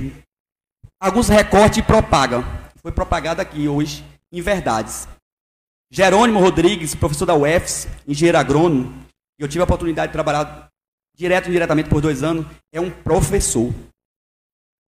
[1.00, 2.44] alguns recortes e propagam.
[2.82, 5.08] Foi propagado aqui hoje em verdades.
[5.92, 8.94] Jerônimo Rodrigues, professor da UFS, engenheiro agrônomo,
[9.40, 10.70] eu tive a oportunidade de trabalhar
[11.16, 13.74] direto e indiretamente por dois anos, é um professor.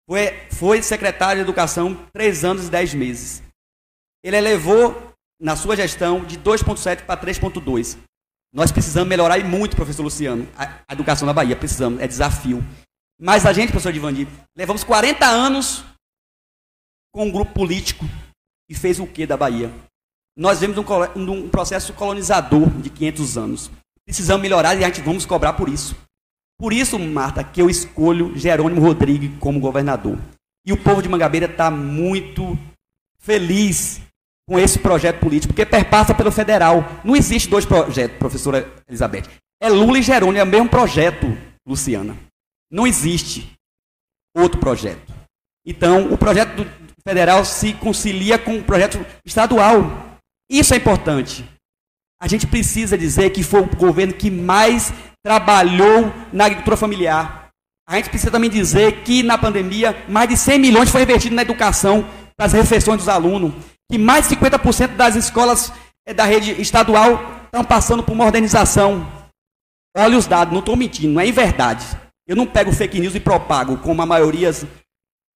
[0.07, 3.43] Foi, foi secretário de Educação três anos e dez meses.
[4.23, 7.97] Ele elevou, na sua gestão, de 2,7 para 3,2.
[8.53, 11.55] Nós precisamos melhorar e muito, professor Luciano, a, educação na Bahia.
[11.55, 12.63] Precisamos, é desafio.
[13.19, 15.85] Mas a gente, professor Divandir, levamos 40 anos
[17.13, 18.05] com um grupo político
[18.69, 19.71] e fez o que da Bahia?
[20.35, 23.71] Nós vemos um, um processo colonizador de 500 anos.
[24.05, 25.95] Precisamos melhorar e a gente vamos cobrar por isso.
[26.59, 30.17] Por isso, Marta, que eu escolho Jerônimo Rodrigues como governador.
[30.65, 32.57] E o povo de Mangabeira está muito
[33.17, 34.01] feliz
[34.51, 36.83] com esse projeto político, porque perpassa pelo federal.
[37.05, 39.23] Não existe dois projetos, professora Elizabeth.
[39.61, 41.25] É Lula e Jerônimo, é o mesmo projeto,
[41.65, 42.17] Luciana.
[42.69, 43.49] Não existe
[44.35, 45.13] outro projeto.
[45.65, 46.67] Então, o projeto
[47.01, 50.19] federal se concilia com o projeto estadual.
[50.51, 51.45] Isso é importante.
[52.21, 54.91] A gente precisa dizer que foi o governo que mais
[55.23, 57.47] trabalhou na agricultura familiar.
[57.87, 61.41] A gente precisa também dizer que na pandemia mais de 100 milhões foi investido na
[61.41, 62.05] educação,
[62.35, 63.53] para as refeições dos alunos,
[63.91, 65.71] que mais de 50% das escolas
[66.07, 69.05] eh, da rede estadual estão passando por modernização.
[69.95, 71.85] Olha os dados, não estou mentindo, não é verdade.
[72.25, 74.49] Eu não pego fake news e propago, como a maioria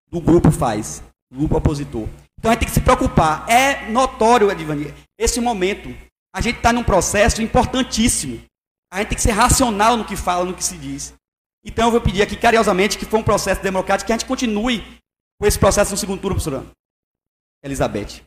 [0.09, 2.07] do grupo faz, do grupo opositor.
[2.39, 3.45] Então a gente tem que se preocupar.
[3.49, 5.93] É notório, Edivani, esse momento.
[6.33, 8.41] A gente está num processo importantíssimo.
[8.91, 11.13] A gente tem que ser racional no que fala, no que se diz.
[11.65, 14.81] Então eu vou pedir aqui carinhosamente que foi um processo democrático, que a gente continue
[15.41, 16.65] com esse processo no segundo turno, professora
[17.61, 18.23] Elizabeth.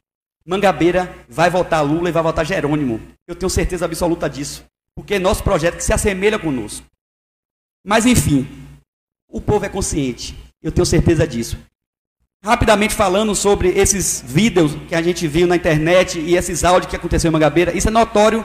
[0.49, 3.03] Mangabeira vai votar Lula e vai votar Jerônimo.
[3.27, 4.65] Eu tenho certeza absoluta disso.
[4.95, 6.87] Porque é nosso projeto que se assemelha conosco.
[7.85, 8.49] Mas enfim,
[9.29, 10.35] o povo é consciente.
[10.63, 11.59] Eu tenho certeza disso.
[12.43, 16.97] Rapidamente falando sobre esses vídeos que a gente viu na internet e esses áudios que
[16.97, 18.43] aconteceu em Mangabeira, isso é notório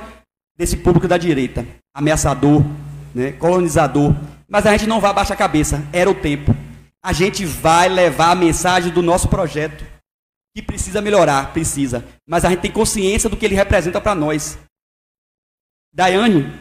[0.58, 1.66] desse público da direita,
[1.96, 2.66] ameaçador,
[3.16, 4.14] né, colonizador.
[4.50, 6.54] Mas a gente não vai abaixar a cabeça, era o tempo.
[7.02, 9.93] A gente vai levar a mensagem do nosso projeto,
[10.54, 12.06] que precisa melhorar, precisa.
[12.28, 14.58] Mas a gente tem consciência do que ele representa para nós.
[15.94, 16.52] Daiane,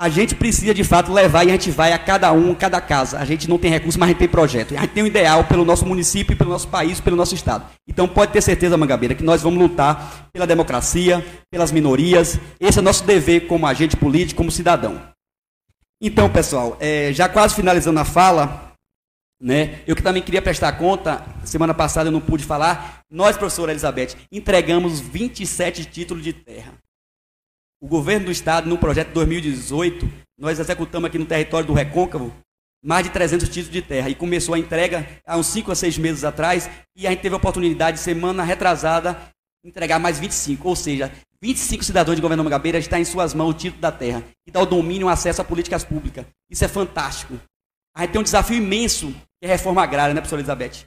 [0.00, 3.18] a gente precisa de fato levar e a gente vai a cada um, cada casa.
[3.18, 4.76] A gente não tem recurso, mas a gente tem projeto.
[4.76, 7.64] A gente tem um ideal pelo nosso município, pelo nosso país, pelo nosso estado.
[7.86, 12.38] Então pode ter certeza, Mangabeira, que nós vamos lutar pela democracia, pelas minorias.
[12.60, 15.00] Esse é nosso dever como agente político, como cidadão.
[16.00, 18.67] Então, pessoal, é, já quase finalizando a fala,
[19.40, 23.72] né, eu que também queria prestar conta, semana passada eu não pude falar, nós, professora
[23.72, 26.74] Elizabeth, entregamos 27 títulos de terra.
[27.80, 32.34] O governo do estado, no projeto de 2018, nós executamos aqui no território do Recôncavo
[32.82, 34.08] mais de 300 títulos de terra.
[34.08, 36.70] E começou a entrega há uns 5 a 6 meses atrás.
[36.96, 39.18] E a gente teve a oportunidade, semana retrasada,
[39.64, 40.68] entregar mais 25.
[40.68, 41.12] Ou seja,
[41.42, 44.24] 25 cidadãos de governo Mangabeira está em suas mãos o título da terra.
[44.46, 46.26] E dá o domínio e acesso a políticas públicas.
[46.50, 47.38] Isso é fantástico.
[47.98, 50.86] A gente tem um desafio imenso, que é a reforma agrária, né, professora Elizabeth?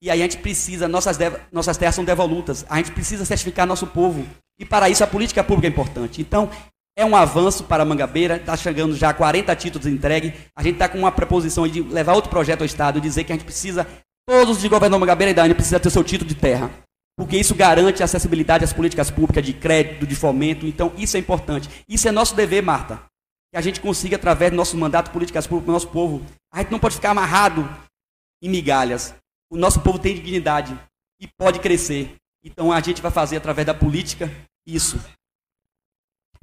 [0.00, 1.18] E aí a gente precisa, nossas,
[1.50, 2.64] nossas terras são devolutas.
[2.70, 4.24] A gente precisa certificar nosso povo.
[4.56, 6.20] E para isso a política pública é importante.
[6.20, 6.48] Então,
[6.96, 10.32] é um avanço para Mangabeira, está chegando já a 40 títulos entregues.
[10.54, 13.34] A gente está com uma preposição de levar outro projeto ao Estado, dizer que a
[13.34, 13.84] gente precisa,
[14.24, 16.70] todos de governador Mangabeira e Dani, precisa ter seu título de terra.
[17.18, 20.68] Porque isso garante acessibilidade às políticas públicas de crédito, de fomento.
[20.68, 21.68] Então, isso é importante.
[21.88, 23.00] Isso é nosso dever, Marta.
[23.54, 26.26] Que a gente consiga, através do nosso mandato, políticas públicas, nosso povo.
[26.52, 27.64] A gente não pode ficar amarrado
[28.42, 29.14] em migalhas.
[29.48, 30.76] O nosso povo tem dignidade
[31.20, 32.16] e pode crescer.
[32.42, 34.28] Então a gente vai fazer através da política
[34.66, 34.98] isso.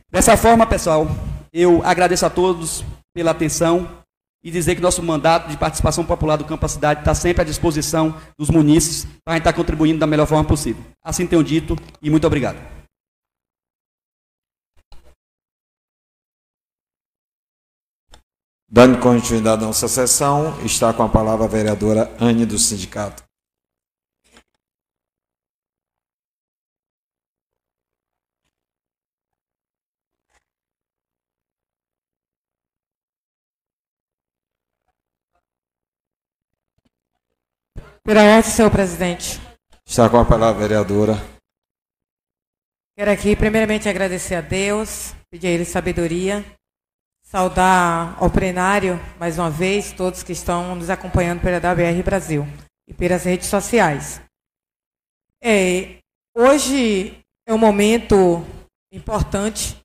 [0.09, 1.05] Dessa forma, pessoal,
[1.51, 2.81] eu agradeço a todos
[3.13, 4.01] pela atenção
[4.41, 7.45] e dizer que nosso mandato de participação popular do Campo da Cidade está sempre à
[7.45, 10.81] disposição dos munícipes para a gente estar contribuindo da melhor forma possível.
[11.03, 12.80] Assim tenho dito e muito obrigado.
[18.73, 23.21] Dando continuidade à nossa sessão, está com a palavra a vereadora Anne do Sindicato.
[38.05, 39.41] Pela ordem, senhor presidente.
[39.85, 41.13] Está com a palavra a vereadora.
[42.95, 46.45] Quero aqui, primeiramente, agradecer a Deus, pedir a Ele sabedoria,
[47.31, 52.45] saudar ao plenário, mais uma vez, todos que estão nos acompanhando pela WR Brasil
[52.85, 54.19] e pelas redes sociais.
[55.41, 55.99] É,
[56.35, 57.17] hoje
[57.47, 58.45] é um momento
[58.91, 59.77] importante,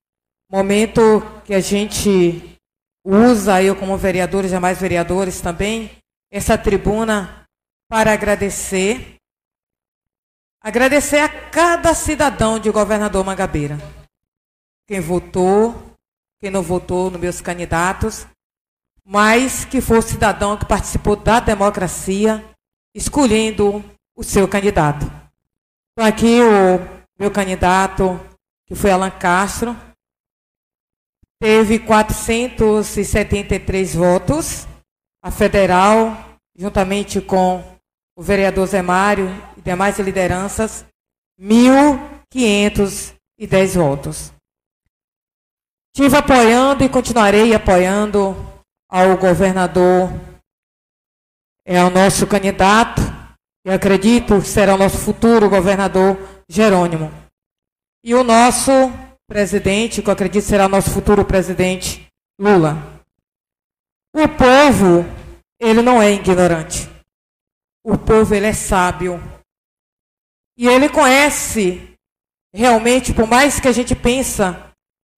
[0.51, 2.59] momento que a gente
[3.05, 5.93] usa, eu como vereador e demais vereadores também,
[6.33, 7.47] essa tribuna
[7.89, 9.19] para agradecer.
[10.61, 13.79] Agradecer a cada cidadão de governador Mangabeira.
[14.89, 15.96] Quem votou,
[16.41, 18.27] quem não votou nos meus candidatos,
[19.05, 22.45] mas que foi cidadão que participou da democracia,
[22.95, 23.85] escolhendo
[24.17, 25.05] o seu candidato.
[25.93, 26.79] Então aqui o
[27.19, 28.19] meu candidato,
[28.67, 29.77] que foi Alan Castro,
[31.41, 34.67] teve 473 votos.
[35.23, 36.17] A federal,
[36.57, 37.63] juntamente com
[38.17, 40.87] o vereador Zé Mário e demais lideranças,
[41.41, 44.33] 1.510 votos.
[45.97, 48.37] Estive apoiando e continuarei apoiando
[48.87, 50.11] ao governador,
[51.65, 53.01] é o nosso candidato,
[53.65, 56.19] e acredito que será o nosso futuro governador
[56.51, 57.11] Jerônimo.
[58.05, 58.71] E o nosso
[59.27, 62.07] presidente, que eu acredito será o nosso futuro presidente
[62.39, 62.77] Lula.
[64.15, 65.03] O povo,
[65.59, 66.91] ele não é ignorante.
[67.83, 69.19] O povo ele é sábio.
[70.59, 71.97] E ele conhece
[72.55, 74.66] realmente, por mais que a gente pensa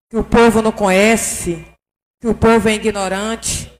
[0.09, 1.65] que o povo não conhece,
[2.19, 3.71] que o povo é ignorante,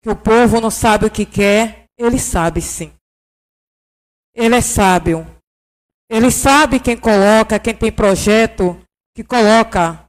[0.00, 2.92] que o povo não sabe o que quer, ele sabe sim.
[4.34, 5.26] Ele é sábio.
[6.08, 8.78] Ele sabe quem coloca, quem tem projeto
[9.14, 10.04] que coloca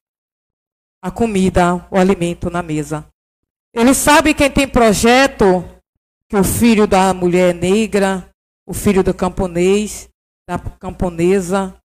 [1.02, 3.08] a comida, o alimento na mesa.
[3.74, 5.64] Ele sabe quem tem projeto
[6.30, 8.30] que o filho da mulher negra,
[8.66, 10.10] o filho do camponês,
[10.48, 11.76] da camponesa,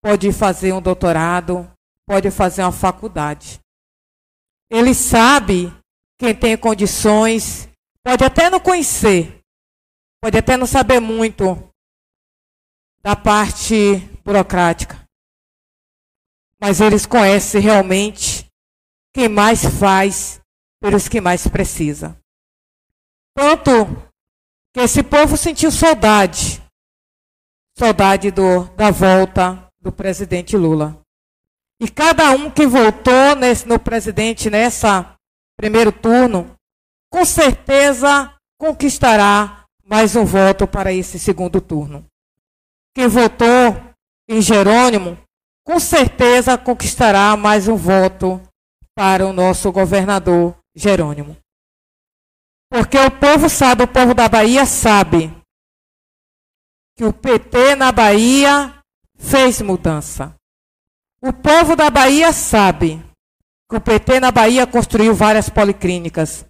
[0.00, 1.70] pode fazer um doutorado,
[2.06, 3.60] pode fazer uma faculdade.
[4.70, 5.72] Ele sabe
[6.18, 7.68] quem tem condições,
[8.04, 9.40] pode até não conhecer,
[10.22, 11.68] pode até não saber muito
[13.02, 15.04] da parte burocrática,
[16.60, 18.46] mas eles conhecem realmente
[19.12, 20.40] quem mais faz
[20.80, 22.16] pelos que mais precisa.
[23.34, 23.72] Tanto
[24.72, 26.62] que esse povo sentiu saudade,
[27.76, 31.01] saudade do, da volta do presidente Lula.
[31.82, 35.16] E cada um que votou nesse, no presidente nessa
[35.56, 36.54] primeiro turno,
[37.10, 42.06] com certeza conquistará mais um voto para esse segundo turno.
[42.94, 43.74] Quem votou
[44.28, 45.18] em Jerônimo,
[45.66, 48.40] com certeza conquistará mais um voto
[48.94, 51.36] para o nosso governador Jerônimo.
[52.70, 55.36] Porque o povo sabe, o povo da Bahia sabe
[56.96, 58.72] que o PT na Bahia
[59.18, 60.32] fez mudança.
[61.24, 63.00] O povo da Bahia sabe
[63.70, 66.44] que o PT na Bahia construiu várias policlínicas.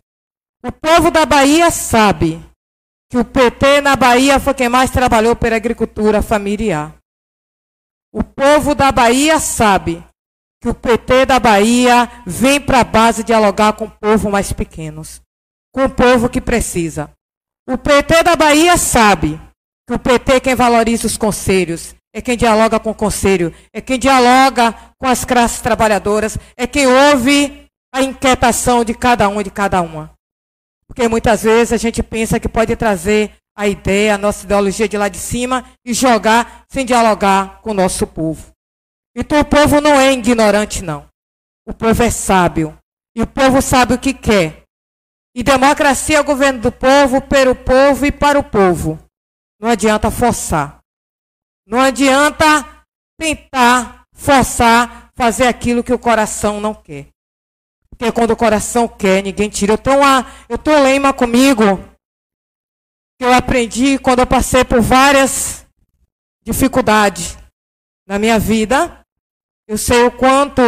[0.64, 2.42] O povo da Bahia sabe
[3.10, 6.96] que o PT na Bahia foi quem mais trabalhou pela agricultura familiar.
[8.10, 10.02] O povo da Bahia sabe
[10.62, 15.20] que o PT da Bahia vem para a base dialogar com o povo mais pequenos,
[15.70, 17.10] com o povo que precisa.
[17.68, 19.38] O PT da Bahia sabe
[19.86, 23.80] que o PT é quem valoriza os conselhos, é quem dialoga com o conselho, é
[23.80, 29.44] quem dialoga com as classes trabalhadoras, é quem ouve a inquietação de cada um e
[29.44, 30.12] de cada uma.
[30.86, 34.96] Porque muitas vezes a gente pensa que pode trazer a ideia, a nossa ideologia de
[34.96, 38.52] lá de cima e jogar sem dialogar com o nosso povo.
[39.14, 41.06] Então o povo não é ignorante, não.
[41.66, 42.76] O povo é sábio.
[43.14, 44.62] E o povo sabe o que quer.
[45.34, 48.98] E democracia é o governo do povo, pelo povo e para o povo.
[49.60, 50.81] Não adianta forçar.
[51.66, 52.84] Não adianta
[53.18, 57.08] tentar forçar fazer aquilo que o coração não quer.
[57.90, 59.74] Porque quando o coração quer, ninguém tira.
[59.74, 61.78] Eu tenho, uma, eu tenho lema comigo
[63.18, 65.64] que eu aprendi quando eu passei por várias
[66.42, 67.38] dificuldades
[68.06, 69.04] na minha vida.
[69.68, 70.60] Eu sei o quanto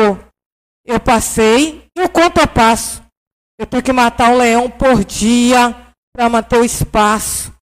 [0.86, 3.02] eu passei e o quanto eu passo.
[3.58, 5.74] Eu tenho que matar um leão por dia
[6.14, 7.52] para manter o espaço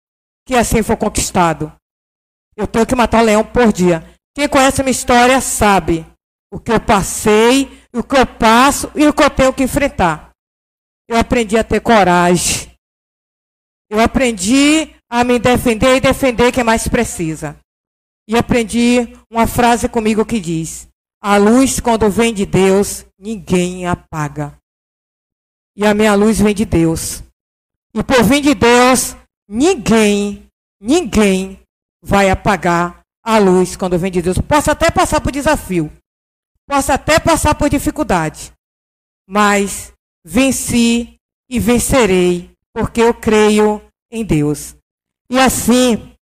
[0.47, 1.73] que assim for conquistado.
[2.57, 4.05] Eu tenho que matar um leão por dia.
[4.35, 6.07] Quem conhece a minha história sabe
[6.53, 10.31] o que eu passei, o que eu passo e o que eu tenho que enfrentar.
[11.09, 12.71] Eu aprendi a ter coragem.
[13.91, 17.59] Eu aprendi a me defender e defender quem mais precisa.
[18.29, 20.89] E aprendi uma frase comigo que diz:
[21.21, 24.57] A luz, quando vem de Deus, ninguém apaga.
[25.77, 27.23] E a minha luz vem de Deus.
[27.95, 29.17] E por vir de Deus,
[29.49, 30.47] ninguém,
[30.81, 31.62] ninguém
[32.03, 34.39] vai apagar a luz quando vem de Deus.
[34.39, 35.91] Posso até passar por desafio,
[36.69, 38.53] posso até passar por dificuldade,
[39.29, 39.93] mas
[40.25, 41.17] venci
[41.49, 43.81] e vencerei, porque eu creio
[44.11, 44.75] em Deus.
[45.31, 46.15] E assim,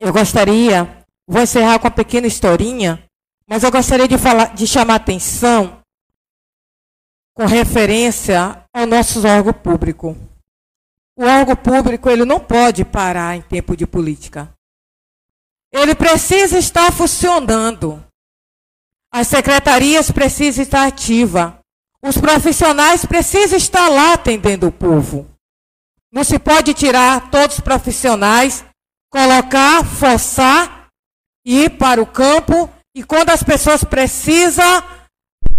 [0.00, 3.02] eu gostaria, vou encerrar com uma pequena historinha,
[3.48, 5.80] mas eu gostaria de falar, de chamar atenção
[7.34, 10.16] com referência ao nosso órgão público.
[11.16, 14.52] O órgão público ele não pode parar em tempo de política.
[15.74, 18.00] Ele precisa estar funcionando.
[19.12, 21.52] As secretarias precisam estar ativas.
[22.00, 25.28] Os profissionais precisam estar lá atendendo o povo.
[26.12, 28.64] Não se pode tirar todos os profissionais,
[29.10, 30.86] colocar, forçar,
[31.44, 34.82] ir para o campo e quando as pessoas precisam,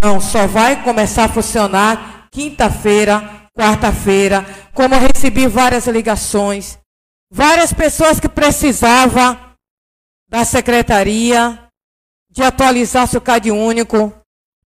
[0.02, 6.78] não, só vai começar a funcionar quinta-feira, quarta-feira, como recebi várias ligações,
[7.30, 9.45] várias pessoas que precisavam
[10.28, 11.58] da secretaria
[12.30, 14.12] de atualizar seu CAD único,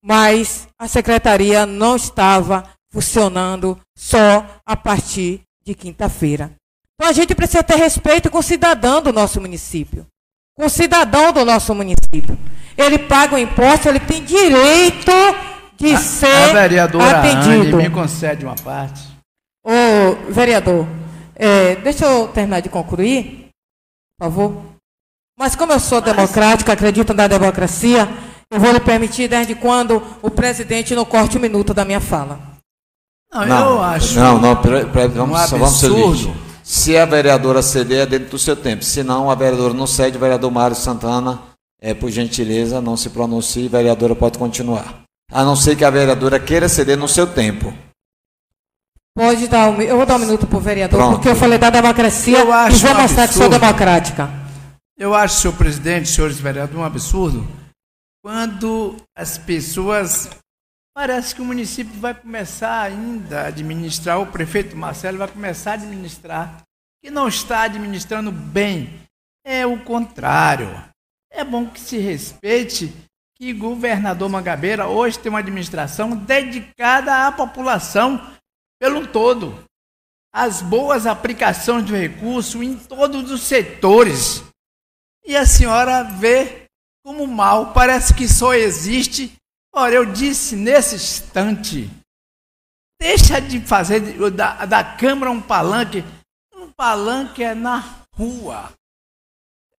[0.03, 6.51] mas a secretaria não estava funcionando só a partir de quinta-feira.
[6.95, 10.07] Então a gente precisa ter respeito com o cidadão do nosso município.
[10.57, 12.37] Com o cidadão do nosso município.
[12.77, 15.13] Ele paga o imposto, ele tem direito
[15.77, 17.77] de a, ser a vereadora atendido.
[17.77, 19.03] Anne me concede uma parte.
[19.65, 20.87] Ô, vereador,
[21.35, 23.49] é, deixa eu terminar de concluir,
[24.19, 24.71] por favor.
[25.41, 28.07] Mas como eu sou democrática, acredito na democracia,
[28.51, 32.39] eu vou lhe permitir desde quando o presidente não corte um minuto da minha fala.
[33.33, 36.11] Não, eu acho Não, não, vamos, um vamos ser absurdo.
[36.11, 36.37] lígitos.
[36.63, 38.85] Se a vereadora ceder, é dentro do seu tempo.
[38.85, 41.41] Se não, a vereadora não cede, o vereador Mário Santana,
[41.81, 45.05] é, por gentileza, não se pronuncie, a vereadora pode continuar.
[45.33, 47.73] A não ser que a vereadora queira ceder no seu tempo.
[49.17, 51.15] Pode dar um, eu vou dar um minuto para o vereador, Pronto.
[51.15, 53.59] porque eu falei da democracia Eu e acho vou um mostrar que sou absurdo.
[53.59, 54.40] democrática.
[55.01, 57.49] Eu acho, senhor presidente, senhores vereadores, um absurdo
[58.23, 60.29] quando as pessoas.
[60.95, 65.75] Parece que o município vai começar ainda a administrar, o prefeito Marcelo vai começar a
[65.75, 66.63] administrar,
[67.03, 69.01] que não está administrando bem.
[69.43, 70.69] É o contrário.
[71.33, 72.93] É bom que se respeite
[73.37, 78.21] que governador Mangabeira hoje tem uma administração dedicada à população
[78.79, 79.65] pelo todo.
[80.31, 84.50] As boas aplicações do recurso em todos os setores.
[85.25, 86.65] E a senhora vê
[87.05, 89.33] como mal parece que só existe.
[89.75, 91.89] Ora, eu disse nesse instante,
[93.01, 96.05] deixa de fazer da, da Câmara um palanque.
[96.55, 97.85] Um palanque é na
[98.15, 98.73] rua.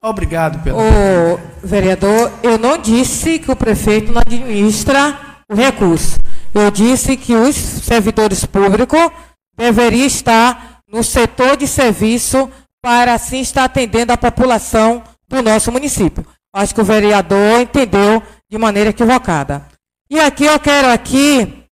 [0.03, 0.79] Obrigado pelo.
[0.79, 6.17] Ô, vereador, eu não disse que o prefeito não administra o recurso.
[6.53, 9.11] Eu disse que os servidores públicos
[9.55, 12.49] deveriam estar no setor de serviço
[12.81, 16.25] para assim estar atendendo a população do nosso município.
[16.53, 19.67] Acho que o vereador entendeu de maneira equivocada.
[20.09, 21.65] E aqui eu quero aqui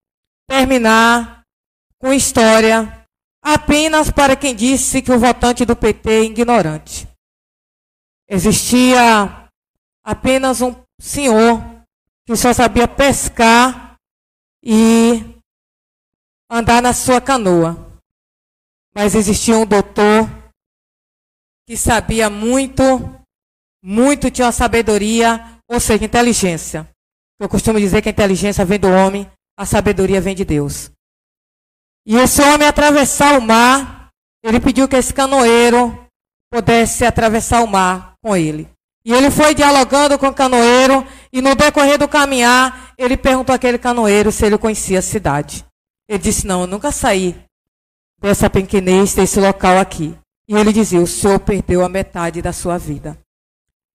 [0.48, 1.44] terminar
[2.00, 3.06] com história
[3.42, 7.08] apenas para quem disse que o votante do PT é ignorante.
[8.28, 9.50] Existia
[10.04, 11.62] apenas um senhor
[12.26, 13.96] que só sabia pescar
[14.64, 15.36] e
[16.50, 17.90] andar na sua canoa.
[18.96, 20.30] Mas existia um doutor
[21.68, 22.84] que sabia muito,
[23.82, 26.88] muito tinha uma sabedoria, ou seja, inteligência.
[27.40, 30.92] Eu costumo dizer que a inteligência vem do homem, a sabedoria vem de Deus.
[32.06, 34.10] E esse homem atravessar o mar,
[34.44, 36.08] ele pediu que esse canoeiro
[36.52, 38.70] pudesse atravessar o mar com ele.
[39.06, 43.78] E ele foi dialogando com o canoeiro, e no decorrer do caminhar, ele perguntou àquele
[43.78, 45.66] canoeiro se ele conhecia a cidade.
[46.08, 47.36] Ele disse: Não, eu nunca saí
[48.20, 50.18] dessa pequenez, desse local aqui.
[50.48, 53.18] E ele dizia: O senhor perdeu a metade da sua vida.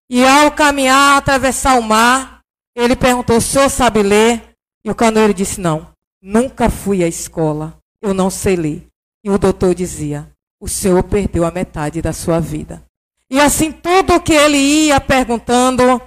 [0.09, 2.41] E ao caminhar, atravessar o mar,
[2.75, 4.55] ele perguntou: O senhor sabe ler?
[4.83, 5.91] E o canoeiro disse: Não,
[6.21, 8.87] nunca fui à escola, eu não sei ler.
[9.23, 12.83] E o doutor dizia: o Senhor perdeu a metade da sua vida.
[13.29, 16.01] E assim, tudo que ele ia perguntando,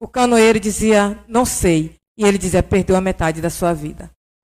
[0.00, 1.94] o canoeiro dizia, não sei.
[2.16, 4.10] E ele dizia, perdeu a metade da sua vida.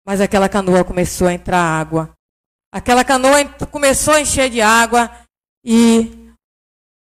[0.05, 2.13] Mas aquela canoa começou a entrar água.
[2.73, 5.09] Aquela canoa começou a encher de água
[5.63, 6.33] e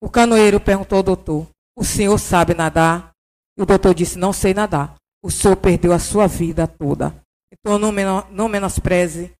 [0.02, 1.47] o canoeiro perguntou ao doutor,
[1.77, 3.11] o senhor sabe nadar?
[3.57, 4.95] E o doutor disse, não sei nadar.
[5.23, 7.15] O senhor perdeu a sua vida toda.
[7.52, 7.91] Então não,
[8.31, 9.31] não menospreze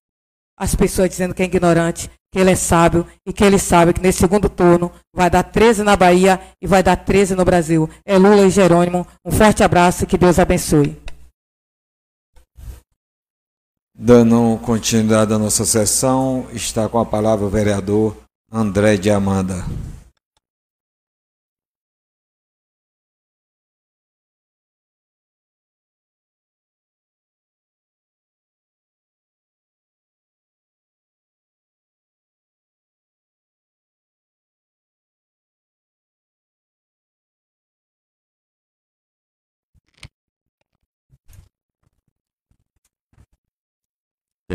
[0.58, 4.00] as pessoas dizendo que é ignorante, que ele é sábio e que ele sabe que
[4.00, 7.88] nesse segundo turno vai dar 13 na Bahia e vai dar 13 no Brasil.
[8.04, 9.06] É Lula e Jerônimo.
[9.24, 11.00] Um forte abraço e que Deus abençoe.
[13.98, 18.14] Dando continuidade à nossa sessão, está com a palavra o vereador
[18.52, 19.64] André de Amanda.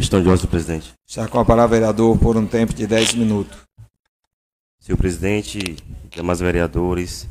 [0.02, 0.94] Questão de ordem do presidente.
[1.08, 3.56] Está com a palavra, vereador, por um tempo de 10 minutos.
[4.80, 5.60] Senhor presidente,
[6.10, 7.30] demais vereadores,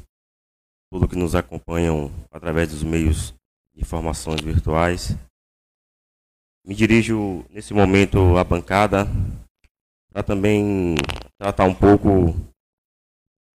[0.89, 3.35] todos que nos acompanham através dos meios
[3.75, 5.17] de informações virtuais.
[6.65, 9.05] Me dirijo nesse momento à bancada
[10.13, 10.95] para também
[11.41, 12.37] tratar um pouco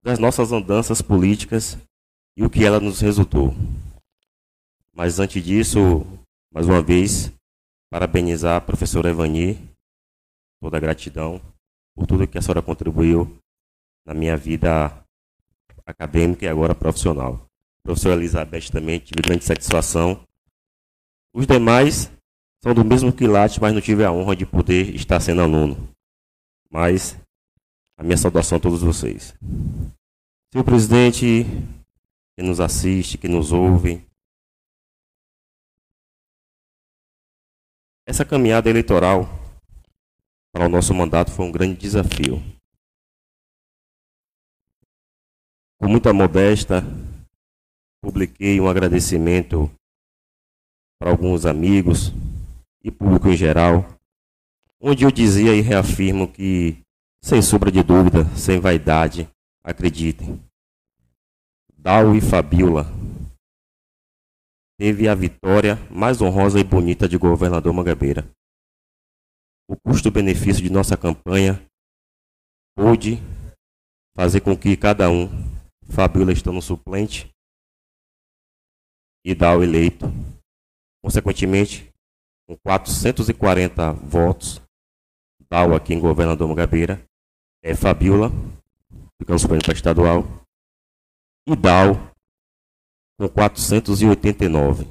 [0.04, 1.78] das nossas andanças políticas
[2.36, 3.56] e o que ela nos resultou.
[4.94, 6.06] Mas antes disso,
[6.54, 7.32] mais uma vez,
[7.90, 9.58] parabenizar a professora Evani,
[10.62, 11.42] toda a gratidão
[11.96, 13.38] por tudo que a senhora contribuiu
[14.06, 14.92] na minha vida
[15.86, 17.46] acadêmica e agora profissional.
[17.84, 20.26] Professora Elizabeth também tive grande satisfação.
[21.34, 22.12] Os demais
[22.64, 25.90] são do mesmo quilate, mas não tive a honra de poder estar sendo aluno.
[26.70, 27.16] Mas
[27.98, 29.34] a minha saudação a todos vocês.
[30.52, 31.46] Senhor presidente,
[32.36, 34.06] que nos assiste, que nos ouve,
[38.08, 39.28] Essa caminhada eleitoral
[40.54, 42.40] para o nosso mandato foi um grande desafio.
[45.80, 46.84] Com muita modesta,
[48.04, 49.72] publiquei um agradecimento
[51.00, 52.14] para alguns amigos
[52.84, 53.84] e público em geral,
[54.80, 56.78] onde eu dizia e reafirmo que,
[57.24, 59.28] sem sombra de dúvida, sem vaidade,
[59.64, 60.40] acreditem.
[61.76, 62.86] Dal e Fabiola
[64.78, 68.30] teve a vitória mais honrosa e bonita de governador Mangabeira.
[69.68, 71.66] O custo-benefício de nossa campanha
[72.76, 73.18] pôde
[74.16, 75.28] fazer com que cada um
[75.90, 77.30] Fabiola estando suplente
[79.24, 80.06] e Dal eleito.
[81.04, 81.92] Consequentemente,
[82.48, 84.62] com 440 votos,
[85.50, 87.04] Dal aqui em Governador Mugabeira,
[87.64, 88.30] é Fabiola,
[89.20, 90.24] ficando suplente para estadual,
[91.48, 92.15] e Dal
[93.18, 94.86] com 489.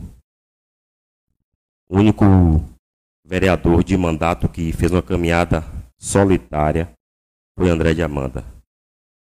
[1.89, 2.25] O único
[3.25, 5.63] vereador de mandato que fez uma caminhada
[5.99, 6.93] solitária
[7.57, 8.45] foi André de Amanda.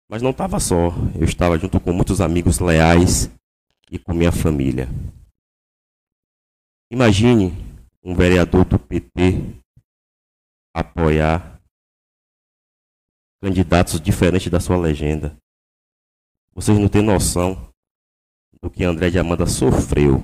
[0.09, 3.29] Mas não estava só, eu estava junto com muitos amigos leais
[3.89, 4.87] e com minha família.
[6.91, 7.53] Imagine
[8.03, 9.55] um vereador do PT
[10.75, 11.61] apoiar
[13.41, 15.35] candidatos diferentes da sua legenda.
[16.53, 17.70] Vocês não têm noção
[18.63, 20.23] do que André de Amanda sofreu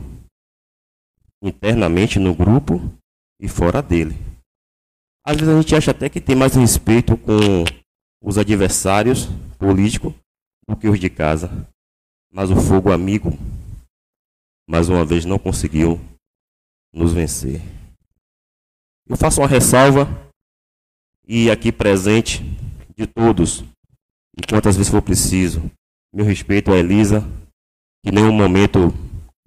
[1.41, 2.79] internamente no grupo
[3.39, 4.15] e fora dele.
[5.25, 7.63] Às vezes a gente acha até que tem mais respeito com
[8.21, 9.25] os adversários
[9.57, 10.13] políticos
[10.67, 11.49] do que os de casa.
[12.31, 13.31] Mas o fogo amigo,
[14.69, 15.99] mais uma vez, não conseguiu
[16.93, 17.61] nos vencer.
[19.07, 20.05] Eu faço uma ressalva
[21.25, 22.43] e aqui presente
[22.95, 23.61] de todos,
[24.37, 25.69] e quantas vezes for preciso,
[26.13, 27.21] meu respeito a Elisa,
[28.07, 28.93] em nenhum momento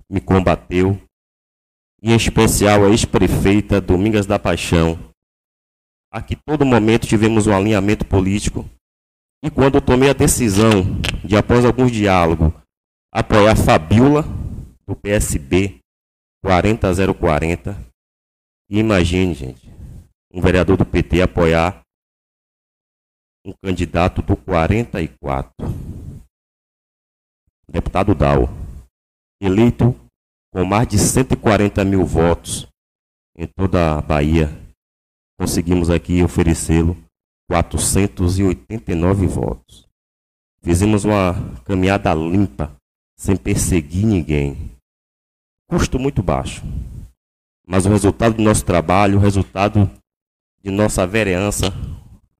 [0.08, 1.00] me combateu,
[2.02, 4.98] e em especial a ex-prefeita Domingas da Paixão,
[6.12, 8.68] a que todo momento tivemos um alinhamento político,
[9.42, 12.52] e quando eu tomei a decisão de, após alguns diálogos,
[13.10, 14.24] apoiar Fabiola,
[14.86, 15.78] do PSB,
[16.44, 17.78] 40040,
[18.68, 19.70] e imagine, gente,
[20.30, 21.80] um vereador do PT apoiar
[23.46, 25.50] um candidato do 44,
[27.70, 28.48] deputado Dal,
[29.40, 29.94] eleito
[30.52, 32.66] com mais de 140 mil votos
[33.36, 34.50] em toda a Bahia,
[35.38, 36.96] conseguimos aqui oferecê-lo
[37.48, 39.88] 489 votos.
[40.62, 41.34] Fizemos uma
[41.64, 42.76] caminhada limpa,
[43.16, 44.72] sem perseguir ninguém.
[45.68, 46.62] Custo muito baixo.
[47.66, 49.90] Mas o resultado do nosso trabalho, o resultado
[50.62, 51.72] de nossa vereança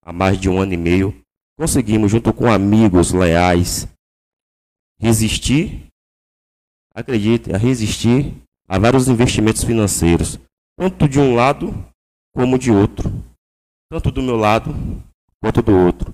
[0.03, 1.15] há mais de um ano e meio,
[1.57, 3.87] conseguimos, junto com amigos leais,
[5.01, 5.87] resistir
[6.93, 8.35] acredite, a resistir
[8.67, 10.39] a vários investimentos financeiros,
[10.77, 11.73] tanto de um lado
[12.33, 13.11] como de outro,
[13.89, 14.73] tanto do meu lado
[15.41, 16.13] quanto do outro.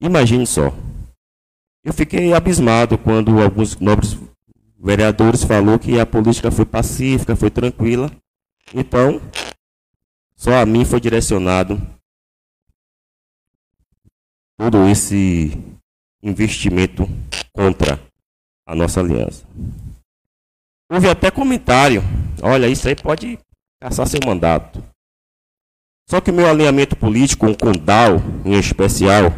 [0.00, 0.72] Imagine só.
[1.84, 4.18] Eu fiquei abismado quando alguns nobres
[4.78, 8.10] vereadores falou que a política foi pacífica, foi tranquila.
[8.74, 9.20] Então,
[10.36, 11.80] só a mim foi direcionado
[14.58, 15.52] todo esse
[16.22, 17.06] investimento
[17.52, 18.00] contra
[18.66, 19.46] a nossa aliança.
[20.90, 22.02] Houve até comentário.
[22.42, 23.38] Olha, isso aí pode
[23.80, 24.82] caçar seu mandato.
[26.08, 29.32] Só que o meu alinhamento político com o DAO, em especial,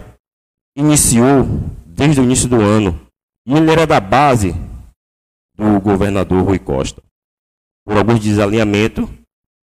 [0.76, 1.44] iniciou
[1.86, 3.00] desde o início do ano.
[3.46, 4.52] E ele era da base
[5.56, 7.02] do governador Rui Costa.
[7.84, 9.08] Por alguns desalinhamentos,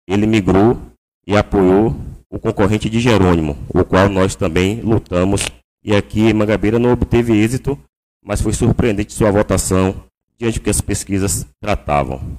[0.07, 0.79] ele migrou
[1.27, 1.97] e apoiou
[2.31, 5.47] o concorrente de Jerônimo, o qual nós também lutamos.
[5.83, 7.79] E aqui Mangabeira não obteve êxito,
[8.23, 10.05] mas foi surpreendente sua votação
[10.39, 12.39] diante do que as pesquisas tratavam.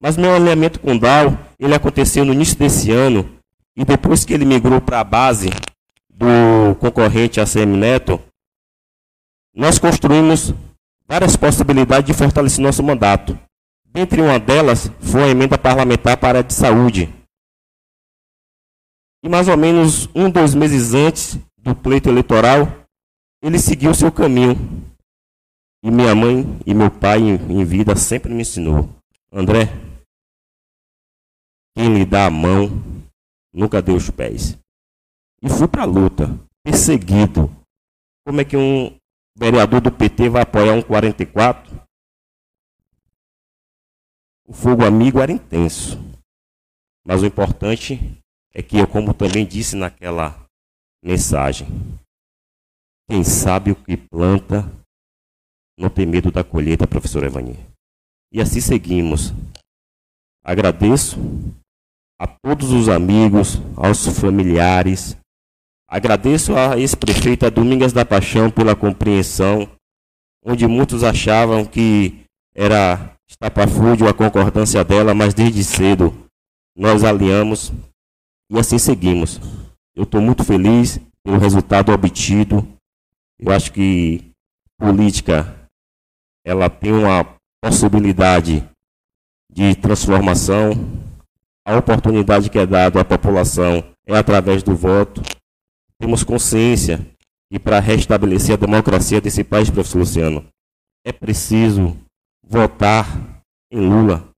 [0.00, 3.38] Mas meu alinhamento com Dow, ele aconteceu no início desse ano,
[3.76, 5.50] e depois que ele migrou para a base
[6.08, 8.20] do concorrente ACM Neto,
[9.54, 10.54] nós construímos
[11.06, 13.38] várias possibilidades de fortalecer nosso mandato.
[13.92, 17.12] Dentre uma delas foi a emenda parlamentar para a de saúde.
[19.22, 22.86] E mais ou menos um, dois meses antes do pleito eleitoral,
[23.42, 24.89] ele seguiu seu caminho.
[25.82, 28.88] E minha mãe e meu pai em, vida sempre me ensinou:
[29.32, 29.68] André,
[31.74, 32.68] quem lhe dá a mão
[33.52, 34.58] nunca deu os pés.
[35.42, 36.26] E fui para a luta,
[36.62, 37.50] perseguido.
[38.26, 38.94] Como é que um
[39.34, 41.80] vereador do PT vai apoiar um 44?
[44.46, 45.98] O fogo amigo era intenso.
[47.06, 48.20] Mas o importante
[48.52, 50.44] é que eu, como também disse naquela
[51.02, 51.68] mensagem,
[53.08, 54.79] quem sabe o que planta
[55.80, 57.58] não tem medo da colheita, professor Evani.
[58.30, 59.32] E assim seguimos.
[60.44, 61.18] Agradeço
[62.20, 65.16] a todos os amigos, aos familiares.
[65.88, 69.68] Agradeço a ex-prefeita Domingas da Paixão pela compreensão,
[70.44, 72.24] onde muitos achavam que
[72.54, 76.14] era estapafúrdio a concordância dela, mas desde cedo
[76.76, 77.72] nós alinhamos
[78.50, 79.40] e assim seguimos.
[79.96, 82.66] Eu estou muito feliz pelo resultado obtido.
[83.38, 84.30] Eu acho que
[84.78, 85.59] política
[86.44, 87.24] ela tem uma
[87.62, 88.68] possibilidade
[89.50, 90.72] de transformação.
[91.66, 95.22] A oportunidade que é dada à população é através do voto.
[95.98, 97.06] Temos consciência
[97.52, 100.46] que para restabelecer a democracia desse país, professor Luciano,
[101.04, 101.96] é preciso
[102.42, 103.06] votar
[103.70, 104.28] em Lula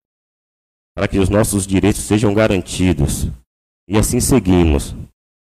[0.94, 3.28] para que os nossos direitos sejam garantidos.
[3.88, 4.94] E assim seguimos.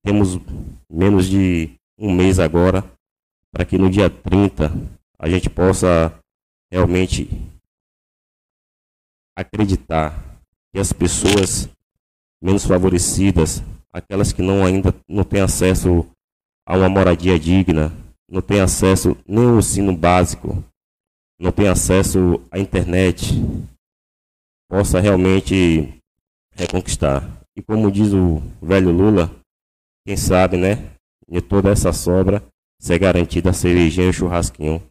[0.03, 0.39] Temos
[0.89, 2.83] menos de um mês agora
[3.53, 4.71] para que no dia 30
[5.19, 6.13] a gente possa
[6.71, 7.29] realmente
[9.37, 10.39] acreditar
[10.73, 11.69] que as pessoas
[12.41, 13.61] menos favorecidas,
[13.91, 16.05] aquelas que não ainda não têm acesso
[16.65, 17.91] a uma moradia digna,
[18.29, 20.63] não têm acesso nem ao ensino básico,
[21.39, 23.33] não têm acesso à internet,
[24.69, 26.01] possa realmente
[26.53, 27.23] reconquistar.
[27.55, 29.31] E como diz o velho Lula,
[30.05, 30.91] quem sabe, né,
[31.27, 32.43] de toda essa sobra,
[32.79, 34.81] ser garantida a cervejinha e o churrasquinho,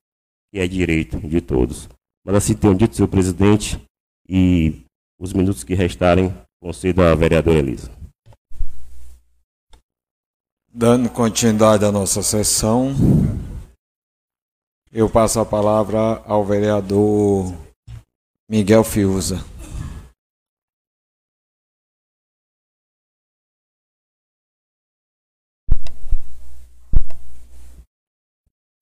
[0.50, 1.88] que é direito de todos.
[2.24, 3.80] Mas assim tenho dito, senhor presidente,
[4.28, 4.82] e
[5.18, 7.90] os minutos que restarem, concedo à vereadora Elisa.
[10.68, 12.92] Dando continuidade à nossa sessão,
[14.92, 17.54] eu passo a palavra ao vereador
[18.48, 19.44] Miguel Fiuza.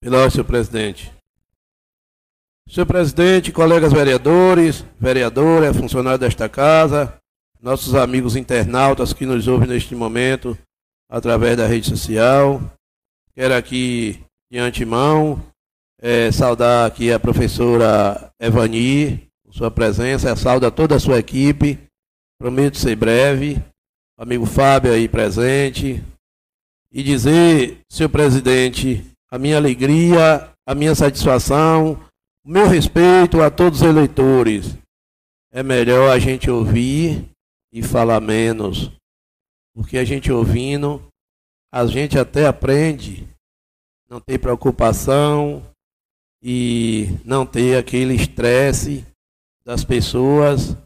[0.00, 1.10] Perdão, senhor presidente.
[2.66, 7.14] Senhor presidente, colegas vereadores, vereadora, funcionário desta casa,
[7.60, 10.56] nossos amigos internautas que nos ouvem neste momento
[11.08, 12.60] através da rede social.
[13.34, 14.18] Quero aqui,
[14.50, 15.42] de antemão,
[16.00, 21.78] é, saudar aqui a professora Evani, sua presença, saudar toda a sua equipe.
[22.38, 23.62] Prometo ser breve.
[24.18, 26.02] O amigo Fábio aí presente.
[26.90, 32.00] E dizer, senhor presidente, a minha alegria, a minha satisfação,
[32.44, 34.76] o meu respeito a todos os eleitores.
[35.50, 37.30] É melhor a gente ouvir
[37.72, 38.92] e falar menos,
[39.74, 41.02] porque a gente ouvindo,
[41.72, 43.26] a gente até aprende,
[44.08, 45.64] não tem preocupação
[46.42, 49.06] e não ter aquele estresse
[49.64, 50.76] das pessoas,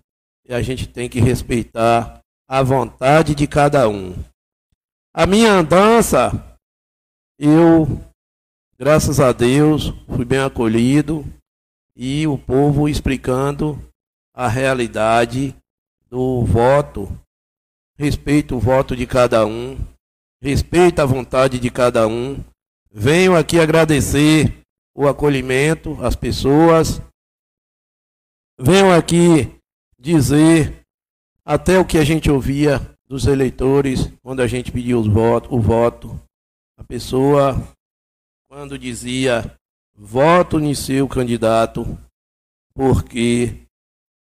[0.46, 4.14] e a gente tem que respeitar a vontade de cada um.
[5.12, 6.56] A minha andança,
[7.38, 7.86] eu,
[8.78, 11.24] graças a Deus, fui bem acolhido,
[11.98, 13.76] e o povo explicando
[14.32, 15.52] a realidade
[16.08, 17.08] do voto,
[17.98, 19.76] respeito o voto de cada um,
[20.40, 22.38] respeito a vontade de cada um.
[22.88, 24.60] Venho aqui agradecer
[24.94, 27.02] o acolhimento às pessoas.
[28.56, 29.52] Venho aqui
[29.98, 30.82] dizer
[31.44, 36.20] até o que a gente ouvia dos eleitores quando a gente pediu voto, o voto.
[36.78, 37.56] A pessoa,
[38.48, 39.58] quando dizia
[39.98, 41.98] voto em seu candidato,
[42.72, 43.56] porque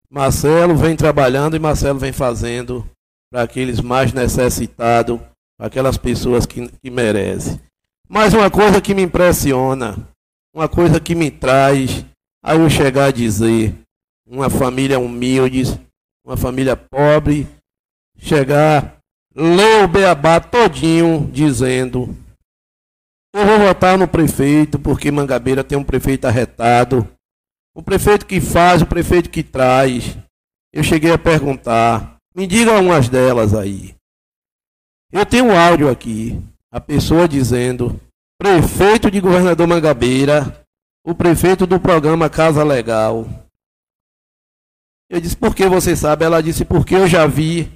[0.09, 2.89] Marcelo vem trabalhando e Marcelo vem fazendo
[3.29, 5.19] para aqueles mais necessitados,
[5.57, 7.59] para aquelas pessoas que, que merecem.
[8.07, 9.97] Mas uma coisa que me impressiona,
[10.53, 12.05] uma coisa que me traz
[12.41, 13.75] a eu chegar a dizer,
[14.25, 15.63] uma família humilde,
[16.25, 17.47] uma família pobre,
[18.17, 18.99] chegar,
[19.35, 22.15] ler o beabá todinho dizendo
[23.35, 27.05] eu vou votar no prefeito, porque Mangabeira tem um prefeito arretado.
[27.75, 30.17] O prefeito que faz, o prefeito que traz.
[30.73, 32.15] Eu cheguei a perguntar.
[32.33, 33.93] Me diga umas delas aí.
[35.11, 36.41] Eu tenho um áudio aqui.
[36.71, 37.99] A pessoa dizendo:
[38.39, 40.65] prefeito de governador Mangabeira,
[41.05, 43.27] o prefeito do programa Casa Legal.
[45.09, 46.23] Eu disse: por que você sabe?
[46.23, 47.69] Ela disse: porque eu já vi.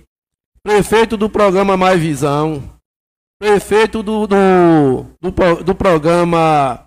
[0.64, 2.79] Prefeito do programa Mais Visão
[3.40, 6.86] prefeito do, do, do, do programa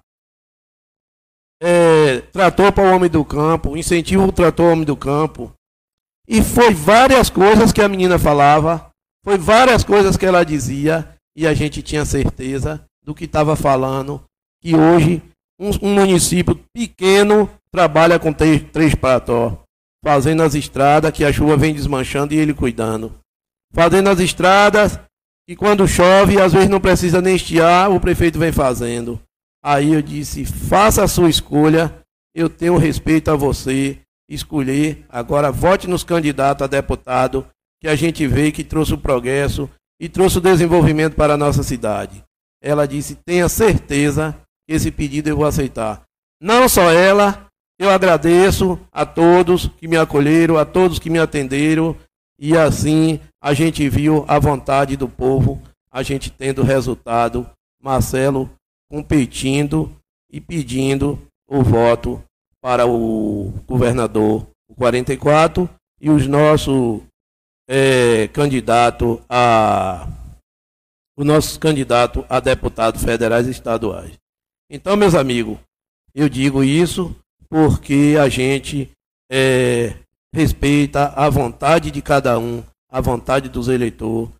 [1.61, 5.53] é, Trator para o Homem do Campo, incentivo o Trator Homem do Campo.
[6.29, 8.91] E foi várias coisas que a menina falava,
[9.25, 14.23] foi várias coisas que ela dizia, e a gente tinha certeza do que estava falando,
[14.61, 15.23] que hoje
[15.59, 19.63] um, um, município pequeno trabalha com três, três pató,
[20.05, 23.13] fazendo as estradas que a chuva vem desmanchando e ele cuidando.
[23.73, 24.99] Fazendo as estradas
[25.53, 29.21] e quando chove, às vezes não precisa nem estiar, o prefeito vem fazendo.
[29.63, 31.95] Aí eu disse: faça a sua escolha,
[32.35, 35.05] eu tenho respeito a você, escolher.
[35.11, 37.47] Agora vote nos candidatos a deputado,
[37.83, 39.69] que a gente vê que trouxe o progresso
[40.01, 42.25] e trouxe o desenvolvimento para a nossa cidade.
[42.63, 44.35] Ela disse: tenha certeza
[44.67, 46.01] que esse pedido eu vou aceitar.
[46.41, 47.47] Não só ela,
[47.79, 51.95] eu agradeço a todos que me acolheram, a todos que me atenderam,
[52.43, 57.49] e assim a gente viu a vontade do povo, a gente tendo resultado,
[57.81, 58.51] Marcelo
[58.91, 59.97] competindo
[60.29, 61.17] e pedindo
[61.49, 62.21] o voto
[62.61, 65.71] para o governador o 44
[66.01, 67.03] e os nossos
[67.69, 70.09] é, candidato a
[71.17, 74.19] o nosso candidato a deputado federais e estaduais.
[74.69, 75.59] Então, meus amigos,
[76.13, 77.15] eu digo isso
[77.49, 78.91] porque a gente
[79.31, 80.02] é,
[80.35, 84.31] respeita a vontade de cada um, a vontade dos eleitores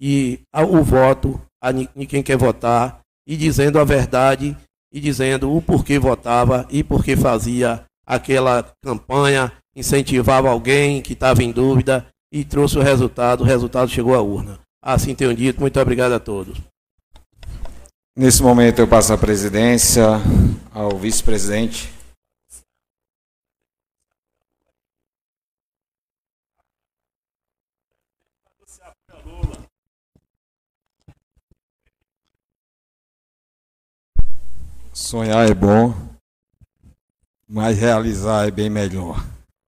[0.00, 1.72] e o voto a
[2.06, 4.56] quem quer votar e dizendo a verdade
[4.92, 11.52] e dizendo o porquê votava e porquê fazia aquela campanha, incentivava alguém que estava em
[11.52, 14.58] dúvida e trouxe o resultado, o resultado chegou à urna.
[14.82, 16.58] Assim tenho dito, muito obrigado a todos.
[18.16, 20.04] Nesse momento eu passo a presidência
[20.72, 21.97] ao vice-presidente.
[35.08, 35.94] Sonhar é bom,
[37.48, 39.24] mas realizar é bem melhor.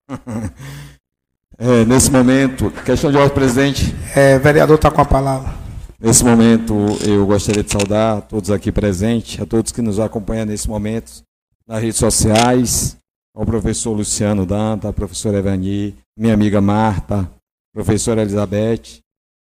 [1.57, 3.95] é, nesse momento, questão de ordem, presidente.
[4.13, 5.53] É, vereador está com a palavra.
[5.97, 6.73] Nesse momento,
[7.07, 11.23] eu gostaria de saudar a todos aqui presentes, a todos que nos acompanham nesse momento
[11.65, 12.97] nas redes sociais,
[13.33, 17.31] ao professor Luciano Danta, a professora Evani, minha amiga Marta,
[17.73, 18.99] professora Elizabeth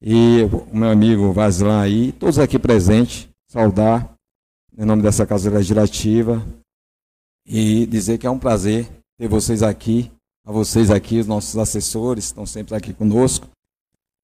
[0.00, 4.13] e o meu amigo Vaslan aí, todos aqui presentes, saudar
[4.76, 6.42] em nome dessa Casa Legislativa.
[7.46, 8.88] E dizer que é um prazer
[9.18, 10.10] ter vocês aqui,
[10.46, 13.48] a vocês aqui, os nossos assessores, estão sempre aqui conosco,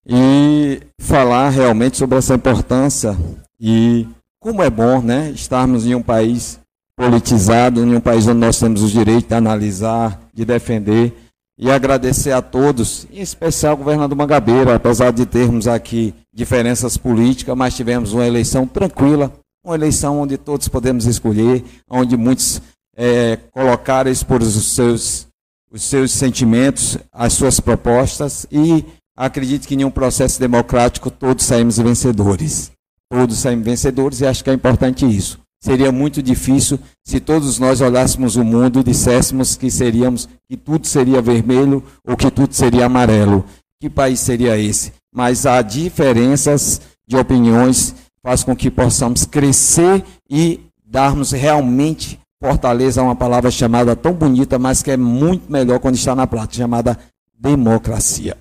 [0.07, 3.17] e falar realmente sobre essa importância
[3.61, 4.07] e
[4.41, 6.59] como é bom né, estarmos em um país
[6.97, 11.15] politizado, em um país onde nós temos o direito de analisar, de defender.
[11.59, 17.55] E agradecer a todos, em especial ao governador Mangabeira, apesar de termos aqui diferenças políticas,
[17.55, 19.31] mas tivemos uma eleição tranquila,
[19.65, 22.61] uma eleição onde todos podemos escolher, onde muitos
[22.97, 25.27] é, colocaram expor os seus,
[25.71, 28.85] os seus sentimentos, as suas propostas e
[29.17, 32.71] acredito que em um processo democrático todos saímos vencedores.
[33.11, 35.39] Todos saímos vencedores e acho que é importante isso.
[35.63, 40.87] Seria muito difícil se todos nós olhássemos o mundo e disséssemos que seríamos que tudo
[40.87, 43.45] seria vermelho ou que tudo seria amarelo.
[43.79, 44.93] Que país seria esse?
[45.15, 53.05] Mas há diferenças de opiniões faz com que possamos crescer e darmos realmente fortaleza a
[53.05, 56.99] uma palavra chamada tão bonita, mas que é muito melhor quando está na prática, chamada
[57.39, 58.37] democracia.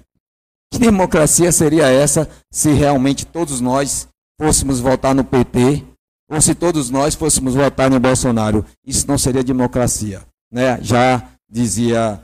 [0.71, 4.07] Que democracia seria essa se realmente todos nós
[4.39, 5.83] fôssemos votar no PT
[6.29, 8.63] ou se todos nós fôssemos votar no Bolsonaro?
[8.85, 10.21] Isso não seria democracia.
[10.51, 10.79] Né?
[10.81, 12.21] Já dizia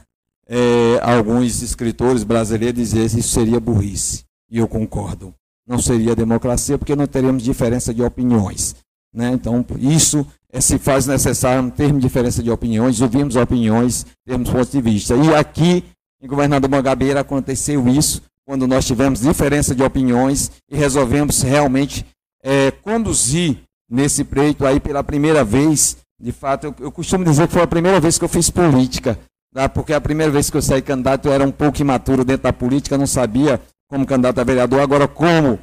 [0.48, 4.23] é, alguns escritores brasileiros dizer isso seria burrice.
[4.49, 5.34] E eu concordo
[5.68, 8.76] não seria democracia, porque não teríamos diferença de opiniões.
[9.14, 9.32] Né?
[9.32, 14.82] Então, isso é, se faz necessário termos diferença de opiniões, ouvimos opiniões, termos pontos de
[14.82, 15.16] vista.
[15.16, 15.84] E aqui,
[16.22, 22.06] em Governador Mangabeira, aconteceu isso, quando nós tivemos diferença de opiniões e resolvemos realmente
[22.44, 23.58] é, conduzir
[23.90, 25.98] nesse pleito aí pela primeira vez.
[26.20, 29.20] De fato, eu, eu, costumo dizer que foi a primeira vez que eu fiz política,
[29.54, 29.68] tá?
[29.68, 32.54] porque a primeira vez que eu saí candidato eu era um pouco imaturo dentro da
[32.54, 35.60] política, não sabia como candidato a vereador, agora como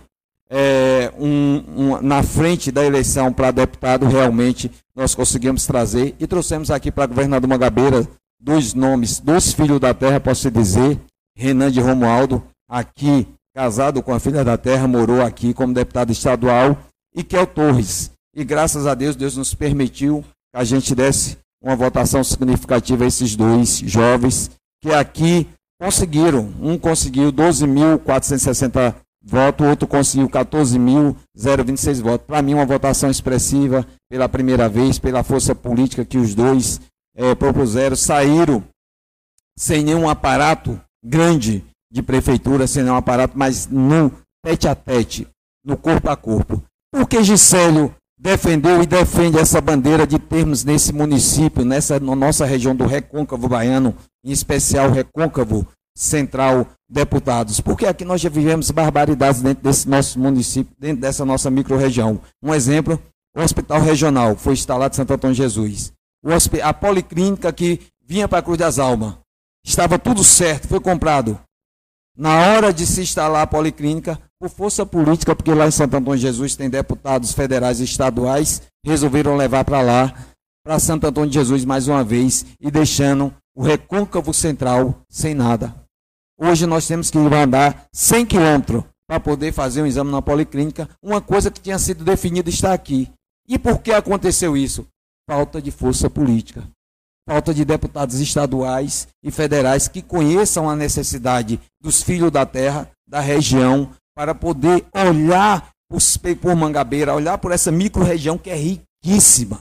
[0.48, 6.70] é, um, um, na frente da eleição para deputado, realmente nós conseguimos trazer e trouxemos
[6.70, 8.06] aqui para governador Mangabeira
[8.38, 11.00] dois nomes, dois filhos da terra, posso dizer,
[11.34, 16.76] Renan de Romualdo, aqui casado com a filha da terra, morou aqui como deputado estadual,
[17.14, 18.10] e Kel Torres.
[18.34, 23.06] E graças a Deus, Deus nos permitiu que a gente desse uma votação significativa a
[23.06, 24.50] esses dois jovens
[24.82, 25.46] que aqui
[25.82, 26.54] conseguiram.
[26.60, 28.94] Um conseguiu 12.460
[29.24, 32.24] votos, o outro conseguiu 14.026 votos.
[32.24, 36.80] Para mim, uma votação expressiva pela primeira vez, pela força política que os dois
[37.16, 37.96] é, propuseram.
[37.96, 38.62] Saíram
[39.58, 44.12] sem nenhum aparato grande de prefeitura, sem nenhum aparato, mas no
[44.44, 45.26] tete a tete,
[45.64, 46.62] no corpo a corpo.
[46.92, 47.92] Por que Gisélio
[48.22, 53.48] defendeu e defende essa bandeira de termos nesse município, nessa na nossa região do Recôncavo
[53.48, 60.20] Baiano, em especial Recôncavo Central Deputados, porque aqui nós já vivemos barbaridades dentro desse nosso
[60.20, 62.20] município, dentro dessa nossa microrregião.
[62.40, 63.02] Um exemplo,
[63.36, 65.92] o Hospital Regional foi instalado em Santo Antônio Jesus.
[66.62, 69.16] A Policlínica que vinha para a Cruz das Almas,
[69.66, 71.40] estava tudo certo, foi comprado.
[72.16, 76.18] Na hora de se instalar a Policlínica, por força política, porque lá em Santo Antônio
[76.18, 80.12] de Jesus tem deputados federais e estaduais, resolveram levar para lá,
[80.64, 85.72] para Santo Antônio de Jesus mais uma vez, e deixando o recôncavo central sem nada.
[86.36, 90.88] Hoje nós temos que andar 100 quilômetros para poder fazer um exame na policlínica.
[91.00, 93.08] Uma coisa que tinha sido definida está aqui.
[93.48, 94.84] E por que aconteceu isso?
[95.30, 96.64] Falta de força política.
[97.28, 103.20] Falta de deputados estaduais e federais que conheçam a necessidade dos filhos da terra, da
[103.20, 105.72] região, para poder olhar
[106.40, 109.60] por Mangabeira, olhar por essa micro-região que é riquíssima.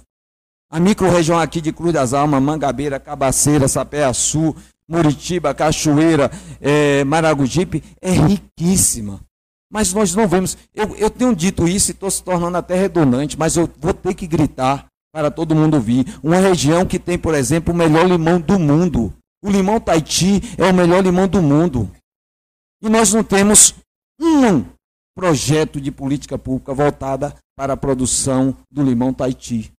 [0.71, 4.55] A microrregião aqui de Cruz das Almas, Mangabeira, Cabaceira, Sapé-Açu,
[4.87, 9.19] Muritiba, Cachoeira, é, Maragogipe, é riquíssima.
[9.69, 10.57] Mas nós não vemos.
[10.73, 14.13] Eu, eu tenho dito isso e estou se tornando até redundante, mas eu vou ter
[14.13, 16.05] que gritar para todo mundo ouvir.
[16.23, 19.13] Uma região que tem, por exemplo, o melhor limão do mundo.
[19.43, 21.89] O limão Taiti é o melhor limão do mundo.
[22.81, 23.75] E nós não temos
[24.21, 24.65] um
[25.15, 29.73] projeto de política pública voltada para a produção do limão Taiti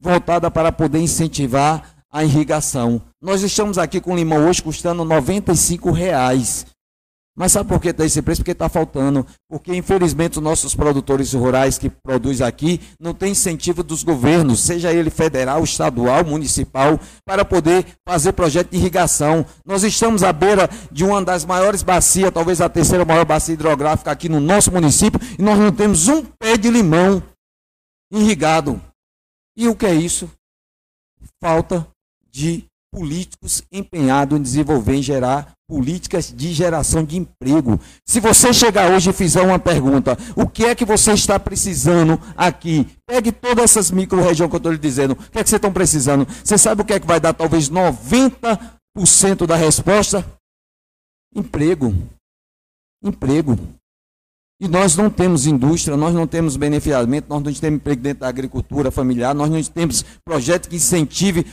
[0.00, 3.02] voltada para poder incentivar a irrigação.
[3.22, 6.66] Nós estamos aqui com limão hoje custando 95 reais.
[7.40, 8.42] Mas sabe por que está esse preço?
[8.42, 9.26] Porque está faltando.
[9.48, 14.92] Porque, infelizmente, os nossos produtores rurais que produzem aqui não têm incentivo dos governos, seja
[14.92, 19.46] ele federal, estadual, municipal, para poder fazer projeto de irrigação.
[19.64, 24.10] Nós estamos à beira de uma das maiores bacias, talvez a terceira maior bacia hidrográfica
[24.10, 27.22] aqui no nosso município, e nós não temos um pé de limão
[28.12, 28.78] irrigado.
[29.56, 30.30] E o que é isso?
[31.40, 31.88] Falta
[32.30, 37.78] de políticos empenhados em desenvolver e gerar políticas de geração de emprego.
[38.04, 42.20] Se você chegar hoje e fizer uma pergunta, o que é que você está precisando
[42.36, 42.86] aqui?
[43.06, 45.12] Pegue todas essas micro-regiões que eu estou lhe dizendo.
[45.12, 46.26] O que é que vocês estão precisando?
[46.44, 50.26] Você sabe o que é que vai dar talvez 90% da resposta?
[51.34, 51.94] Emprego.
[53.02, 53.56] Emprego.
[54.60, 58.28] E nós não temos indústria, nós não temos beneficiamento, nós não temos emprego dentro da
[58.28, 61.46] agricultura familiar, nós não temos projeto que incentive,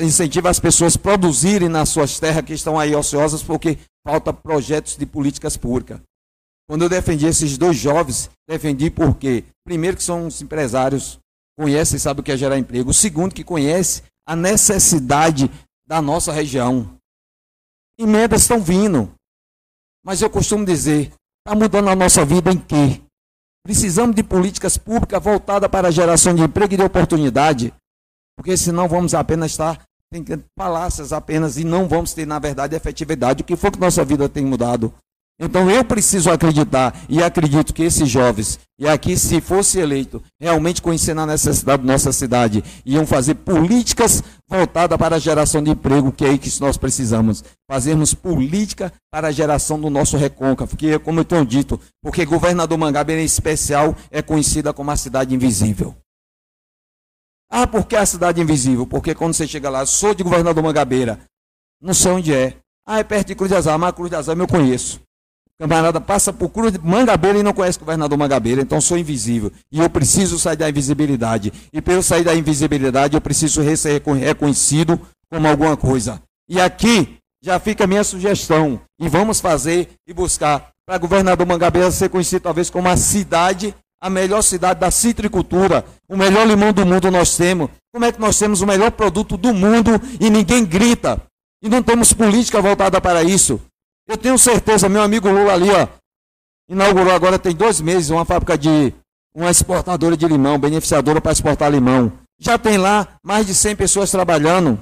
[0.00, 3.76] incentive as pessoas a produzirem nas suas terras que estão aí ociosas, porque
[4.06, 6.00] falta projetos de políticas públicas.
[6.66, 11.18] Quando eu defendi esses dois jovens, defendi porque, primeiro, que são os empresários,
[11.58, 12.88] conhecem e sabem o que é gerar emprego.
[12.88, 15.50] O segundo, que conhece a necessidade
[15.86, 16.98] da nossa região.
[17.98, 19.12] Emendas estão vindo.
[20.04, 21.12] Mas eu costumo dizer,
[21.46, 23.00] Está mudando a nossa vida em quê?
[23.64, 27.72] Precisamos de políticas públicas voltadas para a geração de emprego e de oportunidade,
[28.36, 29.80] porque senão vamos apenas estar
[30.12, 30.24] em
[30.56, 33.42] palácios apenas e não vamos ter, na verdade, efetividade.
[33.42, 34.92] O que foi que nossa vida tem mudado?
[35.38, 40.80] Então eu preciso acreditar e acredito que esses jovens, e aqui se fosse eleito, realmente
[40.80, 46.10] conhecendo a necessidade da nossa cidade, iam fazer políticas voltadas para a geração de emprego,
[46.10, 47.44] que é aí que nós precisamos.
[47.70, 52.78] Fazermos política para a geração do nosso recôncavo, porque, como eu tenho dito, porque governador
[52.78, 55.94] Mangabeira em especial é conhecida como a cidade invisível.
[57.50, 58.86] Ah, por que a cidade invisível?
[58.86, 61.20] Porque quando você chega lá, sou de governador Mangabeira,
[61.80, 62.56] não sei onde é.
[62.86, 65.04] Ah, é perto de Cruz de Azar, mas Cruz de Azar eu conheço.
[65.58, 69.50] Camarada passa por Cruz de Mangabeira e não conhece o governador Mangabeira, então sou invisível.
[69.72, 71.50] E eu preciso sair da invisibilidade.
[71.72, 75.00] E para eu sair da invisibilidade, eu preciso ser reconhecido
[75.30, 76.20] como alguma coisa.
[76.46, 78.80] E aqui já fica a minha sugestão.
[79.00, 84.10] E vamos fazer e buscar para governador Mangabeira ser conhecido talvez como a cidade, a
[84.10, 87.70] melhor cidade da citricultura, o melhor limão do mundo nós temos.
[87.94, 91.20] Como é que nós temos o melhor produto do mundo e ninguém grita?
[91.62, 93.58] E não temos política voltada para isso.
[94.08, 95.88] Eu tenho certeza, meu amigo Lula ali, ó,
[96.68, 98.94] inaugurou agora tem dois meses uma fábrica de
[99.34, 102.12] uma exportadora de limão, beneficiadora para exportar limão.
[102.38, 104.80] Já tem lá mais de 100 pessoas trabalhando.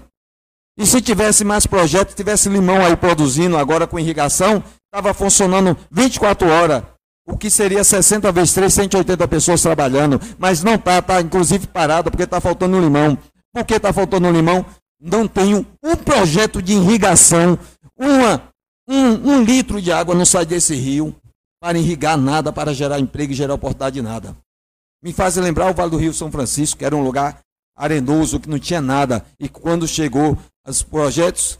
[0.78, 6.48] E se tivesse mais projetos, tivesse limão aí produzindo agora com irrigação, estava funcionando 24
[6.48, 6.82] horas.
[7.26, 10.20] O que seria 60 vezes 3, 180 pessoas trabalhando.
[10.38, 13.16] Mas não está, está inclusive parado porque está faltando limão.
[13.52, 14.66] Por que está faltando limão?
[15.00, 17.58] Não tenho um projeto de irrigação,
[17.98, 18.42] uma
[18.88, 21.14] um, um litro de água não sai desse rio
[21.60, 24.36] para irrigar nada, para gerar emprego e gerar oportunidade de nada.
[25.02, 27.40] Me faz lembrar o Vale do Rio São Francisco, que era um lugar
[27.76, 29.24] arenoso, que não tinha nada.
[29.38, 31.58] E quando chegou os projetos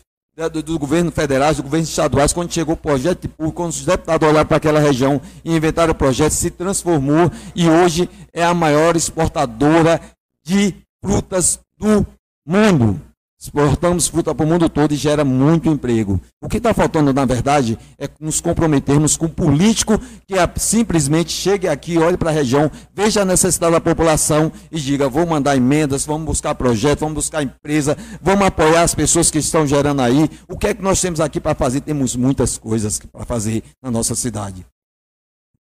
[0.50, 3.84] do, do governo federal, do governo estaduais, quando chegou o projeto de público, quando os
[3.84, 8.54] deputados olharam para aquela região e inventaram o projeto, se transformou e hoje é a
[8.54, 10.00] maior exportadora
[10.44, 12.06] de frutas do
[12.46, 13.00] mundo.
[13.44, 16.18] Exportamos fruta para o mundo todo e gera muito emprego.
[16.42, 21.68] O que está faltando, na verdade, é nos comprometermos com um político que simplesmente chegue
[21.68, 26.06] aqui, olhe para a região, veja a necessidade da população e diga: vou mandar emendas,
[26.06, 30.30] vamos buscar projetos, vamos buscar empresa, vamos apoiar as pessoas que estão gerando aí.
[30.48, 31.82] O que é que nós temos aqui para fazer?
[31.82, 34.64] Temos muitas coisas para fazer na nossa cidade.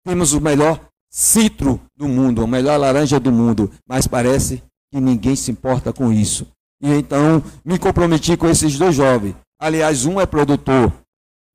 [0.07, 0.79] Temos o melhor
[1.11, 6.13] citro do mundo, a melhor laranja do mundo, mas parece que ninguém se importa com
[6.13, 6.47] isso.
[6.83, 9.37] E então me comprometi com esses dois jovens.
[9.61, 10.93] Aliás, um é produtor,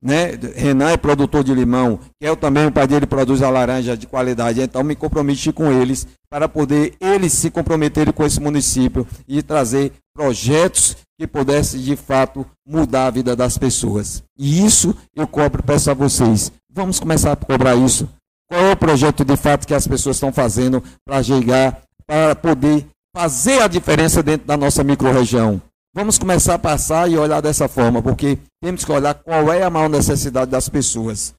[0.01, 0.31] né?
[0.55, 4.07] Renan é produtor de limão, que é também o pai dele produz a laranja de
[4.07, 4.61] qualidade.
[4.61, 9.91] Então me comprometi com eles para poder eles se comprometerem com esse município e trazer
[10.15, 14.23] projetos que pudessem de fato mudar a vida das pessoas.
[14.37, 16.51] E isso eu cobro, peço a vocês.
[16.71, 18.07] Vamos começar a cobrar isso.
[18.49, 22.85] Qual é o projeto de fato que as pessoas estão fazendo para chegar, para poder
[23.18, 25.60] fazer a diferença dentro da nossa microrregião.
[25.91, 29.72] Vamos começar a passar e olhar dessa forma, porque temos que olhar qual é a
[29.72, 31.34] maior necessidade das pessoas.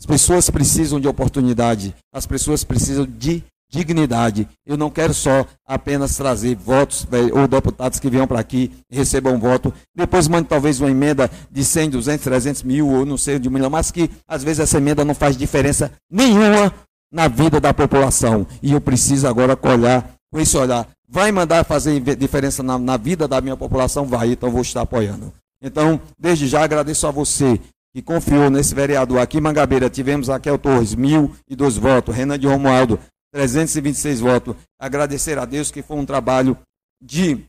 [0.00, 4.48] As pessoas precisam de oportunidade, as pessoas precisam de dignidade.
[4.66, 9.38] Eu não quero só apenas trazer votos ou deputados que venham para aqui recebam um
[9.38, 13.50] voto, depois mande talvez uma emenda de 100, 200, 300 mil ou não sei de
[13.50, 16.72] um milhão, mas que às vezes essa emenda não faz diferença nenhuma
[17.12, 18.46] na vida da população.
[18.62, 20.88] E eu preciso agora olhar com esse olhar.
[21.08, 24.04] Vai mandar fazer diferença na, na vida da minha população?
[24.04, 25.32] Vai, então vou estar apoiando.
[25.62, 27.58] Então, desde já agradeço a você
[27.94, 29.88] que confiou nesse vereador aqui em Mangabeira.
[29.88, 32.14] Tivemos Raquel Torres, 1.002 votos.
[32.14, 33.00] Renan de Romualdo,
[33.32, 34.54] 326 votos.
[34.78, 36.56] Agradecer a Deus que foi um trabalho
[37.02, 37.42] de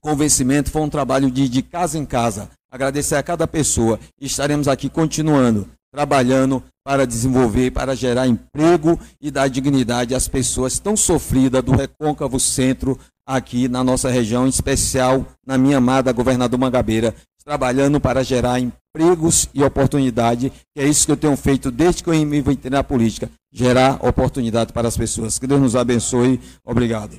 [0.00, 2.50] convencimento, foi um trabalho de, de casa em casa.
[2.70, 4.00] Agradecer a cada pessoa.
[4.20, 10.96] Estaremos aqui continuando, trabalhando para desenvolver, para gerar emprego e dar dignidade às pessoas tão
[10.96, 17.14] sofridas do recôncavo centro aqui na nossa região, em especial na minha amada governador Mangabeira,
[17.44, 22.10] trabalhando para gerar empregos e oportunidade, que é isso que eu tenho feito desde que
[22.10, 25.38] eu me entrei na política, gerar oportunidade para as pessoas.
[25.38, 26.40] Que Deus nos abençoe.
[26.64, 27.16] Obrigado.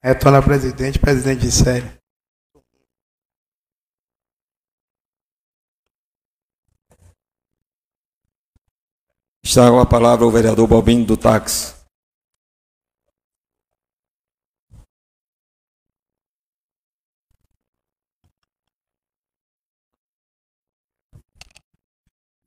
[0.00, 2.01] Retorna presidente, presidente de série.
[9.44, 11.74] Está com a palavra o vereador Balbino do táxi.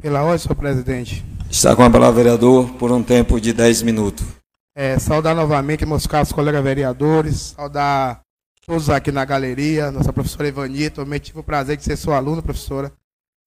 [0.01, 1.25] Pela ordem, senhor presidente.
[1.49, 4.25] Está com a palavra, vereador, por um tempo de 10 minutos.
[4.73, 8.21] É, saudar novamente meus caros colegas vereadores, saudar
[8.65, 12.41] todos aqui na galeria, nossa professora Ivani, também tive o prazer de ser sua aluna,
[12.41, 12.91] professora.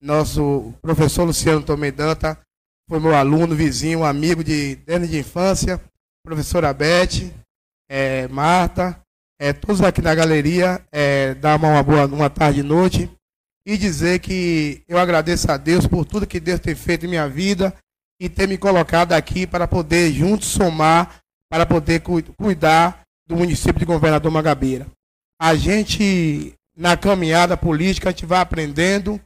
[0.02, 2.38] Nosso professor Luciano Tomedanta,
[2.88, 5.80] foi meu aluno, vizinho, amigo de desde de infância,
[6.24, 7.30] professora Beth,
[7.88, 8.98] é, Marta,
[9.38, 13.10] é, todos aqui na galeria, é, dar uma boa uma tarde e noite
[13.66, 17.28] e dizer que eu agradeço a Deus por tudo que Deus tem feito em minha
[17.28, 17.74] vida
[18.18, 21.20] e ter me colocado aqui para poder juntos somar,
[21.50, 24.86] para poder cu cuidar do município de Governador Magabeira.
[25.40, 29.20] A gente, na caminhada política, a gente vai aprendendo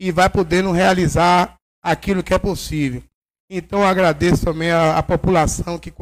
[0.00, 3.02] e vai podendo realizar aquilo que é possível.
[3.50, 5.92] Então agradeço também a, a população que,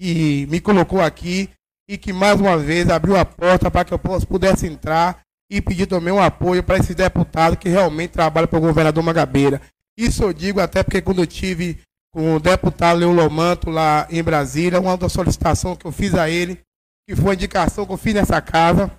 [0.00, 1.48] que, me colocou aqui
[1.88, 5.86] e que mais uma vez abriu a porta para que eu pudesse entrar e pedir
[5.86, 9.62] também um apoio para esse deputado que realmente trabalha para o governador Magabeira.
[9.96, 11.80] Isso eu digo até porque quando eu tive
[12.12, 16.60] com o deputado Leolomanto lá em Brasília, uma da solicitação que eu fiz a ele,
[17.08, 18.90] que foi a indicação que eu fiz nessa casa,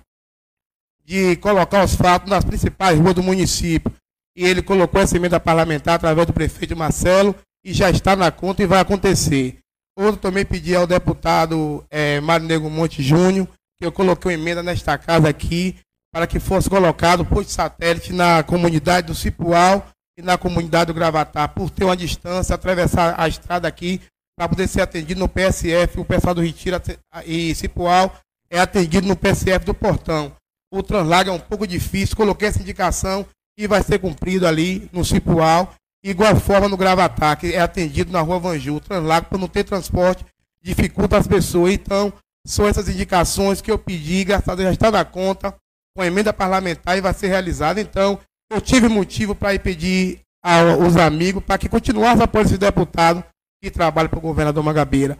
[1.04, 3.92] de colocar os fatos nas principais ruas do município
[4.36, 7.34] e ele colocou essa emenda parlamentar através do prefeito Marcelo
[7.64, 9.58] e já está na conta e vai acontecer.
[9.98, 13.48] Outro também pedi ao deputado é, Mário Nego Monte Júnior,
[13.80, 15.76] que eu coloquei uma emenda nesta casa aqui,
[16.12, 19.86] para que fosse colocado posto satélite na comunidade do Cipual
[20.18, 24.02] e na comunidade do Gravatar, por ter uma distância, atravessar a estrada aqui,
[24.38, 26.80] para poder ser atendido no PSF, o pessoal do Retiro
[27.24, 28.14] e Cipual
[28.50, 30.32] é atendido no PSF do Portão.
[30.70, 33.26] O translago é um pouco difícil, coloquei essa indicação
[33.58, 35.74] e vai ser cumprido ali no Cipual.
[36.04, 38.80] Igual forma no Gravatar, que é atendido na rua Vanju.
[38.80, 40.24] Translago, por não ter transporte,
[40.62, 41.72] dificulta as pessoas.
[41.72, 42.12] Então,
[42.46, 45.54] são essas indicações que eu pedi, graças a Deus já está na conta,
[45.96, 47.80] com a emenda parlamentar e vai ser realizada.
[47.80, 48.20] Então,
[48.50, 53.24] eu tive motivo para ir pedir aos amigos para que continuassem apoiando esse deputado
[53.60, 55.18] que trabalha para o governador Magabeira.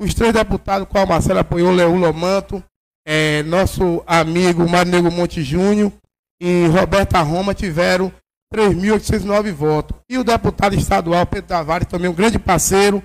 [0.00, 2.62] Os três deputados, qual Marcelo apoiou, Leão Lomanto,
[3.04, 5.92] é, nosso amigo Marnego Monte Júnior,
[6.40, 8.12] e Roberta Roma tiveram
[8.54, 9.98] 3.809 votos.
[10.08, 13.02] E o deputado estadual Pedro Tavares, também um grande parceiro,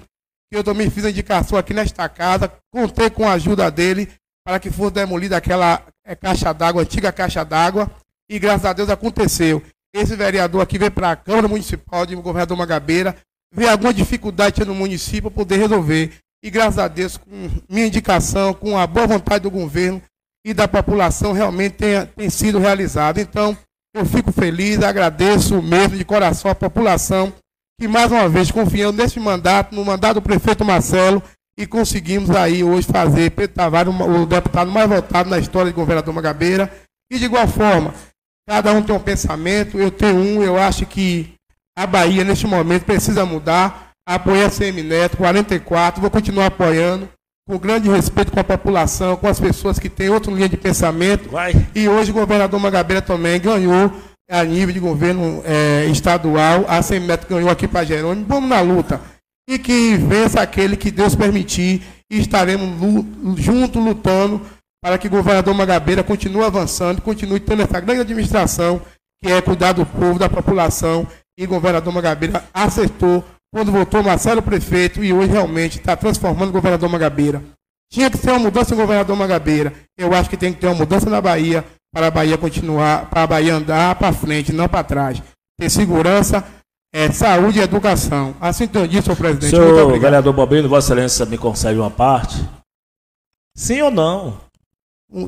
[0.51, 4.09] que eu também fiz a indicação aqui nesta casa, contei com a ajuda dele
[4.45, 7.89] para que fosse demolida aquela é, caixa d'água, antiga caixa d'água,
[8.29, 9.63] e graças a Deus aconteceu.
[9.95, 13.15] Esse vereador aqui veio para a Câmara Municipal de Governador Magabeira,
[13.53, 16.11] vê alguma dificuldade no município para poder resolver.
[16.43, 20.01] E graças a Deus, com minha indicação, com a boa vontade do governo,
[20.45, 23.19] e da população realmente tem, tem sido realizado.
[23.19, 23.57] Então,
[23.95, 27.31] eu fico feliz, agradeço mesmo de coração a população
[27.79, 31.21] que mais uma vez confiou nesse mandato, no mandato do prefeito Marcelo,
[31.57, 36.13] e conseguimos aí hoje fazer Pedro Tavares o deputado mais votado na história de governador
[36.13, 36.71] Magabeira.
[37.11, 37.93] E de igual forma,
[38.47, 41.33] cada um tem um pensamento, eu tenho um, eu acho que
[41.77, 43.91] a Bahia neste momento precisa mudar.
[44.07, 47.09] Apoiei a CM Neto, 44, vou continuar apoiando
[47.47, 51.29] com grande respeito com a população, com as pessoas que têm outra linha de pensamento.
[51.29, 51.53] Vai.
[51.75, 53.91] E hoje o governador Magabeira também ganhou
[54.29, 59.01] a nível de governo é, estadual, a Semineto ganhou aqui para Jerônimo, vamos na luta.
[59.47, 63.05] E que vença aquele que Deus permitir e estaremos
[63.37, 64.41] juntos lutando
[64.81, 68.81] para que o governador Magabeira continue avançando, continue tendo essa grande administração
[69.21, 71.07] que é cuidar do povo, da população,
[71.37, 73.23] e o governador Magabeira acertou
[73.53, 77.43] quando votou Marcelo prefeito e hoje realmente está transformando o governador Magabeira.
[77.91, 79.71] Tinha que ter uma mudança no governador Magabeira.
[79.95, 81.63] Eu acho que tem que ter uma mudança na Bahia
[81.93, 85.21] para a Bahia continuar, para a Bahia andar para frente, não para trás.
[85.59, 86.43] Ter segurança,
[86.91, 88.35] é, saúde e educação.
[88.41, 89.51] Assim entendi, senhor presidente.
[89.51, 92.43] Senhor vereador Bobino, Vossa Excelência me concede uma parte?
[93.55, 94.41] Sim ou não?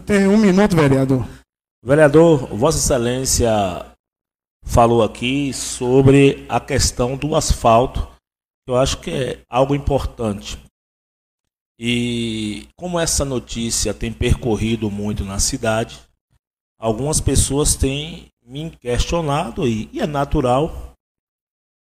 [0.03, 1.27] Tem um minuto, vereador.
[1.83, 3.85] Vereador, Vossa Excelência
[4.63, 8.14] falou aqui sobre a questão do asfalto.
[8.67, 10.57] Eu acho que é algo importante.
[11.77, 16.01] E como essa notícia tem percorrido muito na cidade,
[16.79, 20.93] algumas pessoas têm me questionado e, e é natural.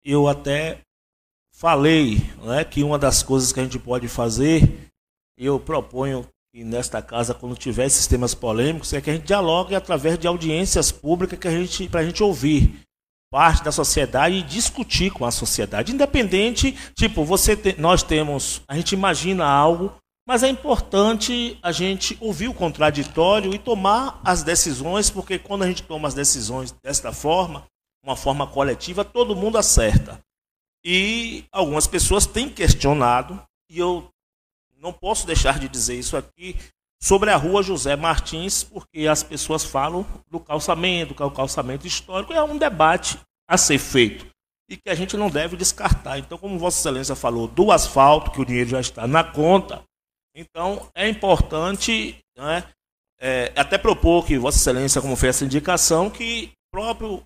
[0.03, 0.81] Eu até
[1.53, 4.89] falei né, que uma das coisas que a gente pode fazer,
[5.37, 9.75] eu proponho que nesta casa, quando tiver esses temas polêmicos, é que a gente dialogue
[9.75, 12.81] através de audiências públicas que a gente, para a gente ouvir
[13.31, 18.75] parte da sociedade e discutir com a sociedade, independente, tipo, você te, nós temos, a
[18.75, 19.95] gente imagina algo,
[20.27, 25.67] mas é importante a gente ouvir o contraditório e tomar as decisões, porque quando a
[25.67, 27.65] gente toma as decisões desta forma,
[28.03, 30.19] uma forma coletiva, todo mundo acerta.
[30.83, 34.09] E algumas pessoas têm questionado, e eu
[34.77, 36.55] não posso deixar de dizer isso aqui,
[37.01, 41.87] sobre a rua José Martins, porque as pessoas falam do calçamento, que é o calçamento
[41.87, 43.19] histórico, é um debate
[43.49, 44.27] a ser feito
[44.69, 46.17] e que a gente não deve descartar.
[46.17, 49.83] Então, como Vossa Excelência falou do asfalto, que o dinheiro já está na conta,
[50.33, 52.63] então é importante né,
[53.19, 57.21] é, até propor que Vossa Excelência, como fez essa indicação, que próprio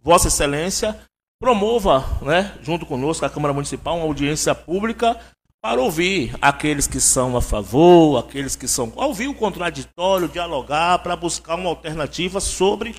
[0.00, 0.98] Vossa Excelência
[1.38, 5.20] promova, né, junto conosco, a Câmara Municipal, uma audiência pública
[5.62, 8.92] para ouvir aqueles que são a favor, aqueles que são.
[8.96, 12.94] ouvir o contraditório, dialogar, para buscar uma alternativa sobre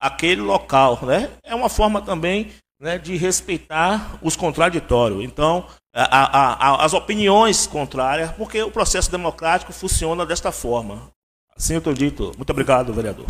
[0.00, 0.98] aquele local.
[1.02, 1.30] Né?
[1.44, 2.50] É uma forma também
[2.80, 5.22] né, de respeitar os contraditórios.
[5.22, 11.10] Então, a, a, a, as opiniões contrárias, porque o processo democrático funciona desta forma.
[11.56, 12.32] Assim eu estou dito.
[12.36, 13.26] Muito obrigado, vereador.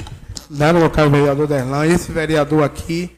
[0.49, 1.87] Dando local, vereador Derlan.
[1.87, 3.11] Esse vereador aqui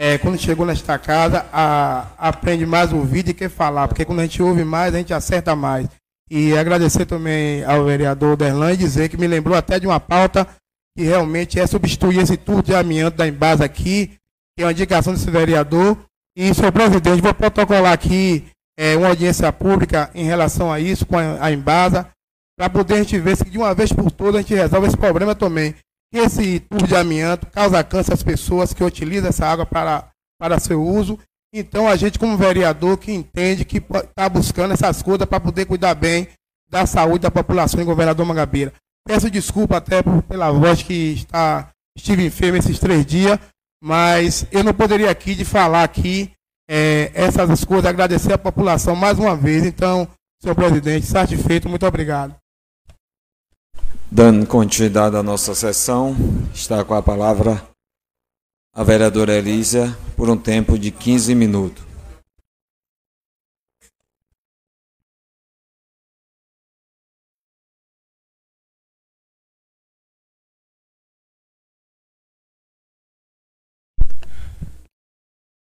[0.00, 4.22] é, quando chegou nesta casa, a, aprende mais ouvir do que falar, porque quando a
[4.22, 5.86] gente ouve mais, a gente acerta mais.
[6.30, 10.48] E agradecer também ao vereador Derlan e dizer que me lembrou até de uma pauta
[10.96, 14.12] que realmente é substituir esse tubo de amianto da Embasa aqui,
[14.56, 15.98] que é uma indicação desse vereador.
[16.34, 18.46] E, senhor presidente, vou protocolar aqui
[18.78, 22.08] é, uma audiência pública em relação a isso, com a, a Embasa,
[22.58, 24.96] para poder a gente ver se de uma vez por todas a gente resolve esse
[24.96, 25.74] problema também
[26.12, 30.08] esse tubo de amianto causa câncer às pessoas que utilizam essa água para,
[30.38, 31.18] para seu uso.
[31.52, 35.94] Então, a gente, como vereador, que entende que está buscando essas coisas para poder cuidar
[35.94, 36.28] bem
[36.68, 38.72] da saúde da população em governador Mangabeira.
[39.06, 43.38] Peço desculpa até pela voz que está, estive enfermo esses três dias,
[43.82, 46.30] mas eu não poderia aqui de falar aqui
[46.70, 49.64] é, essas coisas, agradecer a população mais uma vez.
[49.64, 50.06] Então,
[50.40, 52.36] senhor presidente, satisfeito, muito obrigado.
[54.12, 56.16] Dando continuidade à nossa sessão,
[56.52, 57.62] está com a palavra
[58.74, 61.84] a vereadora Elísia por um tempo de 15 minutos.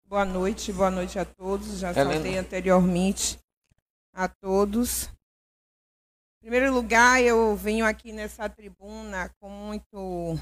[0.06, 1.78] Boa noite, boa noite a todos.
[1.78, 3.38] Já falei anteriormente
[4.14, 5.10] a todos.
[6.40, 10.40] Em primeiro lugar, eu venho aqui nessa tribuna com muito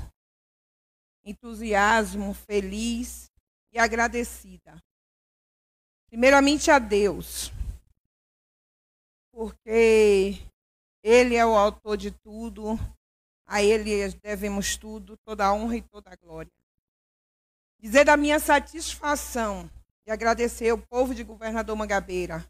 [1.24, 3.32] entusiasmo, feliz
[3.72, 4.80] e agradecida.
[6.08, 7.52] Primeiramente a Deus,
[9.32, 10.38] porque
[11.02, 12.78] Ele é o autor de tudo,
[13.44, 16.52] a Ele devemos tudo, toda a honra e toda a glória.
[17.80, 19.68] Dizer da minha satisfação
[20.06, 22.46] e agradecer ao povo de Governador Mangabeira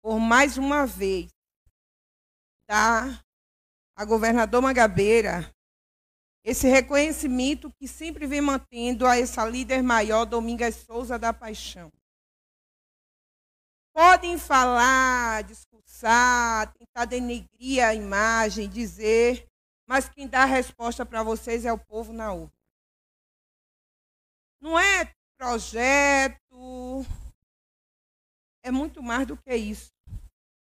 [0.00, 1.33] por mais uma vez
[2.74, 3.24] dar
[3.96, 5.48] a governador Magabeira
[6.42, 11.90] esse reconhecimento que sempre vem mantendo a essa líder maior, Domingas Souza da Paixão.
[13.94, 19.46] Podem falar, discursar, tentar denegrir a imagem, dizer,
[19.88, 22.52] mas quem dá a resposta para vocês é o povo na urna.
[24.60, 27.06] Não é projeto,
[28.64, 29.93] é muito mais do que isso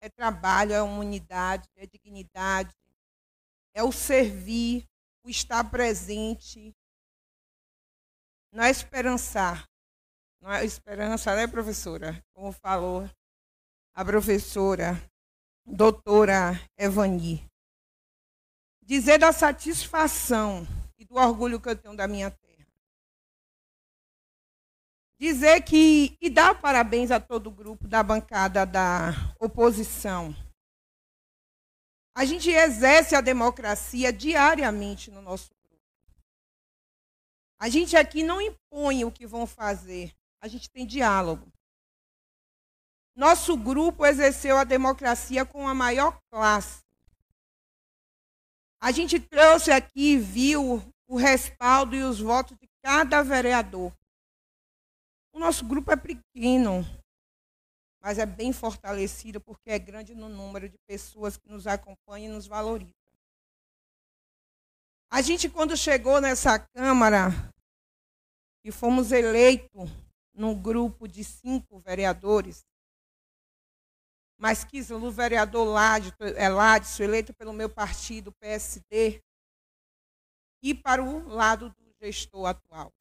[0.02, 2.74] é trabalho, é humanidade, é dignidade,
[3.72, 4.84] é o servir,
[5.24, 6.74] o estar presente.
[8.52, 9.66] Não é esperançar.
[10.40, 12.22] Não é esperança, né, professora?
[12.34, 13.08] Como falou
[13.94, 15.00] a professora.
[15.64, 17.48] doutora Evani,
[18.82, 20.66] dizer da satisfação
[20.98, 22.51] e do orgulho que eu tenho da minha terra.
[25.22, 30.34] Dizer que, e dar parabéns a todo o grupo da bancada da oposição.
[32.12, 35.80] A gente exerce a democracia diariamente no nosso grupo.
[37.60, 41.52] A gente aqui não impõe o que vão fazer, a gente tem diálogo.
[43.14, 46.82] Nosso grupo exerceu a democracia com a maior classe.
[48.80, 53.96] A gente trouxe aqui e viu o respaldo e os votos de cada vereador.
[55.32, 56.82] O nosso grupo é pequeno,
[58.00, 62.34] mas é bem fortalecido porque é grande no número de pessoas que nos acompanham e
[62.34, 62.92] nos valorizam.
[65.10, 67.28] A gente, quando chegou nessa Câmara
[68.64, 69.90] e fomos eleitos
[70.34, 72.64] num grupo de cinco vereadores,
[74.38, 79.22] mas quis o vereador Ládcio, eleito pelo meu partido, PSD,
[80.62, 82.92] ir para o lado do gestor atual.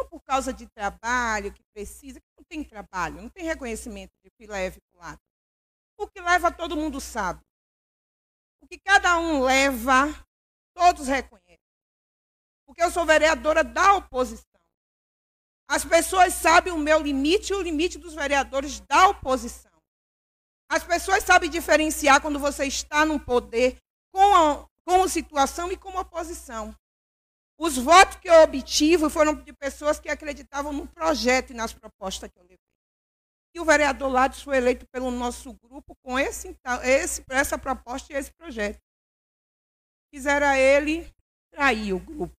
[0.00, 4.30] Não por causa de trabalho que precisa, que não tem trabalho, não tem reconhecimento de
[4.30, 5.20] que leve para o lado.
[5.98, 7.42] O que leva, todo mundo sabe.
[8.62, 10.08] O que cada um leva,
[10.74, 11.58] todos reconhecem.
[12.66, 14.48] Porque eu sou vereadora da oposição.
[15.68, 19.70] As pessoas sabem o meu limite e o limite dos vereadores da oposição.
[20.70, 23.76] As pessoas sabem diferenciar quando você está no poder
[24.12, 26.74] com a, com a situação e com a oposição.
[27.62, 32.30] Os votos que eu obtive foram de pessoas que acreditavam no projeto e nas propostas
[32.30, 32.58] que eu levei.
[33.54, 38.16] E o vereador Lades foi eleito pelo nosso grupo com esse, esse, essa proposta e
[38.16, 38.80] esse projeto.
[40.10, 41.14] Quisera ele
[41.52, 42.34] trair o grupo.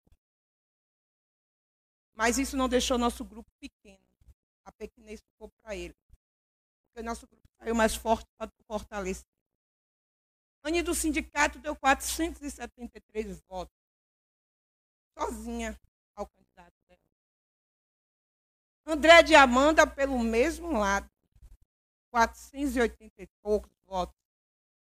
[2.16, 4.04] Mas isso não deixou nosso grupo pequeno.
[4.66, 5.96] A pequenez ficou para ele.
[6.88, 9.30] Porque nosso grupo saiu mais forte para fortalecer.
[10.64, 13.81] Anne do sindicato deu 473 votos.
[15.18, 15.80] Sozinha
[16.16, 17.02] ao candidato dela.
[18.86, 21.10] André de Amanda, pelo mesmo lado,
[22.12, 24.16] 480 e poucos votos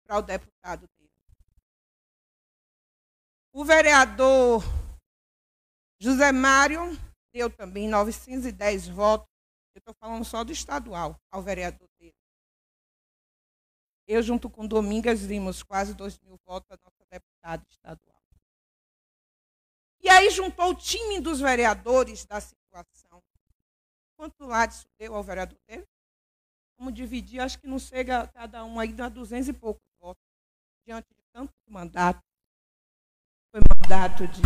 [0.05, 1.11] para o deputado dele.
[3.51, 4.63] O vereador
[5.99, 6.81] José Mário
[7.31, 9.27] deu também 910 votos.
[9.73, 12.13] Eu estou falando só do estadual, ao vereador dele.
[14.07, 18.12] Eu, junto com Domingas, dimos quase 2 mil votos à nossa deputada estadual.
[20.03, 23.23] E aí juntou o time dos vereadores da situação.
[24.17, 25.87] Quanto lado deu ao vereador dele?
[26.77, 30.21] Vamos dividir, acho que não chega cada um aí a 200 e poucos votos,
[30.85, 32.21] diante de tanto mandato.
[33.51, 34.41] Foi mandato de.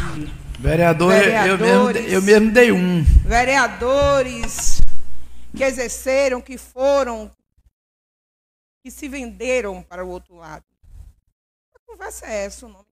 [0.60, 3.04] Vereador, eu mesmo, eu mesmo dei um.
[3.26, 4.80] Vereadores
[5.56, 7.32] que exerceram, que foram
[8.84, 10.66] que se venderam para o outro lado.
[11.74, 12.86] A conversa é essa, o nome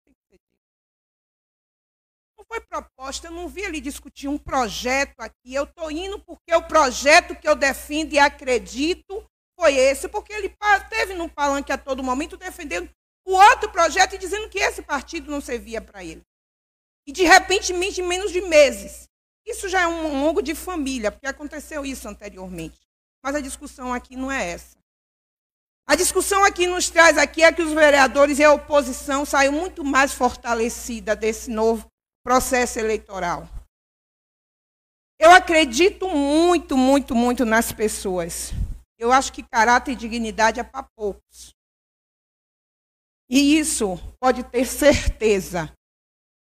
[2.56, 5.54] foi proposta, eu não vi ele discutir um projeto aqui.
[5.54, 9.26] Eu estou indo porque o projeto que eu defendo e acredito
[9.60, 10.54] foi esse, porque ele
[10.90, 12.90] teve no palanque a todo momento defendendo
[13.26, 16.22] o outro projeto e dizendo que esse partido não servia para ele.
[17.08, 19.08] E de repente, em menos de meses.
[19.46, 22.80] Isso já é um longo de família, porque aconteceu isso anteriormente.
[23.24, 24.78] Mas a discussão aqui não é essa.
[25.88, 29.84] A discussão aqui nos traz aqui é que os vereadores e a oposição saiu muito
[29.84, 31.88] mais fortalecida desse novo
[32.26, 33.48] processo eleitoral.
[35.20, 38.50] Eu acredito muito, muito, muito nas pessoas.
[38.98, 41.54] Eu acho que caráter e dignidade é para poucos.
[43.30, 45.72] E isso pode ter certeza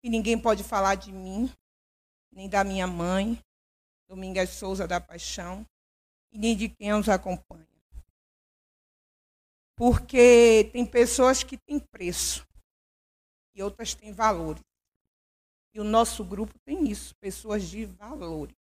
[0.02, 1.52] que ninguém pode falar de mim,
[2.32, 3.38] nem da minha mãe,
[4.08, 5.66] Domingas Souza da Paixão,
[6.32, 7.68] e nem de quem os acompanha.
[9.76, 12.48] Porque tem pessoas que têm preço
[13.54, 14.67] e outras têm valores.
[15.78, 18.56] E o nosso grupo tem isso, pessoas de valores.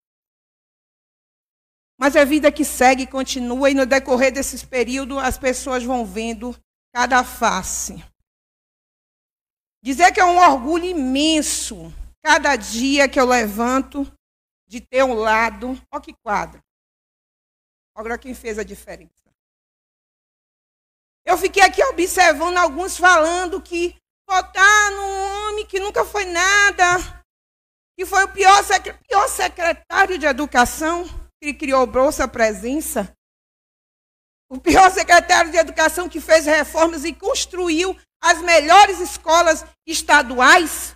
[1.99, 6.55] Mas a vida que segue continua e no decorrer desses períodos as pessoas vão vendo
[6.93, 7.95] cada face.
[9.83, 11.91] Dizer que é um orgulho imenso
[12.23, 14.05] cada dia que eu levanto
[14.69, 15.69] de ter um lado.
[15.91, 16.63] Olha que quadro.
[17.95, 19.35] Agora quem fez a diferença.
[21.25, 23.97] Eu fiquei aqui observando alguns falando que
[24.29, 27.25] votar num homem que nunca foi nada,
[27.97, 28.63] que foi o pior,
[29.09, 31.05] pior secretário de educação,
[31.41, 33.13] que criou Bolsa Presença,
[34.49, 40.95] o pior secretário de educação que fez reformas e construiu as melhores escolas estaduais.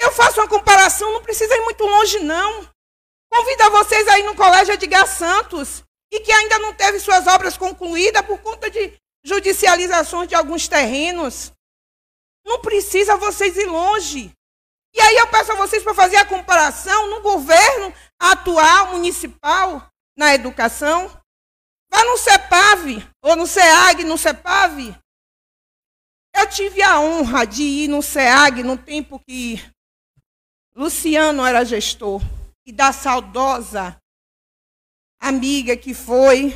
[0.00, 2.68] Eu faço uma comparação, não precisa ir muito longe, não.
[3.32, 8.24] Convido vocês aí no Colégio Edgar Santos, e que ainda não teve suas obras concluídas
[8.24, 8.92] por conta de
[9.24, 11.53] judicializações de alguns terrenos.
[12.44, 14.32] Não precisa vocês ir longe.
[14.94, 20.34] E aí eu peço a vocês para fazer a comparação no governo atual, municipal, na
[20.34, 21.08] educação.
[21.90, 24.94] Vá no CEPAV, ou no SEAG, no CEPAV.
[26.36, 29.60] Eu tive a honra de ir no SEAG no tempo que
[30.74, 32.20] Luciano era gestor,
[32.66, 33.96] e da saudosa
[35.20, 36.52] amiga que foi,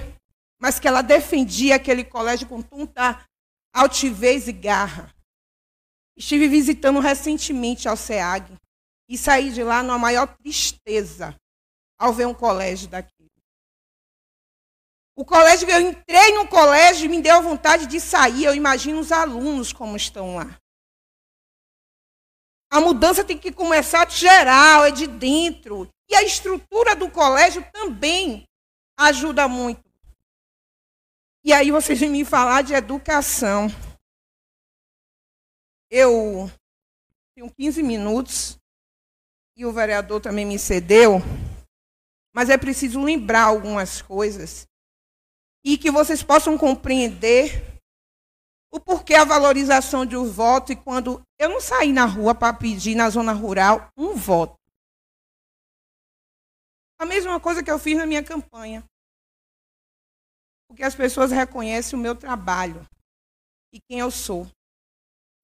[0.61, 3.25] mas que ela defendia aquele colégio com tanta
[3.73, 5.15] altivez e garra.
[6.19, 8.53] Estive visitando recentemente ao SEAG
[9.09, 11.37] e saí de lá numa maior tristeza
[11.97, 13.13] ao ver um colégio daqui.
[15.17, 18.45] O colégio, eu entrei no colégio e me deu vontade de sair.
[18.45, 20.59] Eu imagino os alunos como estão lá.
[22.71, 25.89] A mudança tem que começar de geral, é de dentro.
[26.09, 28.45] E a estrutura do colégio também
[28.99, 29.83] ajuda muito.
[31.45, 33.69] E aí vocês vêm me falar de educação.
[35.91, 36.51] Eu
[37.35, 38.59] tenho 15 minutos
[39.57, 41.19] e o vereador também me cedeu,
[42.35, 44.67] mas é preciso lembrar algumas coisas
[45.65, 47.79] e que vocês possam compreender
[48.71, 52.57] o porquê a valorização de um voto e quando eu não saí na rua para
[52.57, 54.57] pedir na zona rural um voto.
[57.01, 58.85] A mesma coisa que eu fiz na minha campanha.
[60.69, 62.87] Porque as pessoas reconhecem o meu trabalho
[63.73, 64.47] e quem eu sou.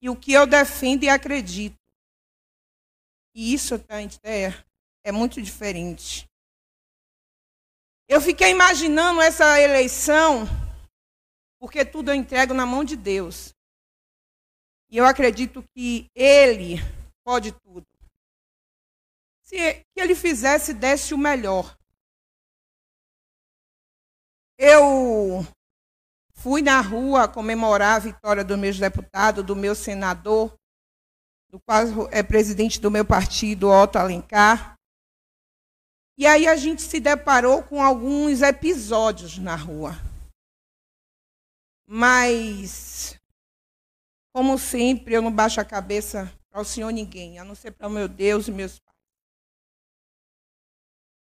[0.04, 1.78] E o que eu defendo e acredito.
[3.34, 4.50] E isso, Tante, é,
[5.02, 6.28] é muito diferente.
[8.06, 10.44] Eu fiquei imaginando essa eleição
[11.58, 13.54] porque tudo eu entrego na mão de Deus.
[14.90, 16.74] E eu acredito que Ele
[17.24, 17.86] pode tudo.
[19.42, 19.56] Se
[19.96, 21.78] Ele fizesse, desse o melhor.
[24.58, 25.46] Eu
[26.44, 30.54] fui na rua comemorar a vitória dos meus deputados, do meu senador,
[31.48, 34.74] do qual é presidente do meu partido, Otto Alencar.
[36.18, 39.92] E aí a gente se deparou com alguns episódios na rua.
[41.88, 43.18] Mas,
[44.30, 47.88] como sempre, eu não baixo a cabeça para o Senhor ninguém, a não ser para
[47.88, 48.98] o meu Deus e meus pais.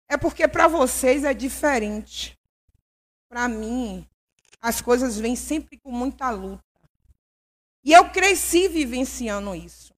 [0.10, 2.36] É porque para vocês é diferente.
[3.30, 4.10] Para mim,
[4.66, 6.64] as coisas vêm sempre com muita luta.
[7.84, 9.94] E eu cresci vivenciando isso,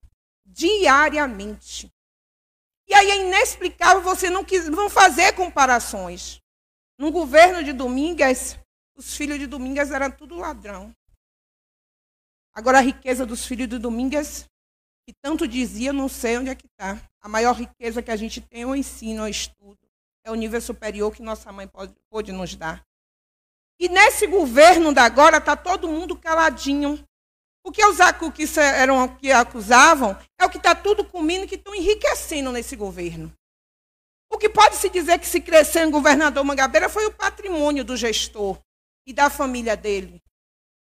[0.46, 1.90] diariamente.
[2.86, 6.42] E aí é inexplicável você não, quis, não fazer comparações.
[7.00, 8.60] No governo de Domingas,
[8.94, 10.94] os filhos de Domingas eram tudo ladrão.
[12.54, 14.50] Agora a riqueza dos filhos de Domingas,
[15.06, 17.02] que tanto dizia, não sei onde é que está.
[17.22, 19.80] A maior riqueza que a gente tem é o ensino, é o estudo.
[20.26, 22.86] É o nível superior que nossa mãe pode, pode nos dar.
[23.80, 27.04] E nesse governo da agora está todo mundo caladinho.
[27.64, 27.98] O que os
[28.34, 33.32] que eram que acusavam é o que está tudo comendo que estão enriquecendo nesse governo.
[34.32, 37.96] O que pode se dizer que se cresceu em governador Mangabeira foi o patrimônio do
[37.96, 38.58] gestor
[39.06, 40.22] e da família dele.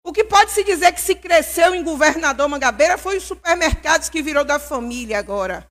[0.05, 4.23] O que pode se dizer que se cresceu em governador Mangabeira foi os supermercados que
[4.23, 5.67] virou da família agora.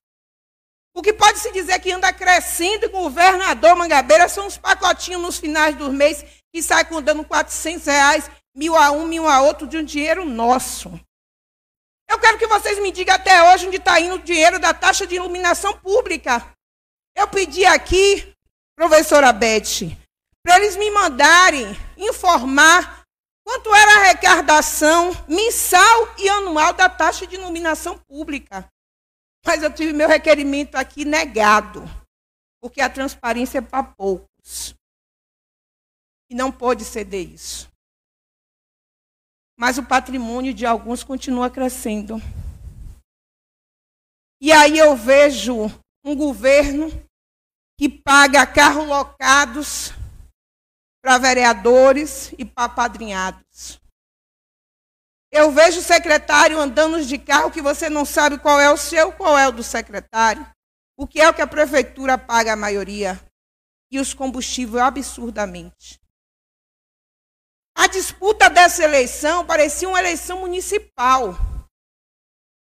[0.94, 5.38] O que pode se dizer que anda crescendo em governador Mangabeira são os pacotinhos nos
[5.38, 9.78] finais do mês que sai dando 400 reais, mil a um, mil a outro, de
[9.78, 10.88] um dinheiro nosso.
[12.08, 15.06] Eu quero que vocês me digam até hoje onde está indo o dinheiro da taxa
[15.06, 16.44] de iluminação pública.
[17.14, 18.32] Eu pedi aqui,
[18.74, 19.94] professora Beth,
[20.42, 23.02] para eles me mandarem informar
[23.44, 28.66] quanto era a arrecadação mensal e anual da taxa de iluminação pública.
[29.44, 31.82] Mas eu tive meu requerimento aqui negado,
[32.60, 34.77] porque a transparência é para poucos.
[36.30, 37.70] E não pode ceder isso.
[39.58, 42.16] Mas o patrimônio de alguns continua crescendo.
[44.40, 45.66] E aí eu vejo
[46.04, 46.88] um governo
[47.78, 49.92] que paga carros locados
[51.02, 53.80] para vereadores e para padrinhados.
[55.30, 59.12] Eu vejo o secretário andando de carro que você não sabe qual é o seu,
[59.12, 60.46] qual é o do secretário.
[60.96, 63.20] O que é o que a prefeitura paga a maioria?
[63.90, 66.00] E os combustíveis absurdamente.
[67.78, 71.36] A disputa dessa eleição parecia uma eleição municipal.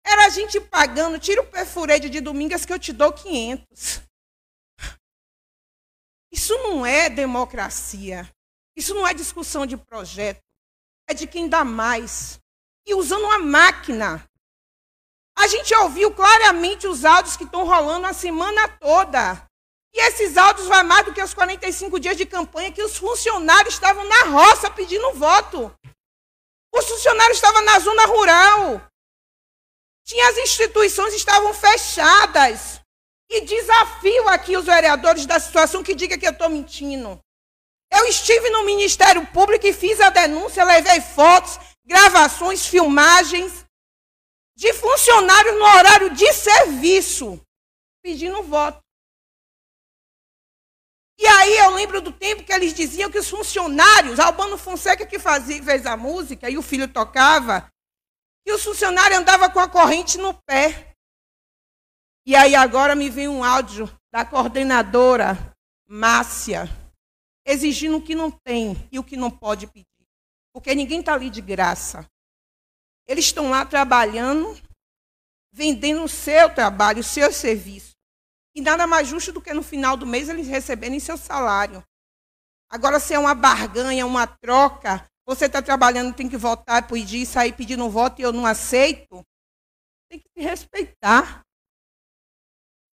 [0.02, 4.00] Era a gente pagando, tira o perfureide de Domingas que eu te dou 500.
[6.32, 8.26] Isso não é democracia.
[8.74, 10.40] Isso não é discussão de projeto.
[11.06, 12.38] É de quem dá mais.
[12.86, 14.26] E usando uma máquina.
[15.36, 19.46] A gente ouviu claramente os áudios que estão rolando a semana toda.
[19.94, 23.74] E esses áudios vão mais do que os 45 dias de campanha que os funcionários
[23.74, 25.72] estavam na roça pedindo voto.
[26.74, 28.82] Os funcionários estavam na zona rural.
[30.04, 32.80] Tinha as instituições estavam fechadas.
[33.30, 37.20] E desafio aqui os vereadores da situação que diga que eu estou mentindo.
[37.90, 43.64] Eu estive no Ministério Público e fiz a denúncia, levei fotos, gravações, filmagens
[44.56, 47.40] de funcionários no horário de serviço,
[48.02, 48.83] pedindo voto.
[51.18, 55.18] E aí eu lembro do tempo que eles diziam que os funcionários, Albano Fonseca que
[55.18, 57.70] fazia, fez a música e o filho tocava,
[58.44, 60.94] que os funcionários andavam com a corrente no pé.
[62.26, 65.54] E aí agora me vem um áudio da coordenadora
[65.86, 66.64] Márcia,
[67.46, 69.86] exigindo o que não tem e o que não pode pedir.
[70.52, 72.08] Porque ninguém está ali de graça.
[73.06, 74.58] Eles estão lá trabalhando,
[75.52, 77.93] vendendo o seu trabalho, o seu serviço.
[78.54, 81.84] E nada mais justo do que no final do mês eles receberem seu salário.
[82.70, 87.52] Agora, se é uma barganha, uma troca, você está trabalhando, tem que voltar, pedir, sair
[87.52, 89.24] pedindo voto e eu não aceito,
[90.08, 91.42] tem que se respeitar.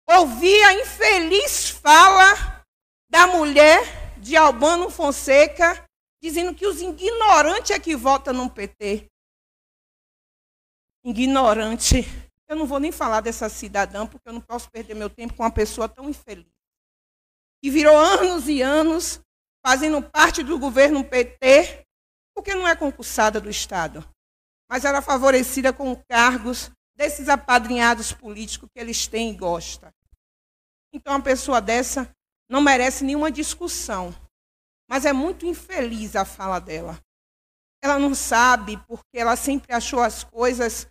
[0.09, 2.65] Ouvi a infeliz fala
[3.11, 5.85] da mulher de Albano Fonseca
[6.23, 9.07] dizendo que os ignorantes é que votam no PT.
[11.05, 12.05] Ignorante.
[12.49, 15.43] Eu não vou nem falar dessa cidadã, porque eu não posso perder meu tempo com
[15.43, 16.47] uma pessoa tão infeliz.
[17.63, 19.21] Que virou anos e anos
[19.65, 21.85] fazendo parte do governo PT,
[22.35, 24.09] porque não é concursada do Estado,
[24.71, 29.93] mas era favorecida com cargos desses apadrinhados políticos que eles têm e gostam.
[30.93, 32.11] Então, uma pessoa dessa
[32.49, 34.15] não merece nenhuma discussão.
[34.89, 36.99] Mas é muito infeliz a fala dela.
[37.83, 40.89] Ela não sabe porque ela sempre achou as coisas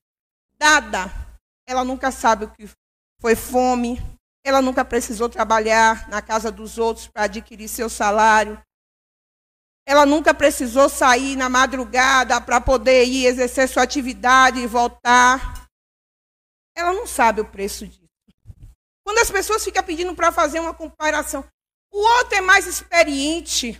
[0.57, 1.26] dada.
[1.67, 2.69] Ela nunca sabe o que
[3.19, 3.99] foi fome.
[4.43, 8.61] Ela nunca precisou trabalhar na casa dos outros para adquirir seu salário.
[9.85, 15.67] Ela nunca precisou sair na madrugada para poder ir exercer sua atividade e voltar.
[16.75, 18.07] Ela não sabe o preço disso.
[19.05, 21.45] Quando as pessoas ficam pedindo para fazer uma comparação,
[21.91, 23.79] o outro é mais experiente.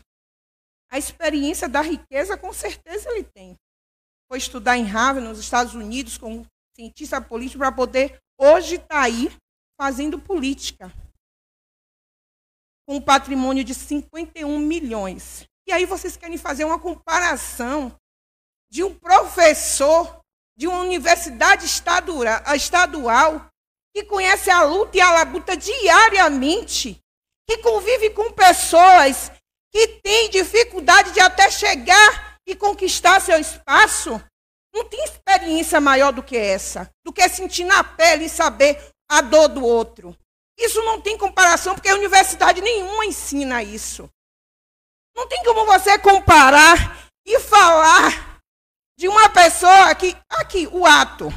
[0.89, 3.57] A experiência da riqueza, com certeza, ele tem.
[4.29, 6.45] Foi estudar em Harvard, nos Estados Unidos, como
[6.77, 9.35] cientista político, para poder hoje estar tá aí
[9.79, 10.93] fazendo política.
[12.87, 15.45] Com um patrimônio de 51 milhões.
[15.67, 17.97] E aí vocês querem fazer uma comparação
[18.71, 20.21] de um professor
[20.55, 23.49] de uma universidade estadual
[23.93, 26.99] que conhece a luta e a labuta diariamente,
[27.47, 29.31] que convive com pessoas
[29.71, 34.21] que têm dificuldade de até chegar e conquistar seu espaço,
[34.77, 39.21] não tem experiência maior do que essa, do que sentir na pele e saber a
[39.21, 40.15] dor do outro.
[40.57, 44.09] Isso não tem comparação, porque a universidade nenhuma ensina isso.
[45.15, 48.39] Não tem como você comparar e falar
[48.97, 51.29] de uma pessoa que, aqui, o ato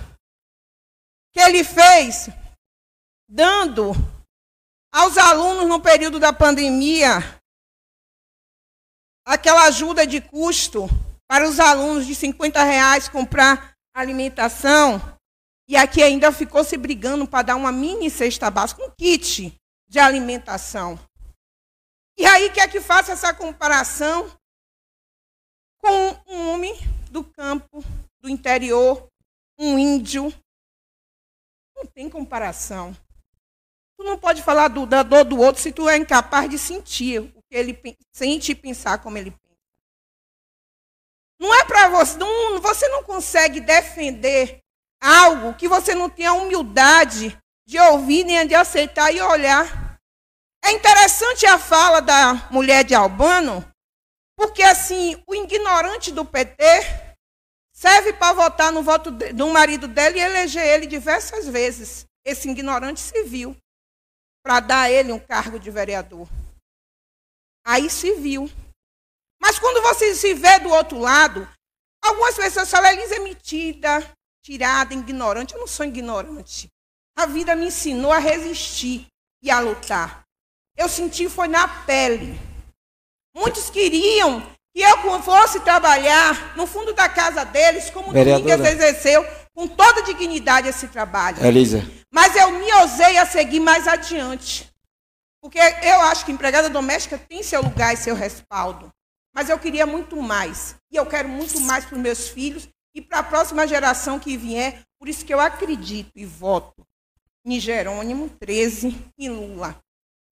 [1.33, 2.29] que ele fez
[3.29, 3.93] dando
[4.93, 7.41] aos alunos no período da pandemia
[9.25, 10.89] aquela ajuda de custo
[11.31, 15.01] para os alunos de 50 reais comprar alimentação.
[15.69, 19.57] E aqui ainda ficou se brigando para dar uma mini cesta básica, um kit
[19.89, 20.99] de alimentação.
[22.19, 24.29] E aí quer que faça essa comparação
[25.79, 26.75] com um homem
[27.13, 27.81] do campo,
[28.21, 29.07] do interior,
[29.57, 30.35] um índio.
[31.77, 32.93] Não tem comparação.
[33.97, 37.21] Tu não pode falar do, da dor do outro se tu é incapaz de sentir
[37.21, 37.81] o que ele
[38.13, 39.50] sente e pensar como ele pensa.
[41.41, 44.61] Não é para você, não, você não consegue defender
[45.03, 47.37] algo que você não tem a humildade
[47.67, 49.99] de ouvir, nem de aceitar e olhar.
[50.63, 53.67] É interessante a fala da mulher de Albano,
[54.37, 56.63] porque assim, o ignorante do PT
[57.73, 62.05] serve para votar no voto do marido dela e eleger ele diversas vezes.
[62.23, 63.57] Esse ignorante civil
[64.45, 66.29] para dar a ele um cargo de vereador.
[67.67, 68.51] Aí se viu.
[69.41, 71.49] Mas quando você se vê do outro lado,
[72.03, 74.13] algumas pessoas falam, Elisa é metida,
[74.43, 75.55] tirada, ignorante.
[75.55, 76.69] Eu não sou ignorante.
[77.17, 79.07] A vida me ensinou a resistir
[79.43, 80.23] e a lutar.
[80.77, 82.39] Eu senti foi na pele.
[83.35, 84.41] Muitos queriam
[84.75, 88.57] que eu fosse trabalhar no fundo da casa deles, como Vereadora.
[88.57, 91.45] Domingas exerceu com toda dignidade esse trabalho.
[91.45, 91.85] Elisa.
[92.13, 94.71] Mas eu me ousei a seguir mais adiante.
[95.43, 98.91] Porque eu acho que empregada doméstica tem seu lugar e seu respaldo.
[99.35, 100.77] Mas eu queria muito mais.
[100.91, 104.37] E eu quero muito mais para os meus filhos e para a próxima geração que
[104.37, 104.83] vier.
[104.99, 106.87] Por isso que eu acredito e voto
[107.45, 109.81] em Jerônimo 13 e Lula.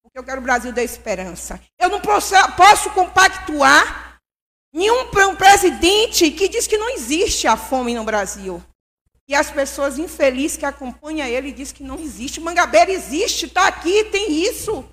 [0.04, 1.62] Porque eu quero o Brasil da esperança.
[1.80, 4.08] Eu não posso, posso compactuar
[4.78, 8.64] Nenhum um presidente que diz que não existe a fome no Brasil.
[9.28, 12.40] E as pessoas infelizes que acompanham ele diz que não existe.
[12.40, 14.88] Mangabeira existe, está aqui, tem isso.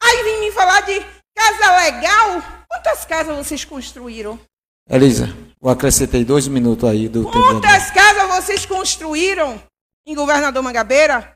[0.00, 1.00] Aí vem me falar de
[1.34, 2.59] casa legal.
[2.70, 4.38] Quantas casas vocês construíram?
[4.88, 5.26] Elisa,
[5.60, 9.60] eu acrescentei dois minutos aí do Quantas casas vocês construíram
[10.06, 11.34] em Governador Mangabeira?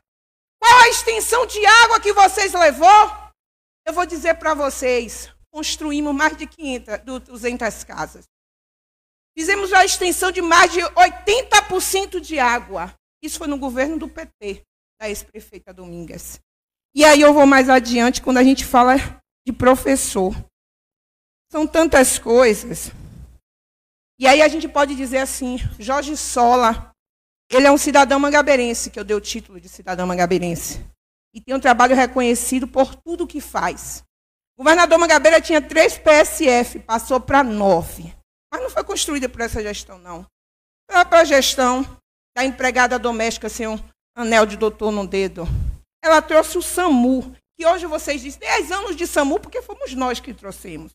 [0.61, 2.87] Qual a extensão de água que vocês levou?
[3.85, 8.23] Eu vou dizer para vocês, construímos mais de 500, 200 casas.
[9.37, 12.93] Fizemos a extensão de mais de 80% de água.
[13.21, 14.63] Isso foi no governo do PT,
[14.99, 16.39] da ex-prefeita Domingas.
[16.95, 18.95] E aí eu vou mais adiante quando a gente fala
[19.45, 20.33] de professor.
[21.55, 22.91] São tantas coisas.
[24.19, 26.91] E aí a gente pode dizer assim, Jorge Sola,
[27.49, 30.85] ele é um cidadão mangabeirense, que eu dei o título de cidadão mangabeirense
[31.33, 34.03] e tem um trabalho reconhecido por tudo que faz.
[34.57, 38.13] O governador Mangabeira tinha três PSF, passou para nove.
[38.51, 40.25] Mas não foi construída por essa gestão, não.
[40.91, 41.85] Foi para a gestão
[42.35, 43.79] da empregada doméstica sem um
[44.13, 45.47] anel de doutor no dedo.
[46.03, 50.19] Ela trouxe o SAMU, que hoje vocês dizem 10 anos de SAMU, porque fomos nós
[50.19, 50.91] que trouxemos.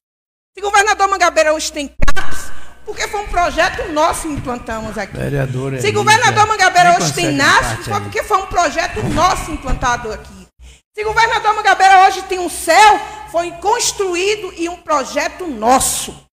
[0.53, 2.51] Se o governador Mangabeira hoje tem CAPS,
[2.85, 5.17] porque foi um projeto nosso que implantamos aqui.
[5.17, 10.13] Vereadora Se o governador Mangabeira hoje tem NAS, foi porque foi um projeto nosso implantado
[10.13, 10.49] aqui.
[10.93, 16.27] Se o governador Mangabeira hoje tem um céu, foi construído e um projeto nosso.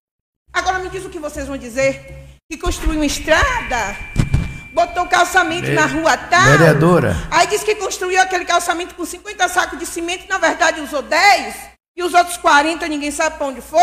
[0.52, 2.40] Agora me diz o que vocês vão dizer.
[2.50, 3.96] Que construiu uma estrada,
[4.74, 6.58] botou calçamento na rua tal.
[6.58, 7.16] Vereadora.
[7.30, 11.04] Aí disse que construiu aquele calçamento com 50 sacos de cimento e na verdade usou
[11.04, 11.77] 10.
[11.98, 13.80] E os outros 40 ninguém sabe para onde foi.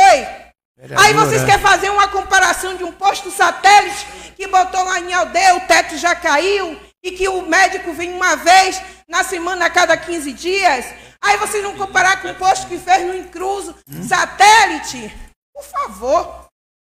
[0.76, 1.08] Vereadora.
[1.08, 5.56] Aí vocês querem fazer uma comparação de um posto satélite que botou lá em aldeia,
[5.56, 9.96] o teto já caiu, e que o médico vem uma vez na semana a cada
[9.96, 10.86] 15 dias.
[11.20, 14.02] Aí vocês vão comparar com o posto que fez no Incruso, hum?
[14.06, 15.12] satélite.
[15.52, 16.46] Por favor,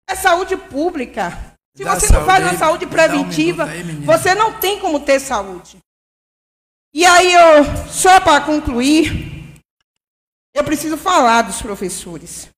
[0.07, 1.55] é saúde pública.
[1.75, 5.19] Se Dá você não faz uma saúde preventiva, um aí, você não tem como ter
[5.19, 5.77] saúde.
[6.93, 9.36] E aí, eu, só para concluir,
[10.57, 12.49] eu preciso falar dos professores.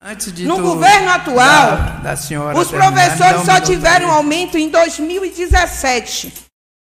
[0.00, 4.68] Antes de no governo atual, da, da senhora os professores só tiveram um aumento em
[4.68, 6.32] 2017.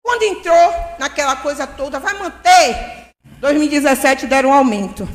[0.04, 3.08] Quando entrou naquela coisa toda, vai manter.
[3.40, 5.08] 2017 deram um aumento.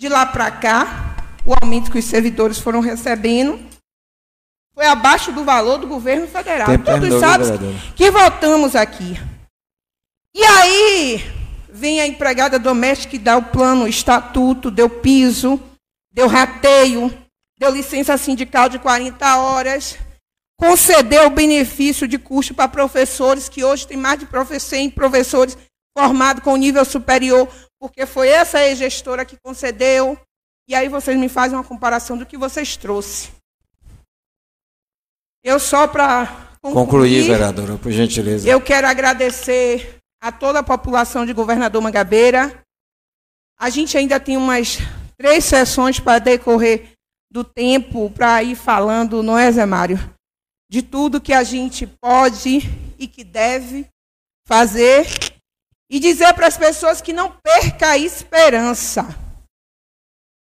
[0.00, 3.62] De lá para cá, o aumento que os servidores foram recebendo
[4.74, 6.66] foi abaixo do valor do governo federal.
[6.66, 9.20] Tempo Todos sabem que votamos aqui.
[10.34, 11.35] E aí
[11.76, 15.60] vem a empregada doméstica que dá o plano, o estatuto, deu piso
[16.16, 17.12] deu rateio,
[17.58, 19.98] deu licença sindical de 40 horas,
[20.58, 24.26] concedeu o benefício de custo para professores, que hoje tem mais de
[24.58, 25.58] 100 professores
[25.96, 27.46] formados com nível superior,
[27.78, 30.18] porque foi essa gestora que concedeu.
[30.66, 33.36] E aí vocês me fazem uma comparação do que vocês trouxeram.
[35.44, 36.26] Eu só para
[36.62, 38.48] concluir, concluir, vereadora, por gentileza.
[38.48, 42.60] Eu quero agradecer a toda a população de Governador Mangabeira.
[43.56, 44.78] A gente ainda tem umas
[45.16, 46.94] três sessões para decorrer
[47.30, 49.98] do tempo para ir falando, não é, Zé Mário?
[50.68, 52.58] De tudo que a gente pode
[52.98, 53.88] e que deve
[54.48, 55.06] fazer
[55.88, 59.06] e dizer para as pessoas que não perca a esperança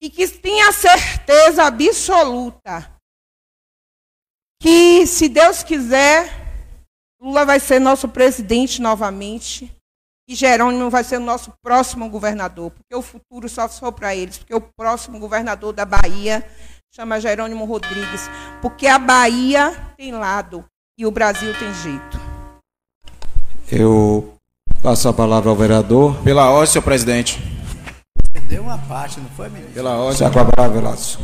[0.02, 2.92] e que tenha certeza absoluta
[4.60, 6.47] que, se Deus quiser,
[7.20, 9.72] Lula vai ser nosso presidente novamente
[10.30, 14.38] e Jerônimo vai ser o nosso próximo governador, porque o futuro só foi para eles,
[14.38, 16.46] porque o próximo governador da Bahia
[16.94, 18.30] chama Jerônimo Rodrigues,
[18.62, 20.64] porque a Bahia tem lado
[20.98, 22.20] e o Brasil tem jeito.
[23.72, 24.34] Eu
[24.82, 26.16] passo a palavra ao vereador.
[26.24, 27.40] Pela ordem, senhor presidente.
[28.22, 29.72] Você deu uma parte, não foi, menino?
[29.74, 30.18] Pela ordem.
[30.18, 31.20] Senhor Velácio.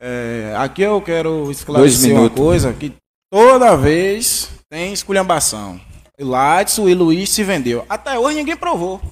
[0.00, 2.92] É, aqui eu quero esclarecer uma coisa, que
[3.30, 5.78] toda vez tem esculhambação.
[6.18, 7.84] Ladson e Luiz se vendeu.
[7.90, 9.02] Até hoje ninguém provou.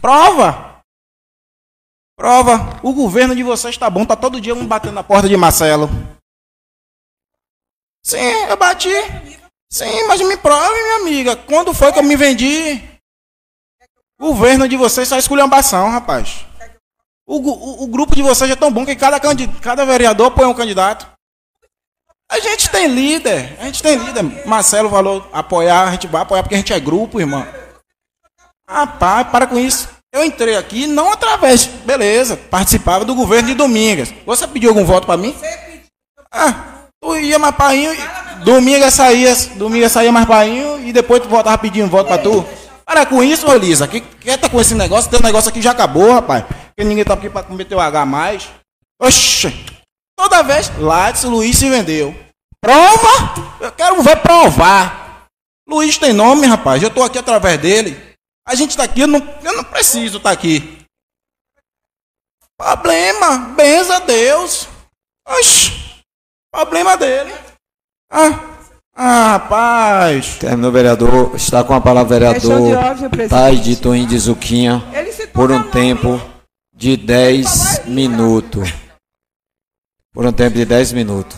[0.00, 0.80] Prova!
[2.18, 2.80] Prova.
[2.82, 5.88] O governo de vocês está bom, tá todo dia um batendo na porta de Marcelo.
[8.04, 8.90] Sim, eu bati.
[9.70, 11.36] Sim, mas me prove, minha amiga.
[11.36, 12.82] Quando foi que eu me vendi?
[14.18, 16.44] O governo de vocês só esculhambação, rapaz.
[17.24, 19.20] O, o, o, grupo de vocês é tão bom que cada,
[19.60, 21.15] cada vereador põe um candidato.
[22.30, 24.46] A gente tem líder, a gente tem líder.
[24.46, 27.46] Marcelo falou apoiar, a gente vai apoiar porque a gente é grupo, irmão.
[28.68, 29.88] Rapaz, para com isso.
[30.12, 34.12] Eu entrei aqui não através, beleza, participava do governo de Domingas.
[34.24, 35.36] Você pediu algum voto para mim?
[36.32, 37.92] Ah, tu ia mais painho,
[38.42, 42.44] Domingas saía, Domingas saía mais painho e depois tu voltava pedindo voto para tu.
[42.84, 43.88] Para com isso, Elisa.
[43.88, 45.10] Que quer tá com esse negócio?
[45.10, 46.44] Teu negócio aqui já acabou, rapaz.
[46.44, 48.48] Porque ninguém tá aqui para cometer o H mais.
[49.00, 49.75] Oxe.
[50.16, 52.14] Toda vez, Lattes, Luiz se vendeu.
[52.60, 53.34] Prova?
[53.60, 55.28] Eu quero ver provar.
[55.68, 56.82] Luiz tem nome, rapaz.
[56.82, 58.16] Eu estou aqui através dele.
[58.46, 60.78] A gente está aqui, eu não, eu não preciso estar tá aqui.
[62.56, 64.68] Problema, benza a Deus.
[65.28, 65.72] Oxi,
[66.50, 67.34] problema dele.
[68.10, 68.56] Ah,
[68.94, 70.36] ah, rapaz.
[70.38, 71.34] Terminou, vereador.
[71.34, 74.82] Está com a palavra vereador Taide Toim de Zuquinha
[75.34, 76.20] por um tempo
[76.74, 78.85] de 10 minutos.
[80.16, 81.36] Por um tempo de 10 minutos.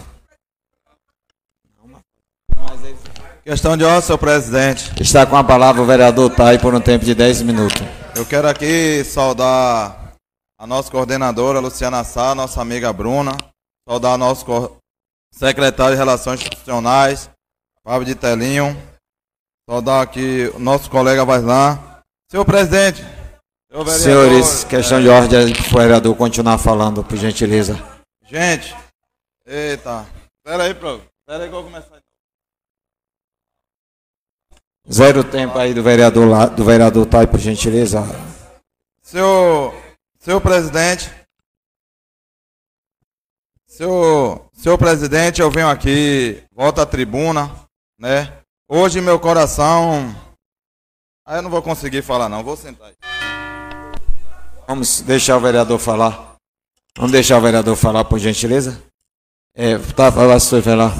[3.43, 4.93] Questão de ordem, senhor presidente.
[5.03, 7.83] Está com a palavra o vereador Tai por um tempo de 10 minutos.
[8.15, 10.15] Eu quero aqui saudar
[10.57, 13.37] a nossa coordenadora Luciana Sá, nossa amiga Bruna,
[13.89, 14.47] saudar nosso
[15.35, 17.29] secretário de Relações Institucionais,
[17.83, 18.81] Fábio de Telinho,
[19.69, 21.81] saudar aqui o nosso colega Vaislan.
[22.31, 23.05] Senhor presidente,
[23.69, 25.01] senhor Senhores, questão é...
[25.01, 27.98] de ordem, o vereador continuar falando, por gentileza.
[28.31, 28.77] Gente,
[29.47, 30.97] eita, espera aí, pro.
[30.97, 31.99] Espera aí que eu vou começar.
[34.93, 38.03] Zero tempo aí do vereador lá, do vereador Tai, por gentileza.
[39.01, 39.75] Senhor,
[40.19, 41.11] senhor presidente,
[43.67, 47.51] senhor, senhor presidente, eu venho aqui, volto à tribuna,
[47.99, 48.43] né?
[48.69, 50.15] Hoje meu coração,
[51.25, 52.97] aí eu não vou conseguir falar não, vou sentar aí.
[54.67, 56.38] Vamos deixar o vereador falar.
[56.99, 58.83] Vamos deixar o vereador falar, por gentileza.
[59.55, 60.91] É, tá, vai falar.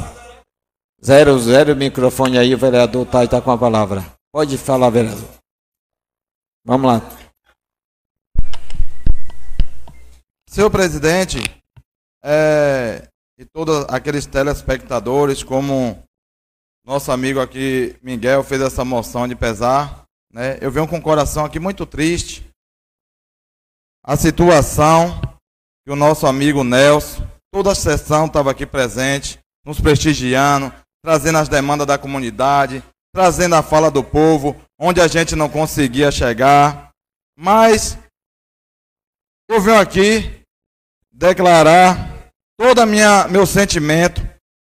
[1.05, 4.05] Zero, zero microfone aí, o vereador tá, tá com a palavra.
[4.33, 5.29] Pode falar, vereador.
[6.65, 7.03] Vamos lá.
[10.49, 11.39] Senhor presidente,
[12.23, 16.01] é, e todos aqueles telespectadores, como
[16.87, 20.59] nosso amigo aqui, Miguel, fez essa moção de pesar, né?
[20.61, 22.49] Eu venho com o coração aqui muito triste.
[24.05, 25.21] A situação
[25.89, 30.71] que o nosso amigo Nelson, toda a sessão estava aqui presente, nos prestigiando,
[31.03, 36.11] trazendo as demandas da comunidade, trazendo a fala do povo, onde a gente não conseguia
[36.11, 36.91] chegar.
[37.39, 37.97] Mas
[39.49, 40.43] eu venho aqui
[41.11, 42.29] declarar
[42.61, 44.21] todo minha meu sentimento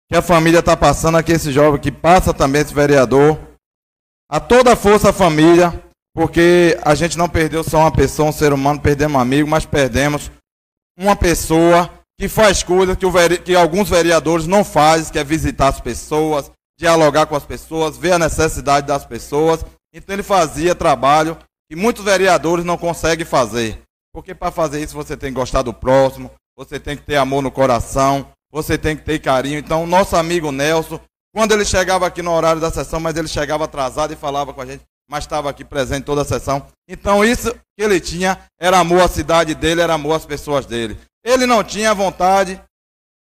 [0.08, 3.36] que a família está passando aqui, esse jovem que passa também, esse vereador.
[4.30, 5.72] A toda a força família,
[6.14, 9.66] porque a gente não perdeu só uma pessoa, um ser humano, perdemos um amigo, mas
[9.66, 10.30] perdemos
[10.98, 13.38] uma pessoa que faz coisas que, vere...
[13.38, 18.12] que alguns vereadores não fazem, que é visitar as pessoas, dialogar com as pessoas, ver
[18.12, 19.64] a necessidade das pessoas.
[19.92, 21.36] Então ele fazia trabalho
[21.70, 23.82] que muitos vereadores não conseguem fazer.
[24.12, 27.42] Porque para fazer isso você tem que gostar do próximo, você tem que ter amor
[27.42, 29.58] no coração, você tem que ter carinho.
[29.58, 30.98] Então, nosso amigo Nelson,
[31.34, 34.62] quando ele chegava aqui no horário da sessão, mas ele chegava atrasado e falava com
[34.62, 36.66] a gente, mas estava aqui presente toda a sessão.
[36.88, 40.98] Então, isso que ele tinha era amor à cidade dele, era amor às pessoas dele.
[41.24, 42.60] Ele não tinha vontade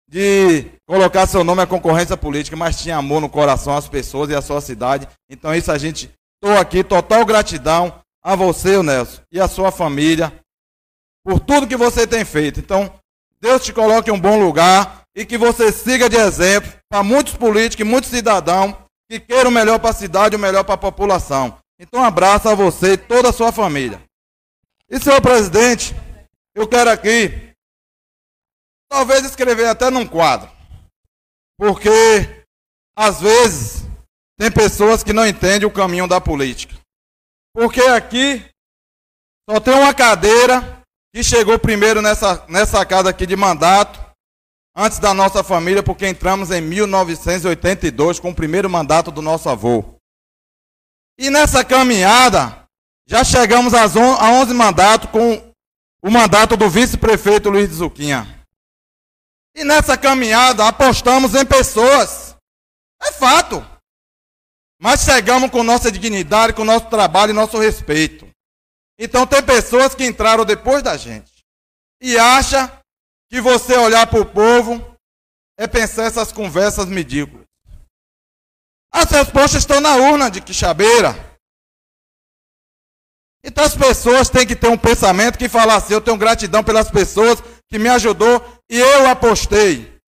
[0.09, 4.35] de colocar seu nome à concorrência política, mas tinha amor no coração às pessoas e
[4.35, 5.07] à sua cidade.
[5.29, 6.11] Então, isso a gente.
[6.43, 10.31] Estou aqui, total gratidão a você, Nelson, e a sua família,
[11.23, 12.59] por tudo que você tem feito.
[12.59, 12.91] Então,
[13.41, 17.35] Deus te coloque em um bom lugar e que você siga de exemplo para muitos
[17.35, 18.75] políticos e muitos cidadãos
[19.09, 21.57] que queiram o melhor para a cidade e o melhor para a população.
[21.79, 24.01] Então, abraço a você e toda a sua família.
[24.89, 25.93] E, senhor presidente,
[26.55, 27.45] eu quero aqui
[28.89, 30.49] Talvez escrever até num quadro.
[31.57, 31.89] Porque,
[32.95, 33.83] às vezes,
[34.37, 36.75] tem pessoas que não entendem o caminho da política.
[37.53, 38.43] Porque aqui
[39.49, 40.81] só tem uma cadeira
[41.13, 43.99] que chegou primeiro nessa, nessa casa aqui de mandato,
[44.75, 49.94] antes da nossa família, porque entramos em 1982 com o primeiro mandato do nosso avô.
[51.18, 52.68] E nessa caminhada,
[53.08, 55.53] já chegamos a 11 mandatos com
[56.02, 58.45] o mandato do vice-prefeito Luiz de Zuquinha.
[59.56, 62.35] E nessa caminhada apostamos em pessoas.
[63.02, 63.66] É fato.
[64.80, 68.30] Mas chegamos com nossa dignidade, com nosso trabalho e nosso respeito.
[69.00, 71.32] Então tem pessoas que entraram depois da gente.
[72.02, 72.80] E acha
[73.30, 74.95] que você olhar para o povo
[75.58, 77.44] é pensar essas conversas medíocres.
[78.95, 81.14] As respostas estão na urna de Quixabeira.
[83.43, 86.90] Então as pessoas têm que ter um pensamento que fala assim, eu tenho gratidão pelas
[86.90, 88.41] pessoas que me ajudou
[88.72, 89.99] e eu apostei.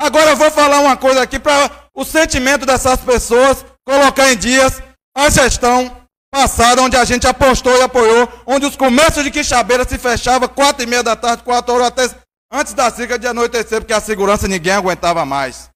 [0.00, 4.80] Agora eu vou falar uma coisa aqui para o sentimento dessas pessoas colocar em dias
[5.16, 9.98] a gestão passada, onde a gente apostou e apoiou, onde os comércios de Quixabeira se
[9.98, 12.08] fechavam quatro e meia da tarde, quatro horas até
[12.52, 15.68] antes da cerca de anoitecer, porque a segurança ninguém aguentava mais.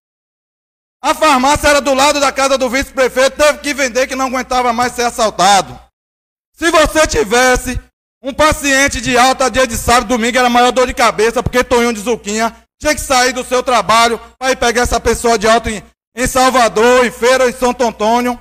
[1.02, 4.72] A farmácia era do lado da casa do vice-prefeito, teve que vender que não aguentava
[4.72, 5.78] mais ser assaltado.
[6.54, 7.80] Se você tivesse
[8.22, 11.92] um paciente de alta dia de sábado, domingo era maior dor de cabeça, porque Tonhão
[11.92, 15.70] de Zuquinha tinha que sair do seu trabalho para ir pegar essa pessoa de alto
[15.70, 15.82] em,
[16.14, 18.38] em Salvador, em Feira, em Santo Antônio,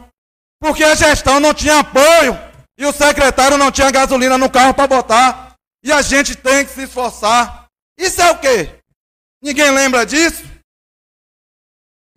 [0.59, 2.37] porque a gestão não tinha apoio
[2.77, 5.55] e o secretário não tinha gasolina no carro para botar.
[5.81, 7.67] E a gente tem que se esforçar.
[7.97, 8.69] Isso é o quê?
[9.41, 10.43] Ninguém lembra disso?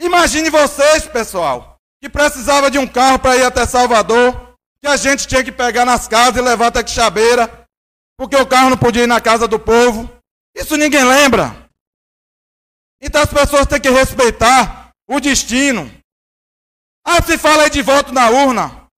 [0.03, 5.29] Imagine vocês, pessoal, que precisava de um carro para ir até Salvador, que a gente
[5.29, 7.69] tinha que pegar nas casas e levar até Quixabeira,
[8.19, 10.11] porque o carro não podia ir na casa do povo.
[10.57, 11.69] Isso ninguém lembra.
[13.01, 15.89] Então as pessoas têm que respeitar o destino.
[17.07, 18.89] Ah, se fala aí de voto na urna.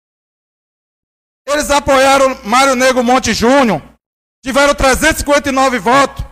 [1.47, 3.83] Eles apoiaram Mário Negro Monte Júnior.
[4.43, 6.25] Tiveram 359 votos.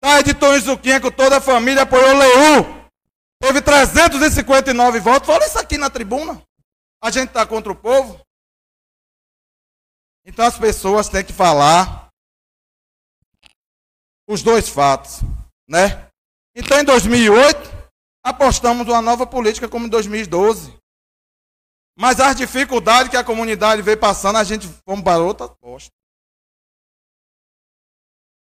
[0.00, 2.73] Tá, editor Zuquinha com toda a família apoiou Leu.
[3.44, 5.26] Teve 359 votos.
[5.26, 6.42] Fala isso aqui na tribuna.
[7.02, 8.18] A gente está contra o povo.
[10.24, 12.08] Então as pessoas têm que falar
[14.26, 15.20] os dois fatos,
[15.68, 16.10] né?
[16.56, 17.58] Então em 2008
[18.24, 20.74] apostamos uma nova política como em 2012.
[21.98, 25.92] Mas as dificuldades que a comunidade veio passando, a gente fomos para outra aposta.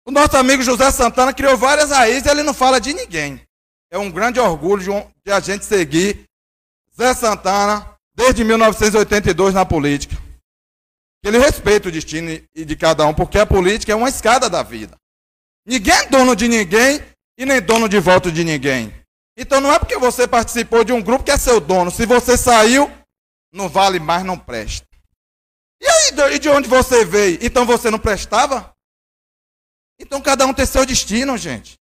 [0.05, 3.49] O nosso amigo José Santana criou várias raízes e ele não fala de ninguém.
[3.91, 6.25] É um grande orgulho de, um, de a gente seguir
[6.97, 10.17] Zé Santana desde 1982 na política.
[11.25, 14.97] Ele respeita o destino de cada um, porque a política é uma escada da vida.
[15.67, 17.03] Ninguém é dono de ninguém
[17.37, 18.95] e nem dono de voto de ninguém.
[19.37, 21.91] Então não é porque você participou de um grupo que é seu dono.
[21.91, 22.91] Se você saiu,
[23.53, 24.87] não vale mais, não presta.
[25.81, 27.39] E aí, de onde você veio?
[27.41, 28.75] Então você não prestava?
[29.99, 31.80] Então cada um tem seu destino, gente.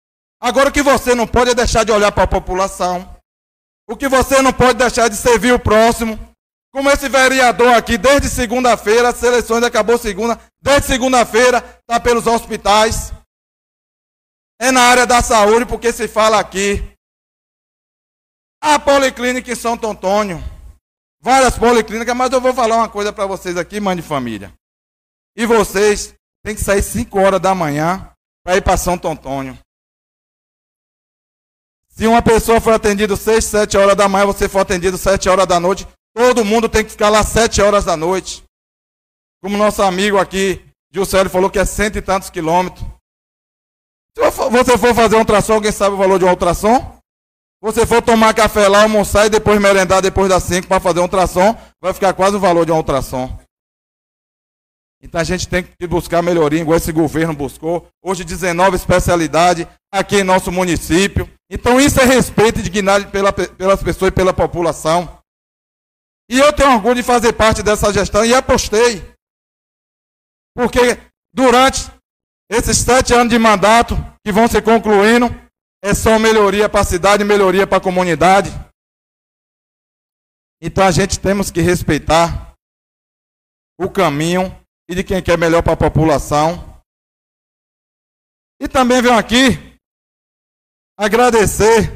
[0.43, 3.17] Agora o que você não pode é deixar de olhar para a população.
[3.87, 6.19] O que você não pode deixar de servir o próximo.
[6.73, 13.13] Como esse vereador aqui, desde segunda-feira, as seleções acabou segunda, desde segunda-feira, está pelos hospitais.
[14.59, 16.83] É na área da saúde, porque se fala aqui.
[18.61, 20.43] A Policlínica em Santo Antônio.
[21.21, 24.53] Várias policlínicas, mas eu vou falar uma coisa para vocês aqui, mãe de família.
[25.37, 26.13] E vocês
[26.43, 28.11] têm que sair 5 horas da manhã
[28.43, 29.57] para ir para Santo Antônio.
[31.95, 35.45] Se uma pessoa for atendida 6, 7 horas da manhã, você for atendido 7 horas
[35.45, 38.43] da noite, todo mundo tem que ficar lá 7 horas da noite.
[39.43, 42.83] Como nosso amigo aqui, Gilcélio, falou que é cento e tantos quilômetros.
[44.15, 46.97] Se você for fazer um ultrassom, alguém sabe o valor de um ultrassom?
[47.61, 51.03] Você for tomar café lá, almoçar e depois merendar depois das 5 para fazer um
[51.03, 53.37] ultrassom, vai ficar quase o valor de um ultrassom.
[55.01, 57.87] Então a gente tem que buscar melhoria, igual esse governo buscou.
[58.01, 61.29] Hoje 19 especialidades aqui em nosso município.
[61.53, 65.21] Então isso é respeito e dignidade pela, pelas pessoas e pela população.
[66.27, 69.03] E eu tenho orgulho de fazer parte dessa gestão e apostei.
[70.55, 70.99] Porque
[71.31, 71.91] durante
[72.49, 73.93] esses sete anos de mandato
[74.25, 75.27] que vão se concluindo,
[75.83, 78.49] é só melhoria para a cidade, melhoria para a comunidade.
[80.59, 82.55] Então a gente temos que respeitar
[83.79, 84.59] o caminho
[84.89, 86.81] e de quem quer melhor para a população.
[88.59, 89.72] E também venho aqui
[90.97, 91.91] agradecer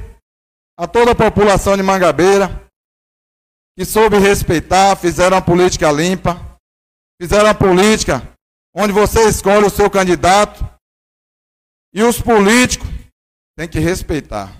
[0.77, 2.67] a toda a população de Mangabeira
[3.77, 6.35] que soube respeitar, fizeram uma política limpa,
[7.21, 8.21] fizeram uma política
[8.75, 10.67] onde você escolhe o seu candidato
[11.93, 12.87] e os políticos
[13.57, 14.51] têm que respeitar.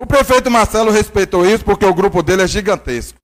[0.00, 3.18] O prefeito Marcelo respeitou isso porque o grupo dele é gigantesco.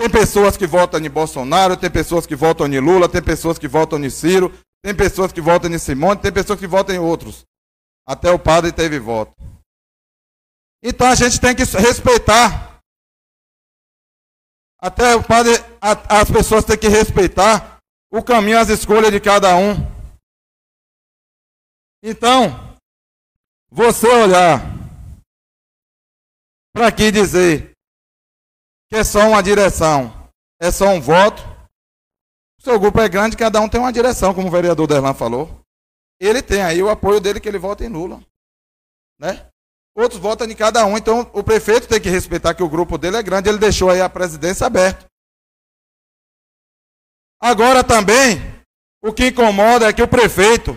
[0.00, 3.66] Tem pessoas que votam em Bolsonaro, tem pessoas que votam em Lula, tem pessoas que
[3.66, 7.47] votam em Ciro, tem pessoas que votam em Simone, tem pessoas que votam em outros.
[8.08, 9.34] Até o padre teve voto.
[10.82, 12.80] Então a gente tem que respeitar.
[14.80, 17.78] Até o padre, a, as pessoas têm que respeitar
[18.10, 19.74] o caminho, as escolhas de cada um.
[22.02, 22.78] Então,
[23.70, 24.62] você olhar
[26.72, 27.72] para aqui dizer
[28.88, 31.42] que é só uma direção, é só um voto.
[32.58, 35.67] O seu grupo é grande, cada um tem uma direção, como o vereador Derlan falou
[36.26, 38.20] ele tem aí o apoio dele que ele vota em Lula.
[39.18, 39.48] Né?
[39.94, 43.16] Outros votam em cada um, então o prefeito tem que respeitar que o grupo dele
[43.16, 45.06] é grande, ele deixou aí a presidência aberta.
[47.40, 48.38] Agora também,
[49.02, 50.76] o que incomoda é que o prefeito,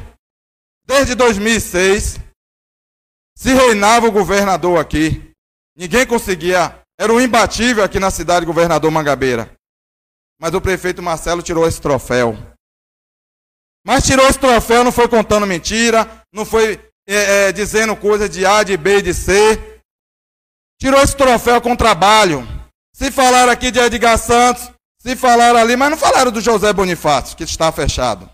[0.86, 2.20] desde 2006,
[3.36, 5.32] se reinava o governador aqui.
[5.76, 9.52] Ninguém conseguia, era um imbatível aqui na cidade, governador Mangabeira.
[10.40, 12.36] Mas o prefeito Marcelo tirou esse troféu.
[13.86, 18.46] Mas tirou esse troféu, não foi contando mentira, não foi é, é, dizendo coisa de
[18.46, 19.82] A, de B, de C.
[20.80, 22.48] Tirou esse troféu com trabalho.
[22.94, 27.36] Se falaram aqui de Edgar Santos, se falaram ali, mas não falaram do José Bonifácio,
[27.36, 28.30] que está fechado.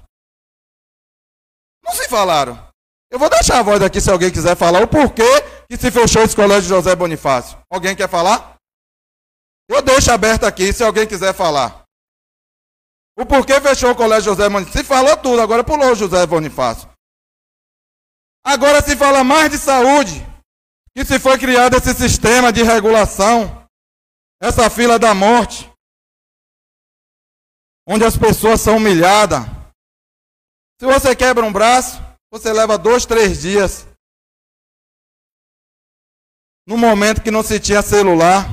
[1.83, 2.67] Não se falaram.
[3.09, 6.23] Eu vou deixar a voz aqui se alguém quiser falar o porquê que se fechou
[6.23, 7.57] esse colégio José Bonifácio.
[7.69, 8.55] Alguém quer falar?
[9.69, 11.86] Eu deixo aberto aqui se alguém quiser falar.
[13.17, 14.79] O porquê fechou o colégio José Bonifácio?
[14.79, 16.87] Se falou tudo, agora pulou o José Bonifácio.
[18.45, 20.13] Agora se fala mais de saúde,
[20.95, 23.67] que se foi criado esse sistema de regulação,
[24.39, 25.69] essa fila da morte,
[27.87, 29.41] onde as pessoas são humilhadas.
[30.79, 31.99] Se você quebra um braço,
[32.31, 33.87] você leva dois, três dias.
[36.67, 38.45] No momento que não se tinha celular,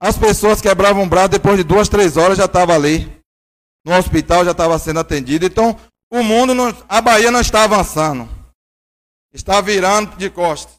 [0.00, 3.13] as pessoas quebravam um braço, depois de duas, três horas já estava ali.
[3.84, 5.44] No hospital já estava sendo atendido.
[5.44, 5.78] Então,
[6.10, 8.28] o mundo, não, a Bahia não está avançando.
[9.32, 10.76] Está virando de costas.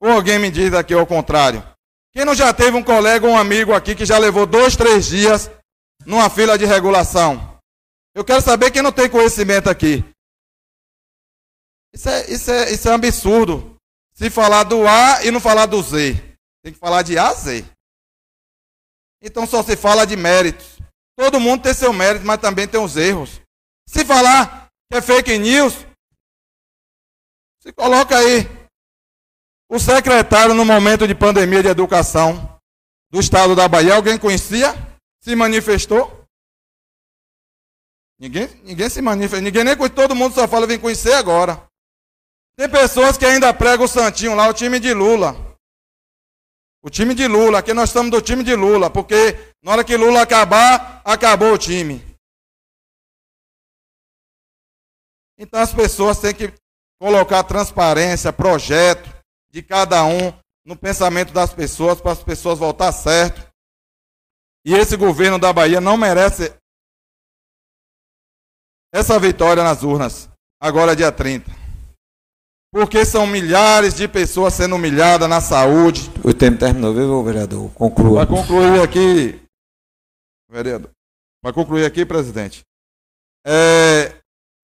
[0.00, 1.62] Ou alguém me diz aqui ao contrário.
[2.12, 5.06] Quem não já teve um colega ou um amigo aqui que já levou dois, três
[5.06, 5.50] dias
[6.06, 7.60] numa fila de regulação?
[8.14, 10.04] Eu quero saber quem não tem conhecimento aqui.
[11.92, 13.76] Isso é, isso é, isso é absurdo.
[14.14, 16.14] Se falar do A e não falar do Z.
[16.62, 17.64] Tem que falar de A a Z.
[19.22, 20.77] Então só se fala de méritos.
[21.18, 23.40] Todo mundo tem seu mérito, mas também tem os erros.
[23.88, 25.74] Se falar que é fake news,
[27.60, 28.46] se coloca aí.
[29.68, 32.60] O secretário, no momento de pandemia de educação
[33.10, 34.72] do estado da Bahia, alguém conhecia?
[35.20, 36.24] Se manifestou?
[38.16, 41.68] Ninguém, ninguém se manifesta, ninguém nem conhece, todo mundo só fala, vem conhecer agora.
[42.56, 45.47] Tem pessoas que ainda pregam o Santinho lá, o time de Lula.
[46.82, 49.96] O time de Lula, aqui nós estamos do time de Lula, porque na hora que
[49.96, 52.00] Lula acabar, acabou o time.
[55.36, 56.52] Então as pessoas têm que
[57.00, 59.08] colocar transparência, projeto
[59.50, 60.32] de cada um
[60.64, 63.48] no pensamento das pessoas, para as pessoas voltar certo.
[64.64, 66.54] E esse governo da Bahia não merece
[68.92, 70.28] essa vitória nas urnas,
[70.60, 71.57] agora dia 30.
[72.70, 76.10] Porque são milhares de pessoas sendo humilhadas na saúde.
[76.22, 77.70] O tempo terminou, viu, vereador?
[77.70, 78.26] Conclua.
[78.26, 79.40] Para concluir aqui,
[80.50, 80.90] vereador,
[81.42, 82.62] para concluir aqui, presidente,
[83.46, 84.12] é,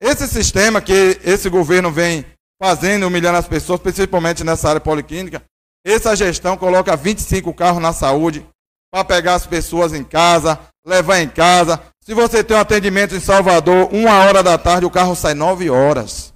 [0.03, 2.27] esse sistema que esse governo vem
[2.61, 5.43] fazendo, humilhando as pessoas, principalmente nessa área policlínica,
[5.83, 8.47] essa gestão coloca 25 carros na saúde
[8.93, 11.81] para pegar as pessoas em casa, levar em casa.
[12.03, 15.71] Se você tem um atendimento em Salvador, uma hora da tarde, o carro sai nove
[15.71, 16.34] horas.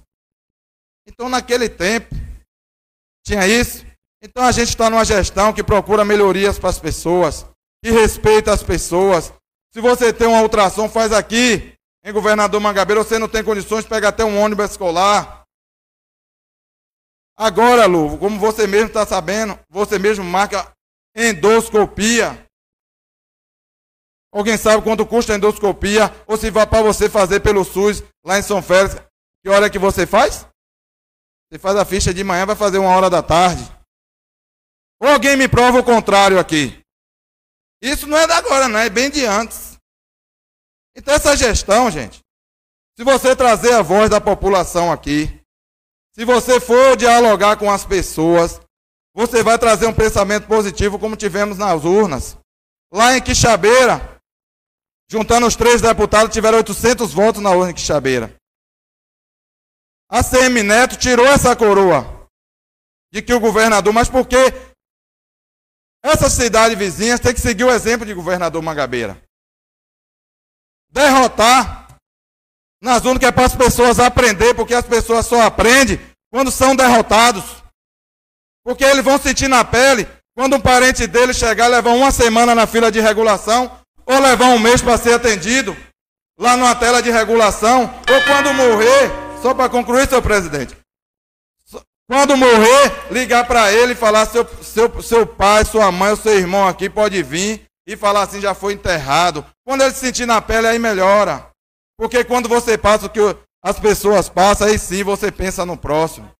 [1.09, 2.13] Então, naquele tempo,
[3.25, 3.83] tinha isso.
[4.21, 7.47] Então, a gente está numa gestão que procura melhorias para as pessoas,
[7.83, 9.33] que respeita as pessoas.
[9.73, 11.73] Se você tem uma ultrassom, faz aqui.
[12.05, 15.43] Em Governador Mangabeira, você não tem condições, pega até um ônibus escolar.
[17.35, 20.71] Agora, Luvo, como você mesmo está sabendo, você mesmo marca
[21.15, 22.47] endoscopia.
[24.31, 26.13] Alguém sabe quanto custa a endoscopia?
[26.27, 28.95] Ou se vai para você fazer pelo SUS lá em São Félix?
[29.43, 30.48] Que hora é que você faz?
[31.49, 33.63] Você faz a ficha de manhã, vai fazer uma hora da tarde.
[35.01, 36.79] Ou alguém me prova o contrário aqui?
[37.81, 39.77] Isso não é da agora, não, é bem de antes.
[40.95, 42.19] Então essa gestão, gente,
[42.97, 45.41] se você trazer a voz da população aqui,
[46.13, 48.59] se você for dialogar com as pessoas,
[49.15, 52.37] você vai trazer um pensamento positivo como tivemos nas urnas.
[52.91, 54.19] Lá em Quixabeira,
[55.09, 58.38] juntando os três deputados, tiveram 800 votos na urna em Quixabeira.
[60.09, 62.27] A CM Neto tirou essa coroa
[63.13, 64.37] de que o governador, mas porque
[66.03, 69.21] essas cidades vizinhas têm que seguir o exemplo de governador Mangabeira.
[70.89, 71.87] Derrotar
[72.81, 75.99] nas urnas que é para as pessoas aprender, porque as pessoas só aprendem
[76.31, 77.43] quando são derrotados.
[78.63, 82.65] Porque eles vão sentir na pele quando um parente dele chegar, levar uma semana na
[82.65, 85.75] fila de regulação, ou levar um mês para ser atendido
[86.39, 90.77] lá numa tela de regulação, ou quando morrer, só para concluir, seu presidente,
[92.09, 96.67] quando morrer, ligar para ele e falar: seu, seu, seu pai, sua mãe, seu irmão
[96.67, 99.45] aqui pode vir e falar assim: já foi enterrado.
[99.63, 101.51] Quando ele se sentir na pele, aí melhora.
[101.95, 103.19] Porque quando você passa o que
[103.63, 106.31] as pessoas passam, aí sim você pensa no próximo.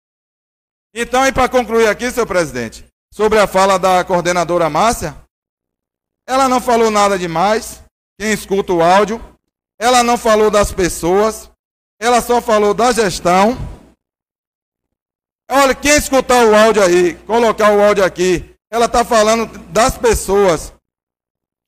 [0.92, 5.16] Então, e para concluir aqui, seu presidente, sobre a fala da coordenadora Márcia,
[6.26, 7.82] ela não falou nada demais.
[8.18, 9.20] Quem escuta o áudio,
[9.78, 11.49] ela não falou das pessoas,
[12.00, 13.56] ela só falou da gestão.
[15.50, 20.72] Olha, quem escutar o áudio aí, colocar o áudio aqui, ela está falando das pessoas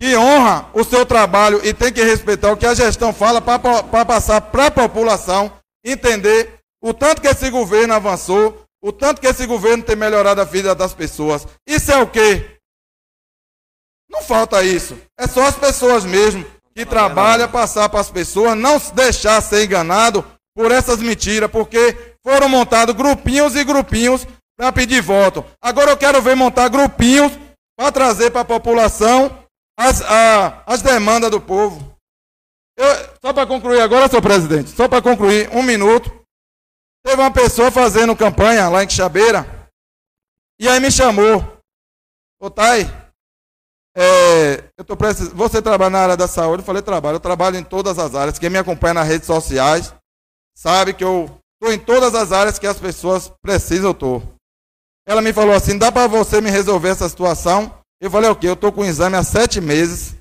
[0.00, 4.04] que honra o seu trabalho e tem que respeitar o que a gestão fala para
[4.04, 5.52] passar para a população
[5.84, 10.44] entender o tanto que esse governo avançou, o tanto que esse governo tem melhorado a
[10.44, 11.46] vida das pessoas.
[11.66, 12.58] Isso é o quê?
[14.10, 14.98] Não falta isso.
[15.18, 16.44] É só as pessoas mesmo
[16.74, 22.48] que trabalham passar para as pessoas, não deixar ser enganado por essas mentiras, porque foram
[22.48, 24.26] montados grupinhos e grupinhos
[24.56, 25.44] para pedir voto.
[25.60, 27.32] Agora eu quero ver montar grupinhos
[27.76, 29.46] para trazer para a população
[29.78, 31.96] as, a, as demandas do povo.
[32.76, 32.86] Eu,
[33.20, 36.10] só para concluir agora, senhor presidente, só para concluir, um minuto.
[37.04, 39.68] Teve uma pessoa fazendo campanha lá em Quixabeira,
[40.60, 41.58] e aí me chamou.
[42.40, 42.88] Ô, Thay,
[43.94, 46.62] é, eu tô precisando, você trabalha na área da saúde?
[46.62, 47.16] Eu falei, trabalho.
[47.16, 48.38] Eu trabalho em todas as áreas.
[48.38, 49.94] Quem me acompanha nas redes sociais
[50.56, 54.34] sabe que eu estou em todas as áreas que as pessoas precisam, eu estou.
[55.06, 57.82] Ela me falou assim, dá para você me resolver essa situação?
[58.00, 58.48] Eu falei, o quê?
[58.48, 60.16] Eu estou com exame há sete meses,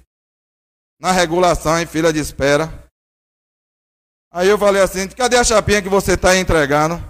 [0.99, 2.71] na regulação, em fila de espera.
[4.31, 7.01] Aí eu falei assim, cadê a chapinha que você está entregando?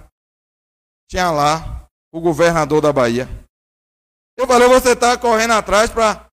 [1.09, 3.27] Tinha lá o governador da Bahia.
[4.37, 6.30] Eu falei, você está correndo atrás para...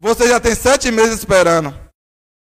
[0.00, 1.74] Você já tem sete meses esperando.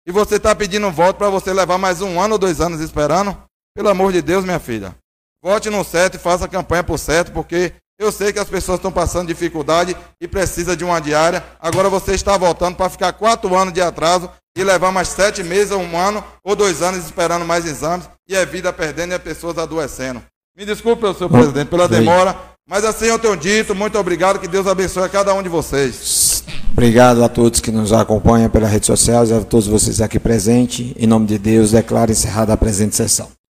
[0.08, 3.38] E você está pedindo voto para você levar mais um ano ou dois anos esperando?
[3.76, 4.96] Pelo amor de Deus, minha filha.
[5.42, 8.92] Vote no certo e faça campanha por certo, porque eu sei que as pessoas estão
[8.92, 11.44] passando dificuldade e precisa de uma diária.
[11.60, 15.72] Agora você está voltando para ficar quatro anos de atraso e levar mais sete meses,
[15.72, 19.60] um ano ou dois anos esperando mais exames e é vida perdendo e é pessoas
[19.60, 20.24] adoecendo.
[20.58, 22.36] Me desculpe, senhor presidente, pela demora,
[22.68, 23.76] mas assim eu tenho dito.
[23.76, 26.33] Muito obrigado, que Deus abençoe a cada um de vocês.
[26.72, 30.94] Obrigado a todos que nos acompanham pelas redes sociais, a todos vocês aqui presentes.
[30.98, 33.43] Em nome de Deus, declaro encerrada a presente sessão.